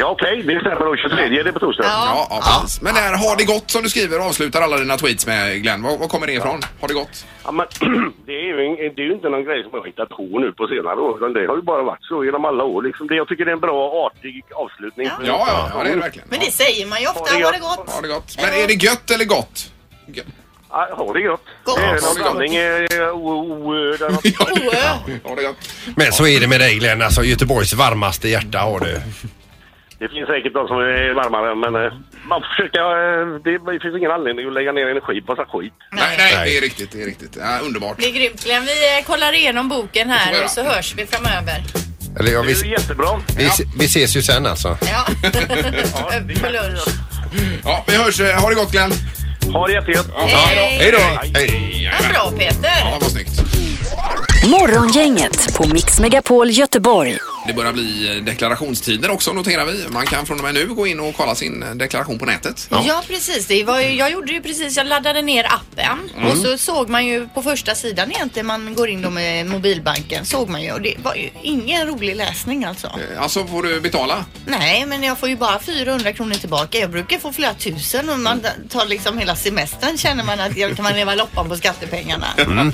Ja, 0.00 0.06
okej. 0.10 0.42
Det 0.42 0.60
stämmer 0.60 0.84
då. 0.84 0.96
23 0.96 1.40
är 1.40 1.44
det 1.44 1.52
på 1.52 1.58
torsdag. 1.58 1.84
Ja, 1.84 2.26
ja, 2.30 2.40
precis. 2.62 2.80
Men 2.82 2.94
det 2.94 3.00
här 3.00 3.16
Har 3.28 3.36
det 3.36 3.44
gått 3.44 3.70
som 3.70 3.82
du 3.82 3.88
skriver 3.88 4.18
och 4.20 4.26
avslutar 4.26 4.62
alla 4.62 4.76
dina 4.76 4.96
tweets 4.96 5.26
med 5.26 5.62
Glenn. 5.62 5.82
Var, 5.82 5.98
var 5.98 6.08
kommer 6.08 6.26
det 6.26 6.32
ifrån? 6.32 6.60
Har 6.80 6.88
det 6.88 6.94
gått? 6.94 7.26
Ja, 7.44 7.50
men, 7.52 7.66
det, 8.26 8.32
är 8.32 8.44
ju, 8.46 8.54
det 8.96 9.02
är 9.02 9.06
ju 9.06 9.12
inte 9.12 9.28
någon 9.28 9.44
grej 9.44 9.62
som 9.62 9.70
jag 9.72 9.80
har 9.80 9.86
hittat 9.86 10.08
på 10.08 10.22
nu 10.44 10.52
på 10.52 10.66
senare 10.66 11.00
år. 11.00 11.16
utan 11.16 11.32
Det 11.32 11.46
har 11.46 11.56
ju 11.56 11.62
bara 11.62 11.82
varit 11.82 12.04
så 12.04 12.24
genom 12.24 12.44
alla 12.44 12.64
år. 12.64 12.82
Liksom 12.82 13.06
det, 13.06 13.14
jag 13.14 13.28
tycker 13.28 13.44
det 13.44 13.50
är 13.50 13.58
en 13.60 13.60
bra, 13.68 14.06
artig 14.06 14.42
avslutning. 14.54 15.06
Ja, 15.06 15.14
ja, 15.26 15.70
ja 15.74 15.82
det 15.84 15.90
är 15.90 15.94
det 15.94 16.00
verkligen. 16.00 16.28
Men 16.30 16.38
det 16.40 16.50
säger 16.50 16.86
man 16.86 17.00
ju 17.00 17.06
ofta. 17.06 17.34
Har 17.34 17.52
det 17.52 17.58
gått? 17.58 17.90
Har 17.94 18.02
det 18.02 18.08
gått? 18.08 18.36
Men 18.42 18.50
är 18.62 18.66
det 18.68 18.74
gött 18.84 19.10
eller 19.10 19.24
gott? 19.24 19.72
Gött. 20.06 20.26
Ja, 20.72 20.88
har 20.96 21.14
det 21.14 21.20
gott. 21.22 21.44
Gott. 21.64 21.76
Det 21.76 21.82
är 21.82 21.86
Ja, 21.86 21.92
någon 21.92 22.14
det 22.14 22.20
gott. 22.22 22.22
blandning. 22.22 22.54
eh, 22.56 23.14
o- 23.14 23.68
o- 23.68 23.96
där 23.98 24.10
Ja, 25.24 25.34
det 25.36 25.42
är 25.42 25.46
gott. 25.48 25.70
Men 25.96 26.12
så 26.12 26.26
är 26.26 26.40
det 26.40 26.48
med 26.48 26.60
dig 26.60 26.74
Glenn, 26.78 27.02
alltså 27.02 27.22
Göteborgs 27.22 27.72
varmaste 27.74 28.28
hjärta 28.28 28.58
har 28.58 28.80
du. 28.80 29.00
Det 30.00 30.08
finns 30.08 30.28
säkert 30.34 30.52
de 30.58 30.62
som 30.68 30.78
är 30.78 31.14
varmare, 31.22 31.54
men 31.62 31.72
eh, 31.84 31.92
man 32.30 32.38
får 32.42 32.48
försöka... 32.54 32.80
eh, 33.04 33.26
Det, 33.46 33.80
finns 33.84 33.96
ingen 34.00 34.10
anledning 34.18 34.46
att 34.48 34.52
lägga 34.58 34.72
ner 34.72 34.86
energi 34.94 35.20
på 35.22 35.28
massa 35.32 35.46
skit. 35.52 35.72
Nej, 35.92 36.14
nej, 36.18 36.32
det 36.44 36.56
är 36.58 36.60
riktigt. 36.60 36.90
Det 36.92 37.02
är 37.02 37.06
riktigt. 37.06 37.34
Ja, 37.40 37.58
underbart. 37.66 37.96
Det 37.98 38.06
är 38.10 38.14
grymt 38.18 38.44
Glenn. 38.44 38.64
Vi 38.72 38.98
eh, 38.98 39.04
kollar 39.10 39.32
igenom 39.40 39.68
boken 39.68 40.10
här 40.10 40.44
och 40.44 40.50
så 40.50 40.62
hörs 40.62 40.94
vi 40.98 41.06
framöver. 41.06 41.56
Eller 42.18 42.30
ja, 42.32 42.42
vi, 42.42 42.52
Det 42.54 42.60
är 42.68 42.72
jättebra. 42.80 43.06
vi, 43.38 43.48
vi 43.78 43.84
ses 43.84 44.16
ju 44.16 44.22
sen 44.22 44.46
alltså. 44.46 44.68
Ja. 44.92 45.02
På 46.44 46.48
lunch. 46.56 46.84
Ja, 47.64 47.84
vi 47.88 47.96
hörs. 47.96 48.20
Ha 48.20 48.48
det 48.48 48.54
gott 48.54 48.72
Glenn. 48.72 48.92
Ha 49.52 49.66
det 49.66 49.72
jättegött. 49.72 50.06
Ja, 50.14 50.26
Hej. 50.26 50.78
Hej 50.80 50.92
då. 50.92 50.98
Hej. 51.38 51.82
Ja, 51.84 52.08
bra 52.12 52.30
Peter. 52.38 52.70
Ja, 52.84 52.98
vad 53.00 53.10
snyggt. 53.10 53.30
Morgongänget 54.48 55.54
på 55.54 55.68
Mix 55.68 56.00
Megapol 56.00 56.50
Göteborg. 56.50 57.18
Det 57.46 57.52
börjar 57.52 57.72
bli 57.72 58.16
eh, 58.18 58.24
deklarationstider 58.24 59.10
också 59.10 59.32
noterar 59.32 59.64
vi. 59.66 59.84
Man 59.88 60.06
kan 60.06 60.26
från 60.26 60.38
och 60.38 60.44
med 60.44 60.54
nu 60.54 60.66
gå 60.66 60.86
in 60.86 61.00
och 61.00 61.14
kolla 61.16 61.34
sin 61.34 61.62
eh, 61.62 61.70
deklaration 61.70 62.18
på 62.18 62.24
nätet. 62.24 62.68
Ja, 62.70 63.02
precis. 63.08 63.46
Det 63.46 63.64
var 63.64 63.80
ju, 63.80 63.94
jag 63.94 64.10
gjorde 64.12 64.32
ju 64.32 64.42
precis, 64.42 64.76
jag 64.76 64.86
laddade 64.86 65.22
ner 65.22 65.44
appen 65.44 66.10
Mm. 66.16 66.30
och 66.30 66.36
så 66.36 66.58
såg 66.58 66.88
man 66.88 67.06
ju 67.06 67.28
på 67.28 67.42
första 67.42 67.74
sidan 67.74 68.10
egentligen, 68.12 68.46
man 68.46 68.74
går 68.74 68.88
in 68.88 69.02
då 69.02 69.10
med 69.10 69.46
mobilbanken, 69.46 70.24
såg 70.26 70.48
man 70.48 70.62
ju 70.62 70.72
och 70.72 70.80
det 70.80 70.94
var 71.02 71.14
ju 71.14 71.30
ingen 71.42 71.86
rolig 71.86 72.16
läsning 72.16 72.64
alltså. 72.64 72.86
Eh, 72.86 73.22
Alltså 73.22 73.46
får 73.46 73.62
du 73.62 73.80
betala? 73.80 74.24
Nej, 74.46 74.86
men 74.86 75.02
jag 75.02 75.18
får 75.18 75.28
ju 75.28 75.36
bara 75.36 75.58
400 75.58 76.12
kronor 76.12 76.34
tillbaka. 76.34 76.78
Jag 76.78 76.90
brukar 76.90 77.18
få 77.18 77.32
flera 77.32 77.54
tusen 77.54 78.08
och 78.10 78.18
man 78.20 78.42
tar 78.68 78.86
liksom 78.86 79.18
hela 79.18 79.36
semestern 79.36 79.98
känner 79.98 80.24
man 80.24 80.40
att 80.40 80.56
jag 80.56 80.76
kan 80.76 80.82
man 80.82 80.92
leva 80.92 81.14
loppan 81.14 81.48
på 81.48 81.56
skattepengarna. 81.56 82.26
Mm. 82.50 82.72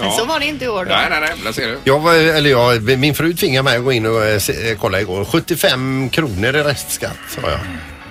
Men 0.00 0.12
så 0.12 0.24
var 0.24 0.40
det 0.40 0.46
inte 0.46 0.64
i 0.64 0.68
år 0.68 0.84
då. 0.84 0.95
Nej, 0.96 1.06
nej, 1.10 1.20
nej. 1.20 1.44
Där 1.44 1.52
ser 1.52 1.66
du. 1.68 1.78
Jag 1.84 2.00
var, 2.00 2.14
eller 2.14 2.50
jag, 2.50 2.98
min 2.98 3.14
fru 3.14 3.34
tvingade 3.34 3.62
mig 3.64 3.76
att 3.76 3.84
gå 3.84 3.92
in 3.92 4.06
och 4.06 4.24
eh, 4.24 4.38
se, 4.38 4.70
eh, 4.70 4.78
kolla 4.78 5.00
igår. 5.00 5.24
75 5.24 6.10
kronor 6.10 6.56
i 6.56 6.62
restskatt 6.62 7.16
sa 7.28 7.40
jag. 7.50 7.60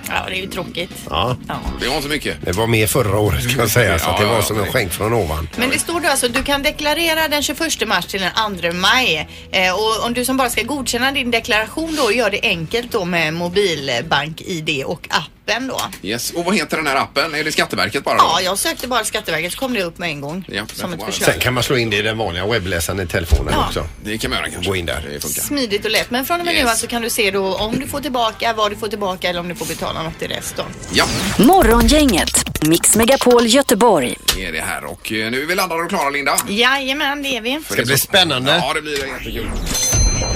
Ja, 0.08 0.24
det 0.28 0.36
är 0.36 0.40
ju 0.40 0.46
tråkigt. 0.46 0.90
Ja. 1.10 1.36
Det 1.80 1.88
var 1.88 1.96
inte 1.96 2.08
mycket. 2.08 2.36
Det 2.44 2.52
var 2.52 2.66
mer 2.66 2.86
förra 2.86 3.18
året 3.18 3.50
kan 3.50 3.58
jag 3.60 3.70
säga 3.70 3.98
så 3.98 4.10
att 4.10 4.16
det 4.16 4.22
Ja, 4.22 4.28
var 4.28 4.36
ja, 4.36 4.42
som 4.42 4.60
en 4.60 4.72
skänk 4.72 4.92
från 4.92 5.12
ovan. 5.12 5.48
Men 5.56 5.70
det 5.70 5.78
står 5.78 6.00
då 6.00 6.08
alltså 6.08 6.28
du 6.28 6.42
kan 6.42 6.62
deklarera 6.62 7.28
den 7.28 7.42
21 7.42 7.88
mars 7.88 8.06
till 8.06 8.20
den 8.20 8.58
2 8.58 8.72
maj. 8.72 9.28
Eh, 9.50 9.72
och 9.74 10.04
om 10.06 10.14
du 10.14 10.24
som 10.24 10.36
bara 10.36 10.50
ska 10.50 10.62
godkänna 10.62 11.12
din 11.12 11.30
deklaration 11.30 11.96
då 11.96 12.12
gör 12.12 12.30
det 12.30 12.40
enkelt 12.42 12.92
då 12.92 13.04
med 13.04 13.34
mobilbank-id 13.34 14.84
och 14.84 15.08
appen 15.10 15.68
då. 15.68 15.80
Yes. 16.02 16.30
Och 16.30 16.44
vad 16.44 16.54
heter 16.56 16.76
den 16.76 16.86
här 16.86 16.96
appen? 16.96 17.34
Är 17.34 17.44
det 17.44 17.52
Skatteverket 17.52 18.04
bara 18.04 18.16
då? 18.18 18.24
Ja, 18.24 18.40
jag 18.40 18.58
sökte 18.58 18.86
bara 18.88 19.04
Skatteverket 19.04 19.52
så 19.52 19.58
kom 19.58 19.74
det 19.74 19.82
upp 19.82 19.98
med 19.98 20.08
en 20.08 20.20
gång. 20.20 20.44
Ja, 20.48 20.62
som 20.74 20.92
ett. 20.92 21.00
Sen 21.14 21.38
kan 21.40 21.54
man 21.54 21.62
slå 21.62 21.76
in 21.76 21.90
det 21.90 21.96
i 21.96 22.02
den 22.02 22.18
vanliga 22.18 22.46
webbläsaren 22.46 23.00
i 23.00 23.06
telefonen 23.06 23.54
Ja. 23.56 23.66
också. 23.66 23.86
Det 24.04 24.18
kan 24.18 24.30
man 24.30 24.38
göra 24.38 24.50
kanske. 24.50 24.70
Gå 24.70 24.76
in 24.76 24.86
där. 24.86 25.08
Det 25.12 25.20
funkar. 25.20 25.42
Smidigt 25.42 25.84
och 25.84 25.90
lätt. 25.90 26.10
Men 26.10 26.24
från 26.24 26.40
och 26.40 26.46
med 26.46 26.54
nu 26.54 26.60
Yes. 26.60 26.70
alltså 26.70 26.86
kan 26.86 27.02
du 27.02 27.10
se 27.10 27.30
då 27.30 27.54
om 27.56 27.80
du 27.80 27.86
får 27.86 28.00
tillbaka, 28.00 28.52
vad 28.56 28.72
du 28.72 28.76
får 28.76 28.88
tillbaka 28.88 29.28
eller 29.28 29.40
om 29.40 29.48
du 29.48 29.54
får 29.54 29.66
betala 29.66 29.95
något 30.02 30.22
i 30.22 30.26
rest 30.26 30.56
då. 30.56 30.62
Ja, 30.92 31.04
Morgongänget, 31.38 32.62
Mix 32.62 32.96
Megapol 32.96 33.46
Göteborg. 33.46 34.16
det 34.36 34.44
är 34.46 34.52
det 34.52 34.60
här. 34.60 34.84
Och 34.84 35.12
eh, 35.12 35.30
nu 35.30 35.42
är 35.42 35.46
vi 35.46 35.54
laddade 35.54 35.82
och 35.82 35.88
klara, 35.88 36.10
Linda. 36.10 36.36
Jajamän, 36.48 37.22
det 37.22 37.36
är 37.36 37.40
vi. 37.40 37.60
För 37.64 37.76
det 37.76 37.84
bli 37.86 37.98
så- 37.98 38.06
spännande. 38.06 38.56
Ja, 38.66 38.74
det 38.74 38.82
blir 38.82 38.96
det 38.96 39.06
jättekul. 39.08 39.50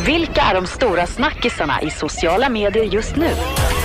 Vilka 0.07 0.41
är 0.43 0.55
de 0.55 0.67
stora 0.67 1.07
snackisarna 1.07 1.83
i 1.83 1.91
sociala 1.91 2.49
medier 2.49 2.85
just 2.85 3.17
nu? 3.17 3.31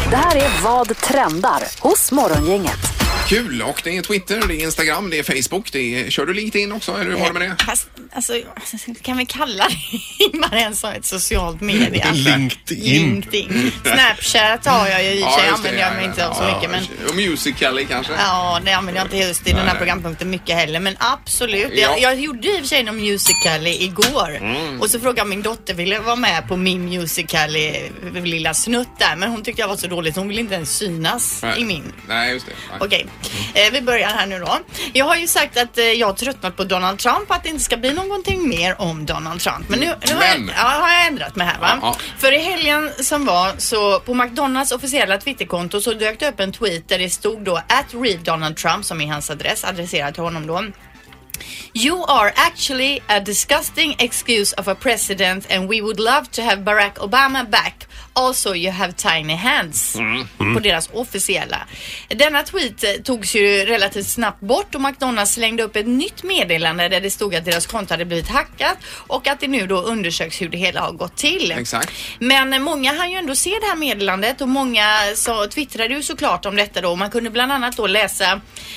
Det 0.10 0.16
här 0.16 0.36
är 0.36 0.50
Vad 0.64 0.98
trendar 0.98 1.64
hos 1.80 2.12
Morgongänget. 2.12 2.80
Kul! 3.28 3.62
Och 3.62 3.82
det 3.84 3.98
är 3.98 4.02
Twitter, 4.02 4.42
det 4.48 4.54
är 4.56 4.64
Instagram, 4.64 5.10
det 5.10 5.20
är 5.20 5.24
Facebook. 5.44 5.72
Det 5.72 5.80
är... 6.06 6.10
Kör 6.10 6.26
du 6.26 6.34
LinkedIn 6.34 6.72
också? 6.72 6.94
Hur 6.94 7.16
var 7.16 7.28
det 7.28 7.40
med 7.40 7.42
det? 7.42 7.64
Fast, 7.66 7.88
alltså, 8.16 8.34
kan 9.02 9.18
vi 9.18 9.26
kalla 9.26 9.68
det 9.70 10.24
Ingmar 10.26 10.56
ens 10.56 10.80
som 10.80 10.92
ett 10.92 11.06
socialt 11.06 11.62
media? 11.62 12.12
LinkedIn. 12.12 12.84
LinkedIn. 12.84 13.72
Snapchat 13.84 14.66
har 14.66 14.88
jag 14.88 15.04
ju 15.04 15.10
i 15.10 15.24
och 15.24 15.28
för 15.32 15.40
sig, 15.40 15.50
använder 15.50 15.82
jag 15.82 15.94
mig 15.96 16.06
inte 16.06 16.28
av 16.28 16.34
så 16.34 16.44
Ja, 16.44 16.56
mycket. 16.56 16.72
Men, 16.72 17.08
Och 17.10 17.16
Musical.ly 17.16 17.86
kanske? 17.86 18.14
ja, 18.18 18.60
det 18.66 18.72
använder 18.72 19.02
jag 19.02 19.06
inte 19.08 19.18
just 19.18 19.48
i 19.48 19.52
den 19.52 19.68
här 19.68 19.76
programpunkten 19.76 20.30
mycket 20.30 20.56
heller. 20.56 20.80
Men 20.80 20.96
absolut. 21.00 21.72
Ja. 21.74 21.80
Jag, 21.82 22.00
jag 22.02 22.20
gjorde 22.22 22.48
i 22.48 22.56
och 22.56 22.60
för 22.60 22.68
sig 22.68 22.84
någon 22.84 22.98
Musical.ly 22.98 23.70
igår. 23.84 24.36
Mm. 24.36 24.82
Och 24.82 24.90
så 24.90 25.00
frågade 25.00 25.30
min 25.30 25.42
dotter, 25.42 25.74
ville 25.74 26.00
vara 26.00 26.16
med 26.16 26.48
på 26.48 26.58
min 26.58 26.86
Musical.ly 26.86 27.72
lilla 28.24 28.54
snutt 28.54 29.00
där. 29.00 29.16
Men 29.16 29.30
hon 29.30 29.44
tyckte 29.44 29.62
jag 29.62 29.68
var 29.68 29.78
så 29.78 29.88
dålig 29.88 30.14
så 30.14 30.20
hon 30.20 30.28
ville 30.28 30.42
inte 30.42 30.56
ens 30.56 30.78
synas 30.78 31.40
Nej. 31.44 31.62
i 31.62 31.66
min. 31.66 31.94
Nej, 32.08 32.32
just 32.34 32.46
det. 32.46 32.52
Okej, 32.80 33.06
eh, 33.54 33.72
vi 33.74 33.82
börjar 33.82 34.08
här 34.10 34.26
nu 34.26 34.40
då. 34.40 34.60
Jag 34.94 35.06
har 35.06 35.16
ju 35.16 35.28
sagt 35.28 35.58
att 35.58 35.78
eh, 35.78 35.84
jag 35.86 36.08
har 36.08 36.14
tröttnat 36.14 36.58
på 36.58 36.64
Donald 36.64 37.00
Trump, 37.00 37.32
att 37.32 37.44
det 37.44 37.50
inte 37.50 37.64
ska 37.64 37.78
bli 37.78 37.94
någonting 38.08 38.50
mer 38.50 38.82
om 38.82 39.06
Donald 39.06 39.40
Trump. 39.42 39.70
Men 39.70 39.80
nu, 39.80 39.86
nu 39.86 40.16
har, 40.16 40.24
jag, 40.24 40.50
ja, 40.58 40.64
har 40.64 40.90
jag 40.90 41.08
ändrat 41.08 41.36
mig 41.36 41.48
här 41.48 41.60
va? 41.60 41.80
Ja, 41.82 41.96
För 42.18 42.32
i 42.32 42.40
helgen 42.40 42.92
som 43.00 43.26
var 43.26 43.54
så 43.58 44.00
på 44.00 44.14
McDonalds 44.14 44.72
officiella 44.72 45.18
Twitterkonto 45.18 45.82
så 45.82 45.94
dök 45.94 46.20
det 46.20 46.30
upp 46.30 46.40
en 46.40 46.52
tweet 46.52 46.90
där 46.90 47.00
det 47.00 47.10
stod 47.10 47.42
då 47.44 47.56
at 47.56 47.86
real 47.94 48.24
Donald 48.24 48.58
Trump 48.58 48.86
som 48.86 49.02
är 49.02 49.08
hans 49.08 49.30
adress, 49.30 49.64
adresserad 49.64 50.14
till 50.14 50.24
honom 50.24 50.48
då. 50.48 50.64
You 51.74 52.04
are 52.08 52.32
actually 52.36 53.02
a 53.08 53.20
disgusting 53.20 53.96
excuse 54.00 54.54
of 54.58 54.68
a 54.68 54.76
president 54.76 55.52
and 55.52 55.70
we 55.70 55.82
would 55.82 56.00
love 56.00 56.26
to 56.32 56.42
have 56.42 56.64
Barack 56.64 56.98
Obama 56.98 57.44
back. 57.44 57.88
Also 58.18 58.56
you 58.56 58.72
have 58.72 58.94
tiny 58.94 59.34
hands. 59.36 59.98
På 60.54 60.60
deras 60.60 60.90
officiella. 60.94 61.58
Denna 62.08 62.44
tweet 62.44 62.84
eh, 62.84 62.90
togs 63.04 63.36
ju 63.36 63.66
relativt 63.66 64.08
snabbt 64.08 64.40
bort 64.42 64.76
och 64.76 64.82
McDonalds 64.82 65.34
slängde 65.34 65.64
upp 65.64 65.76
ett 65.76 65.88
nytt 65.88 66.24
meddelande 66.24 66.90
där 66.90 67.02
det 67.02 67.10
stod 67.12 67.36
att 67.36 67.46
deras 67.46 67.66
konto 67.68 67.94
hade 67.94 68.06
blivit 68.06 68.28
hackat 68.30 68.78
och 69.08 69.28
att 69.28 69.40
det 69.40 69.48
nu 69.48 69.68
då 69.68 69.82
undersöks 69.82 70.42
hur 70.42 70.50
det 70.50 70.58
hela 70.58 70.82
har 70.82 70.92
gått 70.92 71.16
till. 71.16 71.52
Exakt. 71.52 71.92
Men 72.20 72.64
många 72.64 72.94
hann 72.98 73.12
ju 73.12 73.18
ändå 73.18 73.36
se 73.36 73.50
det 73.50 73.68
här 73.68 73.76
meddelandet 73.76 74.42
och 74.42 74.50
många 74.50 74.86
så 75.16 75.48
twittrade 75.48 75.94
ju 75.94 76.04
såklart 76.04 76.46
om 76.46 76.56
detta 76.56 76.82
då. 76.82 76.96
Man 76.96 77.10
kunde 77.10 77.30
bland 77.30 77.52
annat 77.52 77.78
då 77.78 77.88
läsa 77.88 78.32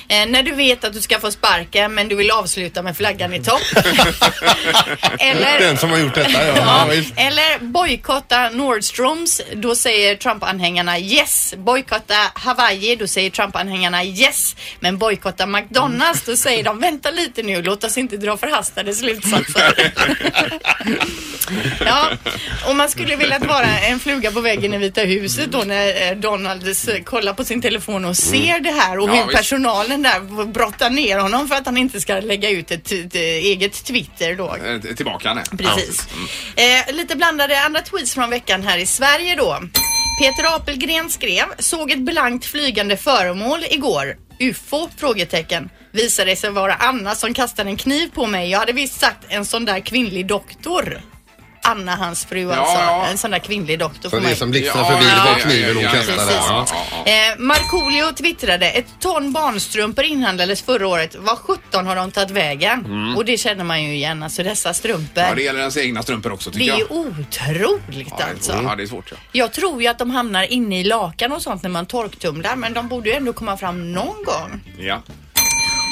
eh, 0.07 0.25
när 0.27 0.43
du 0.43 0.51
vet 0.51 0.83
att 0.83 0.93
du 0.93 1.01
ska 1.01 1.19
få 1.19 1.31
sparken 1.31 1.93
men 1.93 2.07
du 2.07 2.15
vill 2.15 2.31
avsluta 2.31 2.81
med 2.81 2.97
flaggan 2.97 3.33
i 3.33 3.43
topp. 3.43 3.61
Eller 5.19 5.59
Den 5.59 5.77
som 5.77 5.89
har 5.89 5.97
gjort 5.97 6.15
detta, 6.15 6.45
ja. 6.45 6.53
Ja, 6.55 6.87
eller 7.15 7.59
bojkotta 7.65 8.49
Nordstroms, 8.49 9.28
då 9.53 9.75
säger 9.75 10.15
Trump-anhängarna 10.15 10.99
yes. 10.99 11.53
Bojkotta 11.57 12.15
Hawaii, 12.33 12.95
då 12.95 13.07
säger 13.07 13.29
Trump-anhängarna 13.29 14.03
yes. 14.03 14.55
Men 14.79 14.97
bojkotta 14.97 15.45
McDonalds, 15.45 16.21
då 16.25 16.37
säger 16.37 16.63
de 16.63 16.79
vänta 16.79 17.11
lite 17.11 17.43
nu, 17.43 17.61
låt 17.61 17.83
oss 17.83 17.97
inte 17.97 18.17
dra 18.17 18.37
förhastade 18.37 18.93
slutsatser. 18.93 19.93
ja, 21.85 22.09
och 22.69 22.75
man 22.75 22.89
skulle 22.89 23.15
vilja 23.15 23.39
vara 23.39 23.79
en 23.79 23.99
fluga 23.99 24.31
på 24.31 24.41
väggen 24.41 24.73
i 24.73 24.77
Vita 24.77 25.01
huset 25.01 25.51
då 25.51 25.57
när 25.57 26.11
eh, 26.11 26.17
Donald 26.17 26.67
s- 26.67 26.89
kollar 27.05 27.33
på 27.33 27.43
sin 27.45 27.61
telefon 27.61 28.05
och 28.05 28.17
ser 28.17 28.59
det 28.59 28.71
här 28.71 28.99
och 28.99 29.09
Ja, 29.09 29.13
hur 29.13 29.23
visst. 29.23 29.37
personalen 29.37 30.03
där 30.03 30.45
brottar 30.45 30.89
ner 30.89 31.19
honom 31.19 31.47
för 31.47 31.55
att 31.55 31.65
han 31.65 31.77
inte 31.77 32.01
ska 32.01 32.19
lägga 32.19 32.49
ut 32.49 32.71
ett, 32.71 32.91
ett, 32.91 33.15
eget 33.15 33.83
Twitter 33.85 34.35
då. 34.35 34.55
Eh, 34.55 34.95
Tillbaka 34.95 35.33
nej. 35.33 35.43
Precis. 35.57 36.07
Eh, 36.55 36.93
lite 36.95 37.15
blandade 37.15 37.61
andra 37.61 37.81
tweets 37.81 38.13
från 38.13 38.29
veckan 38.29 38.63
här 38.63 38.77
i 38.77 38.85
Sverige 38.85 39.18
då. 39.19 39.59
Peter 40.19 40.55
Apelgren 40.55 41.09
skrev, 41.09 41.45
såg 41.59 41.91
ett 41.91 41.99
blankt 41.99 42.45
flygande 42.45 42.97
föremål 42.97 43.59
igår. 43.69 44.17
UFO? 44.39 44.89
Frågetecken. 44.97 45.69
visade 45.91 46.35
sig 46.35 46.51
vara 46.51 46.73
Anna 46.73 47.15
som 47.15 47.33
kastade 47.33 47.69
en 47.69 47.77
kniv 47.77 48.09
på 48.13 48.27
mig. 48.27 48.49
Jag 48.49 48.59
hade 48.59 48.73
visst 48.73 48.99
sagt 48.99 49.25
en 49.27 49.45
sån 49.45 49.65
där 49.65 49.79
kvinnlig 49.79 50.27
doktor. 50.27 51.01
Anna, 51.63 51.95
hans 51.95 52.25
fru 52.25 52.41
Ja, 52.41 52.55
alltså. 52.55 52.77
ja. 52.77 53.05
En 53.11 53.17
sån 53.17 53.31
där 53.31 53.39
kvinnlig 53.39 53.79
doktor 53.79 54.01
Så 54.03 54.09
för 54.09 54.17
det 54.17 54.23
är 54.25 54.27
mig. 54.29 54.35
som 54.35 54.51
blixtrar 54.51 54.83
förbi, 54.83 55.05
det 55.05 55.31
var 55.31 55.39
kniven 55.39 55.75
hon 55.75 55.85
kastade. 55.85 56.17
Precis. 56.17 56.45
Ja. 56.49 56.65
Eh, 57.05 57.37
Markoolio 57.37 58.11
twittrade, 58.13 58.69
ett 58.71 58.85
ton 58.99 59.31
barnstrumpor 59.33 60.03
inhandlades 60.05 60.61
förra 60.61 60.87
året. 60.87 61.15
Vad 61.19 61.37
17 61.37 61.87
har 61.87 61.95
de 61.95 62.11
tagit 62.11 62.31
vägen? 62.31 62.85
Mm. 62.85 63.17
Och 63.17 63.25
det 63.25 63.37
känner 63.37 63.63
man 63.63 63.83
ju 63.83 63.93
igen, 63.95 64.23
alltså 64.23 64.43
dessa 64.43 64.73
strumpor. 64.73 65.23
Ja, 65.23 65.35
det 65.35 65.41
gäller 65.41 65.59
ens 65.59 65.77
egna 65.77 66.01
strumpor 66.03 66.31
också 66.31 66.49
det 66.49 66.57
tycker 66.59 66.73
är 66.73 66.77
ju 66.77 66.85
jag. 66.89 66.91
otroligt 66.97 68.13
Ja, 68.19 68.25
alltså. 68.29 68.59
Ja, 68.63 68.75
det 68.75 68.83
är 68.83 68.87
svårt 68.87 69.11
ja. 69.11 69.17
Jag 69.31 69.53
tror 69.53 69.81
ju 69.81 69.87
att 69.87 69.97
de 69.99 70.09
hamnar 70.11 70.43
inne 70.43 70.79
i 70.79 70.83
lakan 70.83 71.31
och 71.31 71.41
sånt 71.41 71.63
när 71.63 71.69
man 71.69 71.85
torktumlar 71.85 72.55
men 72.55 72.73
de 72.73 72.87
borde 72.87 73.09
ju 73.09 73.15
ändå 73.15 73.33
komma 73.33 73.57
fram 73.57 73.91
någon 73.91 74.23
gång. 74.23 74.61
Ja. 74.79 75.01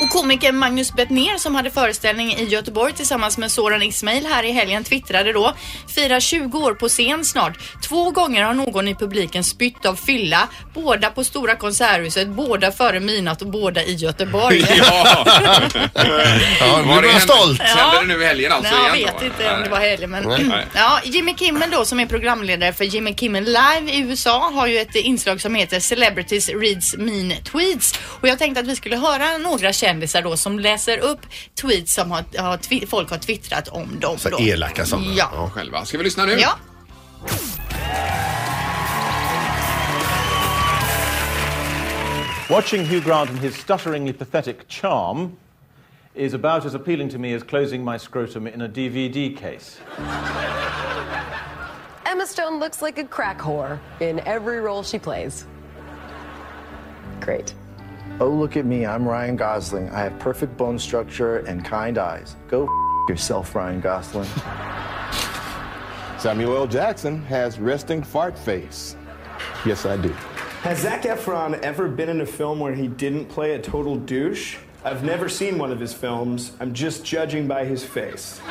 Och 0.02 0.10
komikern 0.10 0.58
Magnus 0.58 0.94
Bettner 0.94 1.38
som 1.38 1.56
hade 1.56 1.72
föreställning 1.72 2.34
i 2.34 2.44
Göteborg 2.46 2.94
tillsammans 2.94 3.38
med 3.38 3.52
Soran 3.52 3.82
Ismail 3.84 4.26
här 4.26 4.44
i 4.44 4.52
helgen 4.52 4.84
twittrade 4.84 5.34
då 5.34 5.54
firar 5.96 6.20
20 6.20 6.60
år 6.60 6.74
på 6.74 6.90
scen 6.90 7.26
snart. 7.26 7.58
Två 7.88 8.12
gånger 8.12 8.44
har 8.44 8.54
någon 8.54 8.88
i 8.88 8.96
publiken 8.96 9.44
spytt 9.44 9.86
av 9.86 9.96
fylla. 9.96 10.48
Båda 10.74 11.10
på 11.10 11.24
Stora 11.24 11.56
Konserthuset, 11.56 12.28
båda 12.28 12.72
före 12.72 13.00
midnatt 13.00 13.42
och 13.42 13.48
båda 13.48 13.84
i 13.84 13.94
Göteborg. 13.96 14.66
Ja. 14.78 15.26
Ja, 16.60 16.82
nu 16.82 16.88
Var 16.88 17.02
hänt- 17.04 17.24
stolt. 17.24 17.62
Hände 17.62 18.02
det 18.02 18.18
nu 18.18 18.24
i 18.24 18.28
helgen 18.28 18.52
alltså 18.52 18.76
Nej, 18.76 18.86
jag 18.88 18.98
igen 18.98 19.10
vet 19.14 19.20
då? 19.20 19.26
inte 19.26 19.54
om 19.56 19.62
det 19.64 19.70
var 19.70 19.80
helgen 19.80 20.10
men... 20.10 20.24
Nej. 20.24 20.66
Ja, 20.76 21.00
Jimmy 21.04 21.34
Kimmel 21.36 21.70
då 21.72 21.86
som 21.86 22.00
är 22.00 22.06
programledare 22.06 22.74
för 22.74 22.84
Jimmy 22.84 23.14
Kimmel 23.16 23.44
Live 23.44 23.92
i 23.92 24.00
USA 24.00 24.52
har 24.54 24.68
ju 24.68 24.78
ett 24.80 24.96
inslag 24.96 25.42
som 25.42 25.56
heter 25.56 25.80
Celebrities 25.80 26.50
Reads 26.50 26.96
Mean 26.98 27.34
Tweets. 27.44 28.00
Och 28.22 28.28
jag 28.28 28.40
tänkte 28.40 28.62
att 28.62 28.68
vi 28.68 28.76
skulle 28.76 28.98
höra 28.98 29.38
några 29.38 29.74
kändisar 29.88 30.22
då 30.22 30.38
som 30.38 30.60
läser 30.60 30.98
upp 30.98 31.20
tweets 31.62 31.94
som 31.94 32.12
har, 32.12 32.24
har 32.38 32.86
folk 32.86 33.10
har 33.10 33.18
twittrat 33.18 33.68
om 33.68 34.00
dem. 34.00 34.18
Så 34.18 34.30
då. 34.30 34.40
elaka 34.40 34.86
sådana. 34.86 35.08
Ja. 35.14 35.50
Själva. 35.54 35.86
Ska 35.86 35.98
vi 35.98 36.04
lyssna 36.04 36.26
nu? 36.26 36.32
Ja. 36.32 36.58
Watching 42.50 42.86
Hugh 42.86 43.06
Grant 43.06 43.30
and 43.30 43.40
his 43.40 43.56
stutteringly 43.56 44.14
pathetic 44.14 44.56
charm 44.68 45.32
is 46.16 46.34
about 46.34 46.66
as 46.66 46.76
appealing 46.76 47.10
to 47.10 47.20
me 47.20 47.36
as 47.36 47.44
closing 47.44 47.84
my 47.84 47.98
scrotum 47.98 48.48
in 48.48 48.62
a 48.62 48.70
DVD 48.70 49.38
case. 49.38 49.80
Emma 52.06 52.26
Stone 52.26 52.60
looks 52.60 52.82
like 52.82 52.98
a 52.98 53.04
crack 53.04 53.40
whore 53.40 53.80
in 54.00 54.20
every 54.26 54.60
role 54.60 54.84
she 54.84 55.00
plays. 55.00 55.46
Great. 57.20 57.54
Oh, 58.20 58.30
look 58.30 58.58
at 58.58 58.66
me. 58.66 58.86
I'm 58.86 59.08
Ryan 59.08 59.36
Gosling. 59.36 59.90
I 59.92 60.00
have 60.02 60.18
perfect 60.18 60.58
bone 60.58 60.80
structure 60.80 61.38
and 61.40 61.64
kind 61.64 62.00
eyes. 62.00 62.36
Go 62.48 62.64
f- 62.64 63.10
yourself, 63.10 63.54
Ryan 63.54 63.80
Gosling. 63.80 64.28
Samuel 66.18 66.58
L. 66.58 66.66
Jackson 66.68 67.22
has 67.26 67.60
resting 67.60 68.02
fart 68.02 68.38
face. 68.38 68.96
Yes, 69.66 69.86
I 69.86 69.98
do. 69.98 70.10
Has 70.64 70.80
Zach 70.80 71.04
Efron 71.04 71.60
ever 71.62 71.88
been 71.88 72.10
in 72.10 72.22
a 72.22 72.26
film 72.26 72.60
where 72.60 72.74
he 72.74 72.88
didn't 72.88 73.26
play 73.26 73.54
a 73.54 73.60
total 73.62 73.96
douche? 73.98 74.58
I've 74.84 75.04
never 75.04 75.30
seen 75.30 75.60
one 75.60 75.72
of 75.72 75.80
his 75.80 75.94
films. 75.94 76.54
I'm 76.60 76.74
just 76.74 77.06
judging 77.06 77.48
by 77.48 77.66
his 77.66 77.84
face. 77.86 78.42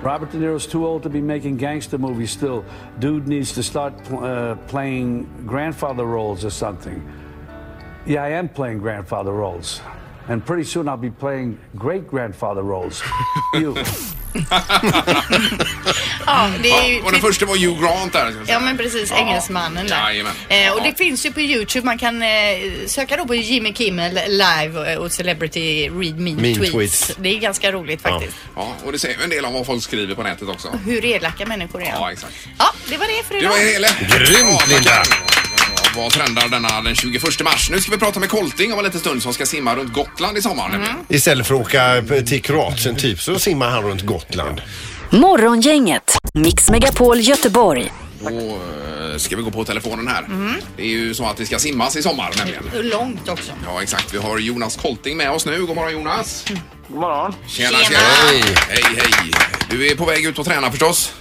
Robert 0.00 0.30
De 0.32 0.38
Niro's 0.38 0.66
too 0.66 0.86
old 0.86 1.02
to 1.02 1.10
be 1.10 1.20
making 1.20 1.58
gangster 1.58 1.98
movies 1.98 2.30
still. 2.30 2.64
Dude 2.98 3.28
needs 3.28 3.52
to 3.52 3.62
start 3.62 4.02
pl- 4.04 4.24
uh, 4.24 4.54
playing 4.68 5.28
grandfather 5.46 6.06
roles 6.06 6.44
or 6.46 6.50
something. 6.50 7.06
Yeah, 8.06 8.24
I 8.30 8.38
am 8.38 8.48
playing 8.48 8.80
grandfather 8.82 9.32
roles. 9.32 9.82
And 10.28 10.46
pretty 10.46 10.64
soon 10.64 10.88
I'll 10.88 10.96
be 10.96 11.10
playing 11.10 11.56
great 11.72 12.10
grandfather 12.10 12.62
roles. 12.62 13.02
you. 13.60 13.74
Ja, 16.26 16.50
det 16.62 16.70
är 16.70 16.88
ju... 16.88 16.96
Ja, 16.96 17.02
och 17.04 17.12
den 17.12 17.20
första 17.20 17.46
var 17.46 17.56
Hugh 17.56 17.80
Grant 17.82 18.12
där. 18.12 18.34
Ja 18.46 18.60
men 18.60 18.76
precis, 18.76 19.10
Ja. 19.10 19.16
engelsmannen 19.16 19.86
där. 19.86 20.24
Eh, 20.48 20.72
och 20.72 20.82
det 20.82 20.98
finns 20.98 21.26
ju 21.26 21.32
på 21.32 21.40
Youtube, 21.40 21.86
man 21.86 21.98
kan 21.98 22.22
eh, 22.22 22.28
söka 22.86 23.16
då 23.16 23.24
på 23.24 23.34
Jimmy 23.34 23.74
Kimmel 23.74 24.18
live 24.28 24.96
och 24.96 25.12
Celebrity 25.12 25.88
Read 25.88 26.18
Mean, 26.20 26.36
Mean 26.36 26.54
tweets. 26.54 26.72
tweets. 26.72 27.12
Det 27.18 27.28
är 27.28 27.38
ganska 27.38 27.72
roligt 27.72 28.02
faktiskt. 28.02 28.36
Ja, 28.56 28.72
och 28.84 28.92
det 28.92 28.98
säger 28.98 29.24
en 29.24 29.30
del 29.30 29.44
om 29.44 29.52
vad 29.52 29.66
folk 29.66 29.82
skriver 29.82 30.14
på 30.14 30.22
nätet 30.22 30.48
också. 30.48 30.68
Hur 30.84 31.04
elaka 31.04 31.46
människor 31.46 31.82
är. 31.82 31.86
Ja, 31.86 32.12
exakt. 32.12 32.32
Ja, 32.58 32.66
det 32.90 32.96
var 32.96 33.06
det 33.06 33.26
för 33.26 33.34
Det 33.34 33.40
idag. 33.40 33.50
var 33.50 33.58
hela. 33.58 33.88
Grymt, 34.18 34.68
Linda. 34.68 35.02
Vad 35.96 36.12
trendar 36.12 36.48
denna 36.48 36.80
den 36.82 36.94
21 36.94 37.22
mars? 37.44 37.70
Nu 37.70 37.80
ska 37.80 37.90
vi 37.90 37.98
prata 37.98 38.20
med 38.20 38.28
Kolting 38.28 38.72
om 38.72 38.78
en 38.78 38.84
liten 38.84 39.00
stund 39.00 39.22
som 39.22 39.32
ska 39.34 39.46
simma 39.46 39.76
runt 39.76 39.92
Gotland 39.92 40.38
i 40.38 40.42
sommar. 40.42 40.68
nämligen. 40.68 40.96
Istället 41.08 41.46
för 41.46 41.54
att 41.54 41.60
åka 41.60 42.02
till 42.26 42.42
Kroatien 42.42 42.96
typ 42.96 43.20
så 43.20 43.38
simmar 43.38 43.70
han 43.70 43.82
runt 43.84 44.02
Gotland. 44.02 44.60
Morgongänget, 45.10 46.18
Mix 46.34 46.70
Megapol 46.70 47.20
Göteborg. 47.20 47.92
Och 48.22 48.30
eh, 48.30 49.16
ska 49.16 49.36
vi 49.36 49.42
gå 49.42 49.50
på 49.50 49.64
telefonen 49.64 50.08
här. 50.08 50.24
Det 50.76 50.82
är 50.82 50.86
ju 50.86 51.14
så 51.14 51.24
att 51.24 51.36
det 51.36 51.46
ska 51.46 51.58
simmas 51.58 51.96
i 51.96 52.02
sommar 52.02 52.30
nämligen. 52.38 52.88
Långt 52.88 53.28
också. 53.28 53.52
Ja, 53.66 53.82
exakt. 53.82 54.14
Vi 54.14 54.18
har 54.18 54.38
Jonas 54.38 54.76
Kolting 54.76 55.16
med 55.16 55.30
oss 55.30 55.46
nu. 55.46 55.66
God 55.66 55.76
morgon 55.76 55.92
Jonas. 55.92 56.44
God 56.88 56.98
morgon. 57.00 57.34
Tjena, 57.48 57.68
Tjena. 57.70 57.84
tjena. 57.84 58.00
Hej, 58.68 58.82
hej. 58.96 59.30
Du 59.70 59.86
är 59.86 59.94
på 59.96 60.04
väg 60.04 60.26
ut 60.26 60.38
och 60.38 60.44
träna 60.46 60.70
förstås? 60.70 61.12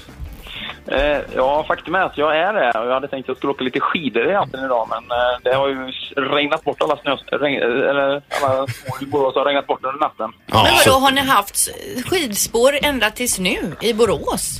Eh, 0.87 1.21
ja, 1.35 1.63
faktum 1.67 1.95
är 1.95 2.01
att 2.01 2.17
jag 2.17 2.37
är 2.37 2.53
det. 2.53 2.71
Jag 2.73 2.93
hade 2.93 3.07
tänkt 3.07 3.23
att 3.25 3.27
jag 3.27 3.37
skulle 3.37 3.51
åka 3.51 3.63
lite 3.63 3.79
skidor 3.79 4.27
egentligen 4.27 4.65
idag, 4.65 4.87
men 4.89 5.17
eh, 5.17 5.37
det 5.43 5.53
har 5.53 5.67
ju 5.67 5.91
regnat 6.15 6.63
bort 6.63 6.81
alla 6.81 6.97
snö... 6.97 7.15
Regn, 7.31 7.61
eller 7.61 8.21
alla 8.41 8.67
små 8.67 8.95
i 9.01 9.05
Borås 9.05 9.35
har 9.35 9.45
regnat 9.45 9.67
bort 9.67 9.85
under 9.85 9.99
natten. 9.99 10.33
Men 10.45 10.57
vadå, 10.57 10.99
har 10.99 11.11
ni 11.11 11.21
haft 11.21 11.69
skidspår 12.05 12.71
ända 12.81 13.09
tills 13.09 13.39
nu 13.39 13.75
i 13.81 13.93
Borås? 13.93 14.59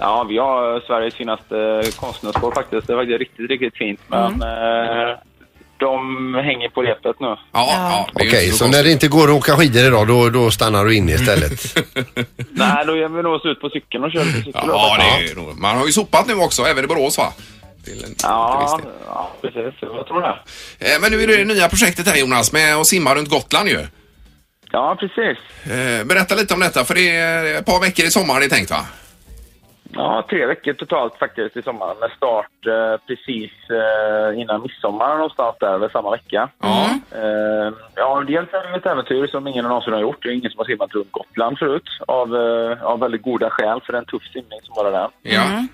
Ja, 0.00 0.26
vi 0.28 0.38
har 0.38 0.80
Sveriges 0.80 1.14
finaste 1.14 1.82
konstnärsspår 2.00 2.52
faktiskt. 2.52 2.86
Det 2.86 2.92
är 2.92 2.96
faktiskt 2.96 3.18
riktigt, 3.18 3.50
riktigt 3.50 3.76
fint. 3.76 4.00
Men 4.06 4.42
eh, 4.42 5.16
de 5.78 6.34
hänger 6.34 6.68
på 6.68 6.82
repet 6.82 7.20
nu. 7.20 7.26
Ja, 7.26 7.36
ja. 7.52 8.08
Okej, 8.14 8.50
så 8.50 8.68
när 8.68 8.82
det 8.84 8.90
inte 8.92 9.08
går 9.08 9.24
att 9.24 9.34
åka 9.36 9.56
skidor 9.56 9.84
idag 9.86 10.06
då, 10.08 10.30
då 10.30 10.50
stannar 10.50 10.84
du 10.84 10.94
inne 10.94 11.12
istället? 11.12 11.78
Nej, 12.50 12.84
då 12.86 12.96
ger 12.96 13.08
vi 13.08 13.22
nog 13.22 13.32
oss 13.34 13.44
ut 13.44 13.60
på 13.60 13.68
cykeln 13.70 14.04
och 14.04 14.12
kör 14.12 14.24
lite 14.24 14.38
cykel. 14.38 14.52
Ja, 14.66 14.96
det 14.98 15.30
är 15.30 15.34
nog- 15.36 15.58
Man 15.58 15.78
har 15.78 15.86
ju 15.86 15.92
sopat 15.92 16.26
nu 16.26 16.34
också, 16.34 16.62
även 16.62 16.84
i 16.84 16.86
Borås 16.86 17.18
va? 17.18 17.32
En, 17.86 18.14
Ja, 18.22 18.80
ja, 19.06 19.30
precis. 19.42 19.74
Jag 19.80 20.06
tror 20.06 20.20
det. 20.22 20.38
Eh, 20.78 21.00
Men 21.00 21.12
nu 21.12 21.22
är 21.22 21.26
det 21.26 21.36
det 21.36 21.44
nya 21.44 21.68
projektet 21.68 22.06
här 22.08 22.16
Jonas 22.16 22.52
med 22.52 22.76
att 22.76 22.86
simma 22.86 23.14
runt 23.14 23.30
Gotland 23.30 23.68
ju. 23.68 23.86
Ja, 24.72 24.96
precis. 25.00 25.38
Eh, 25.72 26.04
Berätta 26.04 26.34
lite 26.34 26.54
om 26.54 26.60
detta 26.60 26.84
för 26.84 26.94
det 26.94 27.10
är 27.16 27.44
ett 27.58 27.66
par 27.66 27.80
veckor 27.80 28.04
i 28.04 28.10
sommar 28.10 28.40
det 28.40 28.46
är 28.46 28.50
tänkt 28.50 28.70
va? 28.70 28.86
Ja, 29.92 30.24
tre 30.30 30.46
veckor 30.46 30.72
totalt 30.72 31.18
faktiskt 31.18 31.56
i 31.56 31.62
sommar 31.62 31.94
med 32.00 32.10
start 32.16 32.66
eh, 32.66 33.00
precis 33.06 33.52
eh, 33.70 34.40
innan 34.40 34.62
midsommar 34.62 35.14
någonstans 35.14 35.56
där, 35.60 35.74
eller 35.74 35.88
samma 35.88 36.10
vecka. 36.10 36.48
Eh, 37.12 37.72
ja, 37.94 38.24
dels 38.26 38.52
är 38.52 38.72
det 38.72 38.76
ett 38.76 38.86
äventyr 38.86 39.26
som 39.26 39.46
ingen 39.46 39.64
någonsin 39.64 39.92
har 39.92 40.00
gjort. 40.00 40.22
Det 40.22 40.28
är 40.28 40.32
ingen 40.32 40.50
som 40.50 40.58
har 40.58 40.64
simmat 40.64 40.94
runt 40.94 41.12
Gotland 41.12 41.58
förut 41.58 41.88
av, 42.06 42.36
eh, 42.36 42.84
av 42.84 43.00
väldigt 43.00 43.22
goda 43.22 43.50
skäl 43.50 43.80
för 43.86 43.92
en 43.92 44.04
tuff 44.04 44.22
simning 44.32 44.60
som 44.62 44.74
bara 44.74 44.90
den. 44.90 45.10
Ja. 45.22 45.66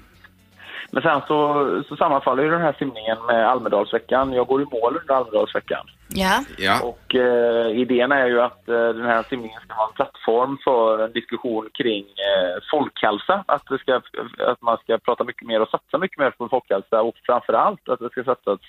Men 0.90 1.02
sen 1.02 1.20
så, 1.28 1.82
så 1.88 1.96
sammanfaller 1.96 2.42
ju 2.42 2.50
den 2.50 2.60
här 2.60 2.76
simningen 2.78 3.18
med 3.26 3.48
Almedalsveckan. 3.48 4.32
Jag 4.32 4.46
går 4.46 4.62
i 4.62 4.64
mål 4.64 4.98
under 5.00 5.14
Almedalsveckan. 5.14 5.86
Ja. 6.08 6.44
Ja. 6.58 6.80
Och 6.82 7.14
eh, 7.14 7.80
idén 7.80 8.12
är 8.12 8.26
ju 8.26 8.40
att 8.40 8.68
eh, 8.68 8.88
den 8.88 9.06
här 9.06 9.22
simningen 9.22 9.60
ska 9.60 9.74
vara 9.74 9.88
en 9.88 9.94
plattform 9.94 10.58
för 10.64 11.04
en 11.04 11.12
diskussion 11.12 11.68
kring 11.74 12.04
eh, 12.04 12.62
folkhälsa. 12.70 13.44
Att, 13.46 13.62
det 13.68 13.78
ska, 13.78 14.00
att 14.46 14.62
man 14.62 14.76
ska 14.76 14.98
prata 14.98 15.24
mycket 15.24 15.48
mer 15.48 15.60
och 15.60 15.68
satsa 15.68 15.98
mycket 15.98 16.18
mer 16.18 16.30
på 16.30 16.48
folkhälsa 16.48 17.02
och 17.02 17.14
framför 17.26 17.52
allt 17.52 17.88
att 17.88 17.98
det 17.98 18.10
ska 18.10 18.24
satsas 18.24 18.60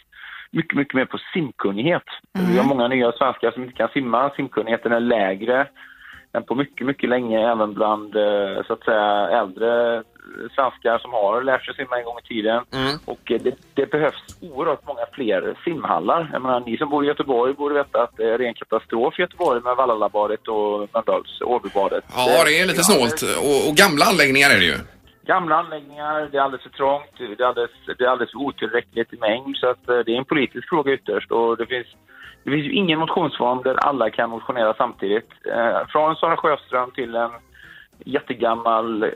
mycket, 0.51 0.77
mycket 0.77 0.93
mer 0.93 1.05
på 1.05 1.17
simkunnighet. 1.33 2.03
Vi 2.33 2.57
har 2.57 2.65
många 2.65 2.87
nya 2.87 3.11
svenskar 3.11 3.51
som 3.51 3.63
inte 3.63 3.75
kan 3.75 3.89
simma. 3.89 4.31
Simkunnigheten 4.35 4.91
är 4.91 4.99
lägre 4.99 5.67
än 6.35 6.43
på 6.43 6.55
mycket, 6.55 6.87
mycket 6.87 7.09
länge 7.09 7.51
även 7.51 7.73
bland 7.73 8.15
eh, 8.15 8.63
så 8.67 8.73
att 8.73 8.83
säga 8.83 9.29
äldre 9.29 10.03
svenskar 10.55 10.97
som 10.97 11.11
har 11.13 11.43
lärt 11.43 11.65
sig 11.65 11.75
simma 11.75 11.97
en 11.99 12.05
gång 12.05 12.19
i 12.23 12.27
tiden. 12.27 12.63
Och 13.05 13.31
eh, 13.31 13.41
det, 13.41 13.55
det 13.73 13.91
behövs 13.91 14.23
oerhört 14.41 14.87
många 14.87 15.05
fler 15.13 15.57
simhallar. 15.63 16.29
Jag 16.33 16.41
menar, 16.41 16.59
ni 16.59 16.77
som 16.77 16.89
bor 16.89 17.05
i 17.05 17.07
Göteborg 17.07 17.53
borde 17.53 17.75
veta 17.75 18.03
att 18.03 18.17
det 18.17 18.29
är 18.33 18.37
ren 18.37 18.53
katastrof 18.53 19.19
i 19.19 19.21
Göteborg 19.21 19.61
med 19.61 19.75
Vallalabadet 19.75 20.47
och 20.47 20.89
Mölndals 20.93 21.41
Åbybadet. 21.41 22.03
Ja, 22.15 22.43
det 22.45 22.59
är 22.59 22.65
lite 22.65 22.83
snålt. 22.83 23.21
Och, 23.21 23.69
och 23.69 23.75
gamla 23.75 24.05
anläggningar 24.05 24.49
är 24.49 24.59
det 24.59 24.65
ju. 24.65 24.77
Gamla 25.25 25.55
anläggningar, 25.55 26.29
det 26.31 26.37
är 26.37 26.41
alldeles 26.41 26.63
för 26.63 26.69
trångt, 26.69 27.13
det 27.17 27.43
är 27.43 27.47
alldeles, 27.47 27.71
det 27.97 28.03
är 28.03 28.07
alldeles 28.07 28.31
för 28.31 28.39
otillräckligt 28.39 29.13
i 29.13 29.17
mängd. 29.17 29.57
Så 29.57 29.67
att 29.67 29.89
eh, 29.89 29.99
det 30.05 30.11
är 30.15 30.17
en 30.17 30.25
politisk 30.25 30.69
fråga 30.69 30.93
ytterst. 30.93 31.31
Och 31.31 31.57
det 31.57 31.65
finns, 31.65 31.87
det 32.45 32.51
finns 32.51 32.65
ju 32.65 32.71
ingen 32.73 32.99
motionsform 32.99 33.61
där 33.63 33.75
alla 33.75 34.09
kan 34.09 34.29
motionera 34.29 34.73
samtidigt. 34.77 35.29
Eh, 35.55 35.87
från 35.91 36.15
Sara 36.15 36.37
Sjöström 36.37 36.91
till 36.91 37.15
en 37.15 37.31
jättegammal, 38.05 39.03
eh, 39.03 39.09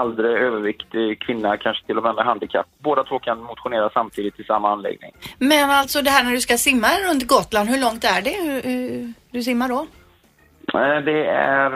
äldre, 0.00 0.28
överviktig 0.38 1.20
kvinna, 1.20 1.56
kanske 1.56 1.86
till 1.86 1.96
och 1.96 2.02
med 2.02 2.14
med 2.14 2.24
handikapp. 2.24 2.66
Båda 2.78 3.04
två 3.04 3.18
kan 3.18 3.38
motionera 3.42 3.90
samtidigt 3.90 4.40
i 4.40 4.44
samma 4.44 4.72
anläggning. 4.72 5.10
Men 5.38 5.70
alltså 5.70 6.02
det 6.02 6.10
här 6.10 6.24
när 6.24 6.32
du 6.32 6.40
ska 6.40 6.58
simma 6.58 6.88
runt 7.10 7.26
Gotland, 7.26 7.68
hur 7.68 7.80
långt 7.80 8.04
är 8.04 8.22
det? 8.22 9.12
Du 9.30 9.42
simmar 9.42 9.68
då? 9.68 9.86
Eh, 10.78 11.00
Det 11.04 11.26
är 11.26 11.70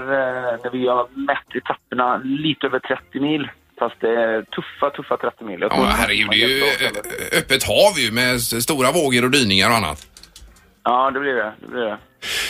när 0.62 0.70
vi 0.70 0.88
har 0.88 1.06
mätt 1.14 1.56
etapperna 1.56 2.20
lite 2.24 2.66
över 2.66 2.78
30 2.78 3.20
mil. 3.20 3.48
Fast 3.78 4.00
det 4.00 4.08
är 4.08 4.42
tuffa, 4.42 4.90
tuffa 4.90 5.16
30 5.16 5.44
mil. 5.44 5.60
Ja, 5.60 5.68
herregud, 5.96 6.28
det 6.30 6.42
är 6.42 6.48
ju 6.48 6.62
öppet 7.38 7.64
hav 7.64 7.98
ju 7.98 8.12
med 8.12 8.40
stora 8.40 8.92
vågor 8.92 9.24
och 9.24 9.30
dyningar 9.30 9.70
och 9.70 9.76
annat. 9.76 10.09
Ja, 10.84 11.10
det 11.10 11.20
blir 11.20 11.34
det. 11.34 11.52
det, 11.60 11.66
blir 11.66 11.80
det. 11.80 11.98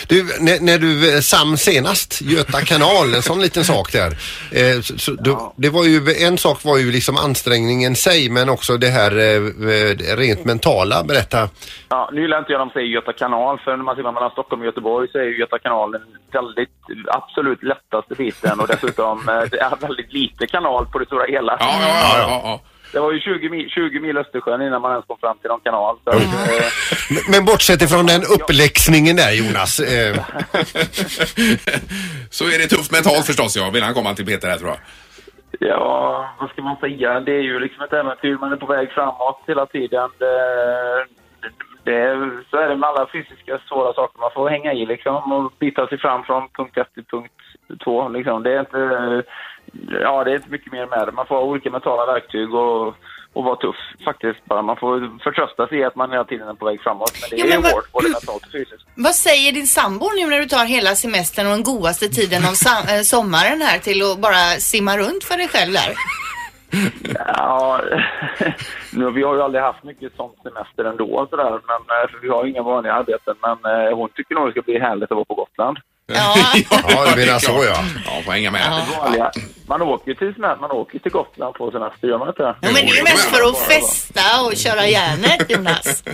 Du, 0.09 0.25
när, 0.41 0.61
när 0.61 0.79
du 0.79 1.15
eh, 1.15 1.21
sam 1.21 1.57
senast, 1.57 2.23
Göta 2.23 2.61
kanal, 2.61 3.15
en 3.15 3.23
sån 3.23 3.41
liten 3.41 3.65
sak 3.65 3.93
där. 3.93 4.11
Eh, 4.53 4.81
så, 4.81 4.99
så, 4.99 5.13
då, 5.13 5.53
det 5.57 5.69
var 5.69 5.85
ju, 5.85 6.15
en 6.27 6.39
sak 6.39 6.65
var 6.65 6.79
ju 6.79 6.93
liksom 6.93 7.17
ansträngningen 7.17 7.97
sig 7.97 8.31
men 8.31 8.49
också 8.49 8.77
det 8.77 8.89
här 8.89 9.11
eh, 9.19 10.17
rent 10.17 10.45
mentala. 10.45 11.05
Berätta. 11.05 11.49
Ja, 11.89 12.11
nu 12.13 12.21
gillar 12.21 12.39
inte 12.39 12.53
jag 12.53 12.61
de 12.61 12.71
säger 12.71 12.87
Göta 12.87 13.13
kanal, 13.13 13.59
för 13.59 13.77
när 13.77 13.85
man 13.85 13.97
simmar 13.97 14.13
mellan 14.13 14.31
Stockholm 14.31 14.63
och 14.63 14.67
Göteborg 14.67 15.09
så 15.13 15.19
är 15.19 15.23
ju 15.23 15.39
Göta 15.39 15.59
kanal 15.59 15.93
den 15.93 16.03
väldigt, 16.33 16.71
absolut 17.07 17.63
lättaste 17.63 18.15
biten 18.15 18.61
och 18.61 18.67
dessutom 18.67 19.29
eh, 19.29 19.43
det 19.51 19.61
är 19.61 19.77
väldigt 19.81 20.13
lite 20.13 20.47
kanal 20.47 20.87
på 20.87 20.99
det 20.99 21.07
stora 21.07 21.25
hela. 21.27 21.57
Ja, 21.61 21.79
ja, 21.81 22.19
ja. 22.19 22.41
ja, 22.45 22.61
Det 22.93 23.01
var 23.01 23.13
ju 23.13 23.21
20 23.21 23.49
mil, 23.49 23.71
20 23.71 24.01
mil 24.01 24.17
Östersjön 24.17 24.63
innan 24.63 24.83
man 24.83 24.93
ens 24.93 25.07
kom 25.07 25.19
fram 25.19 25.39
till 25.39 25.49
någon 25.51 25.61
kanal. 25.61 25.97
Så, 26.05 26.11
Mm. 26.11 26.23
eh, 26.23 26.31
Men, 27.11 27.23
men 27.31 27.45
bortsett 27.45 27.83
ifrån 27.83 28.07
den 28.07 28.23
uppläxningen 28.35 29.17
där 29.17 29.31
Jonas. 29.33 29.81
Eh, 29.81 30.15
Så 32.31 32.45
är 32.45 32.59
det 32.59 32.67
tufft 32.67 32.93
mentalt 32.93 33.27
förstås, 33.27 33.57
ja. 33.57 33.71
Vill 33.75 33.83
han 33.83 33.95
komma 33.95 34.15
till 34.15 34.27
Peter 34.27 34.49
här 34.49 34.57
tror 34.59 34.71
jag. 34.71 34.79
Ja, 35.71 36.31
vad 36.41 36.51
ska 36.51 36.63
man 36.63 36.77
säga? 36.77 37.21
Det 37.21 37.33
är 37.33 37.41
ju 37.43 37.61
liksom 37.61 37.85
ett 37.85 37.93
äventyr. 37.93 38.37
Man 38.41 38.53
är 38.53 38.57
på 38.57 38.67
väg 38.67 38.91
framåt 38.93 39.43
hela 39.47 39.67
tiden. 39.67 40.09
Det, 40.19 40.35
det, 41.85 41.97
är- 41.97 42.45
så 42.51 42.57
är 42.57 42.69
det 42.69 42.77
med 42.77 42.89
alla 42.89 43.07
fysiska 43.13 43.59
svåra 43.69 43.93
saker. 43.93 44.21
Man 44.21 44.31
får 44.35 44.49
hänga 44.51 44.73
i 44.73 44.87
liksom 44.87 45.33
och 45.33 45.53
bita 45.59 45.87
sig 45.87 45.99
fram 45.99 46.25
från 46.25 46.49
punkt 46.49 46.77
1 46.79 46.95
till 46.95 47.05
punkt 47.05 47.33
2. 47.85 48.09
Liksom. 48.09 48.43
Det 48.43 48.53
är 48.53 48.61
inte... 48.61 49.23
Ja, 50.01 50.25
det 50.25 50.31
är 50.31 50.35
inte 50.37 50.51
mycket 50.51 50.73
mer 50.73 50.87
med 50.87 51.07
det. 51.09 51.13
Man 51.13 51.27
får 51.27 51.35
ha 51.35 51.43
olika 51.43 51.71
mentala 51.71 52.07
verktyg 52.13 52.55
och, 52.55 52.87
och 53.33 53.45
vara 53.45 53.57
tuff 53.57 53.77
faktiskt. 54.05 54.45
Bara 54.45 54.63
man 54.63 54.77
får 54.77 55.19
förtrösta 55.25 55.67
sig 55.69 55.79
i 55.79 55.85
att 55.85 55.97
man 55.97 56.11
hela 56.11 56.25
tiden 56.25 56.49
är 56.49 56.55
på 56.55 56.65
väg 56.67 56.81
framåt. 56.83 57.13
Men 57.21 57.31
det 57.31 57.37
Jo, 57.37 57.47
är 57.47 57.51
men 57.51 57.63
vad- 57.63 57.73
hårt 57.73 57.93
både 57.93 58.09
mentalt 58.09 58.45
och 58.47 58.53
fysiskt. 58.53 58.85
Vad 58.97 59.15
säger 59.15 59.53
din 59.53 59.67
sambo 59.67 60.07
nu 60.17 60.27
när 60.27 60.39
du 60.39 60.47
tar 60.47 60.65
hela 60.65 60.95
semestern 60.95 61.47
och 61.47 61.53
den 61.53 61.63
godaste 61.63 62.09
tiden 62.09 62.43
av 62.45 62.55
eh, 62.91 63.01
sommaren 63.03 63.63
här 63.63 63.79
till 63.79 64.03
att 64.03 64.19
bara 64.19 64.45
simma 64.59 64.99
runt 64.99 65.25
för 65.25 65.37
dig 65.37 65.49
själv 65.49 65.73
där? 65.73 65.95
Ja, 67.27 67.81
nu, 68.93 69.11
vi 69.11 69.23
har 69.23 69.35
ju 69.35 69.43
aldrig 69.43 69.63
haft 69.63 69.85
mycket 69.85 70.17
sånt 70.17 70.35
semester 70.43 70.85
ändå 70.85 71.27
sådär, 71.31 71.51
men, 71.51 71.81
eh, 71.97 72.11
för 72.11 72.19
vi 72.23 72.29
har 72.29 72.45
ju 72.45 72.51
inga 72.51 72.63
vanliga 72.63 72.95
arbeten. 72.95 73.35
Men 73.43 73.59
eh, 73.87 73.97
hon 73.97 74.09
tycker 74.15 74.35
nog 74.35 74.47
det 74.47 74.51
ska 74.53 74.63
bli 74.63 74.79
härligt 74.79 75.11
att 75.11 75.17
vara 75.17 75.25
på 75.25 75.35
Gotland. 75.35 75.79
Ja, 76.15 76.37
ja 76.89 77.07
du 77.15 77.21
menar 77.27 77.39
så 77.39 77.65
ja. 77.65 77.85
Ja, 78.07 78.23
får 78.25 78.33
hänga 78.33 78.51
med. 78.51 78.87
Vanliga. 78.99 79.31
Man 79.67 79.83
åker 79.83 80.15
till 80.15 80.35
man 80.39 80.71
åker 80.71 80.99
till 80.99 81.13
Gotland 81.13 81.55
på 81.55 81.71
semester, 81.71 82.09
gör 82.09 82.19
man 82.19 82.29
inte 82.29 82.43
det? 82.43 82.57
Ja, 82.61 82.69
men 82.73 82.75
det 82.75 82.99
är 82.99 83.03
mest 83.03 83.25
för 83.31 83.49
att 83.51 83.59
festa 83.59 84.43
och 84.47 84.57
köra 84.57 84.87
järnet, 84.87 85.51
Jonas. 85.51 86.05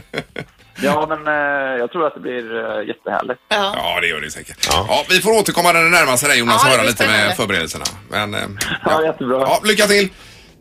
Ja, 0.82 1.06
men 1.08 1.26
eh, 1.26 1.78
jag 1.78 1.92
tror 1.92 2.06
att 2.06 2.14
det 2.14 2.20
blir 2.20 2.56
eh, 2.56 2.86
jättehärligt. 2.88 3.40
Ja. 3.48 3.72
Ja, 3.76 4.00
det 4.00 4.06
gör 4.06 4.20
det 4.20 4.30
säkert. 4.30 4.68
Ja. 4.70 5.04
vi 5.10 5.20
får 5.20 5.30
återkomma 5.30 5.72
när 5.72 5.82
det 5.82 5.90
närmar 5.90 6.16
sig 6.16 6.28
dig 6.28 6.38
Jonas 6.38 6.62
Ja, 6.64 6.70
och 6.70 6.76
höra 6.76 6.86
lite 6.86 7.06
med 7.06 7.36
förberedelserna. 7.36 7.84
Men, 8.10 8.34
eh, 8.34 8.40
Ja, 8.84 9.04
jättebra. 9.04 9.40
Ja, 9.40 9.60
lycka 9.64 9.86
till! 9.86 10.08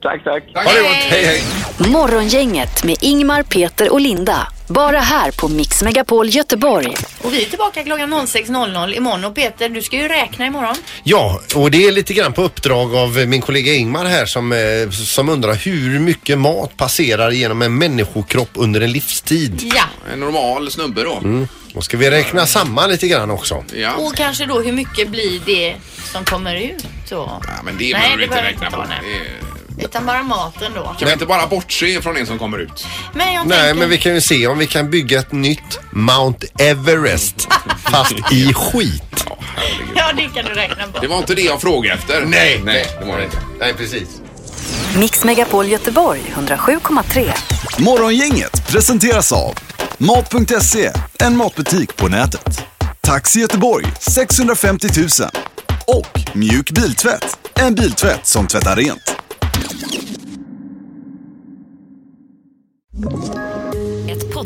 Tack, 0.06 0.24
tack. 0.24 0.44
Ha 0.54 0.74
det 0.74 0.82
gott! 0.82 0.92
Hej, 0.92 1.26
hej! 1.26 1.44
Morgongänget 1.78 2.84
med 2.84 2.96
Ingmar, 3.02 3.44
Peter 3.44 3.94
och 3.94 4.02
Linda. 4.02 4.48
Bara 4.68 5.00
här 5.00 5.32
på 5.32 5.48
Mix 5.48 5.84
Megapol 5.84 6.30
Göteborg. 6.30 6.96
Och 7.22 7.34
vi 7.34 7.46
är 7.46 7.50
tillbaka 7.50 7.84
klockan 7.84 8.14
06.00 8.14 8.96
imorgon. 8.96 9.26
Och 9.26 9.36
Peter, 9.36 9.70
du 9.70 9.82
ska 9.82 9.98
ju 9.98 10.08
räkna 10.08 10.46
imorgon. 10.46 10.76
Ja, 11.04 11.42
och 11.56 11.72
det 11.72 11.88
är 11.88 11.92
lite 11.92 12.14
grann 12.14 12.34
på 12.34 12.42
uppdrag 12.42 12.96
av 12.96 13.28
min 13.28 13.42
kollega 13.42 13.74
Ingmar 13.74 14.06
här 14.06 14.26
som, 14.26 14.52
eh, 14.52 14.90
som 14.90 15.30
undrar 15.30 15.54
hur 15.54 16.00
mycket 16.00 16.38
mat 16.38 16.78
passerar 16.78 17.32
genom 17.32 17.62
en 17.62 17.78
människokropp 17.78 18.52
under 18.54 18.82
en 18.82 18.92
livstid. 18.92 19.72
Ja. 19.76 19.84
En 20.14 20.20
normal 20.20 20.72
snubbe 20.72 21.04
då. 21.04 21.14
Mm. 21.14 21.48
Och 21.76 21.84
ska 21.84 21.98
vi 21.98 22.10
räkna 22.10 22.46
samman 22.46 22.90
lite 22.90 23.08
grann 23.08 23.32
också? 23.32 23.64
Ja. 23.74 23.94
Och 23.94 24.16
kanske 24.16 24.46
då 24.46 24.62
hur 24.62 24.74
mycket 24.74 25.10
blir 25.10 25.42
det 25.46 25.76
som 26.12 26.26
kommer 26.26 26.56
ut 26.56 26.88
då? 27.10 27.42
Ja, 27.48 27.64
men 27.64 27.78
det 27.78 27.94
behöver 27.94 28.18
du 28.18 28.24
inte 28.24 28.44
räkna 28.44 28.66
inte 28.66 28.78
på. 28.78 28.84
Utan 29.78 30.06
bara 30.06 30.24
maten 30.24 30.72
då. 30.76 30.84
Kan 30.84 31.08
vi 31.08 31.14
inte 31.14 31.26
bara 31.26 31.48
bortse 31.48 32.02
från 32.02 32.16
det 32.16 32.26
som 32.26 32.40
kommer 32.40 32.58
ut? 32.58 32.88
Men 33.14 33.34
jag 33.34 33.48
Nej, 33.48 33.58
tänker... 33.60 33.74
men 33.80 33.90
vi 33.90 33.98
kan 33.98 34.14
ju 34.14 34.22
se 34.22 34.48
om 34.48 34.58
vi 34.58 34.68
kan 34.68 34.90
bygga 34.90 35.20
ett 35.20 35.32
nytt 35.32 35.80
Mount 35.92 36.48
Everest 36.60 37.48
fast 37.92 38.32
i 38.32 38.54
skit. 38.54 39.26
Ja, 39.96 40.14
det 40.16 40.30
kan 40.30 40.46
du 40.46 40.52
räkna 40.52 40.88
på. 40.94 41.00
Det 41.00 41.08
var 41.08 41.18
inte 41.18 41.36
det 41.36 41.42
jag 41.42 41.62
frågade 41.62 41.96
efter. 41.96 42.26
Nej, 42.26 42.62
nej, 42.66 42.86
det 43.00 43.06
var 43.06 43.18
det 43.18 43.24
inte. 43.24 43.38
Nej, 43.60 43.74
precis. 43.74 44.08
Mix 44.98 45.24
Megapol 45.24 45.66
Göteborg 45.68 46.22
107,3. 46.36 47.32
Morgongänget 47.78 48.68
presenteras 48.68 49.32
av 49.32 49.60
Mat.se, 49.98 50.92
en 51.20 51.38
matbutik 51.38 51.96
på 51.96 52.08
nätet. 52.08 52.64
Taxi 53.02 53.40
Göteborg 53.40 53.86
650 54.00 54.88
000 54.98 55.10
och 55.88 56.20
Mjuk 56.34 56.72
Biltvätt, 56.72 57.38
en 57.54 57.76
biltvätt 57.76 58.28
som 58.28 58.48
tvättar 58.48 58.76
rent. 58.76 59.15
you 62.98 63.45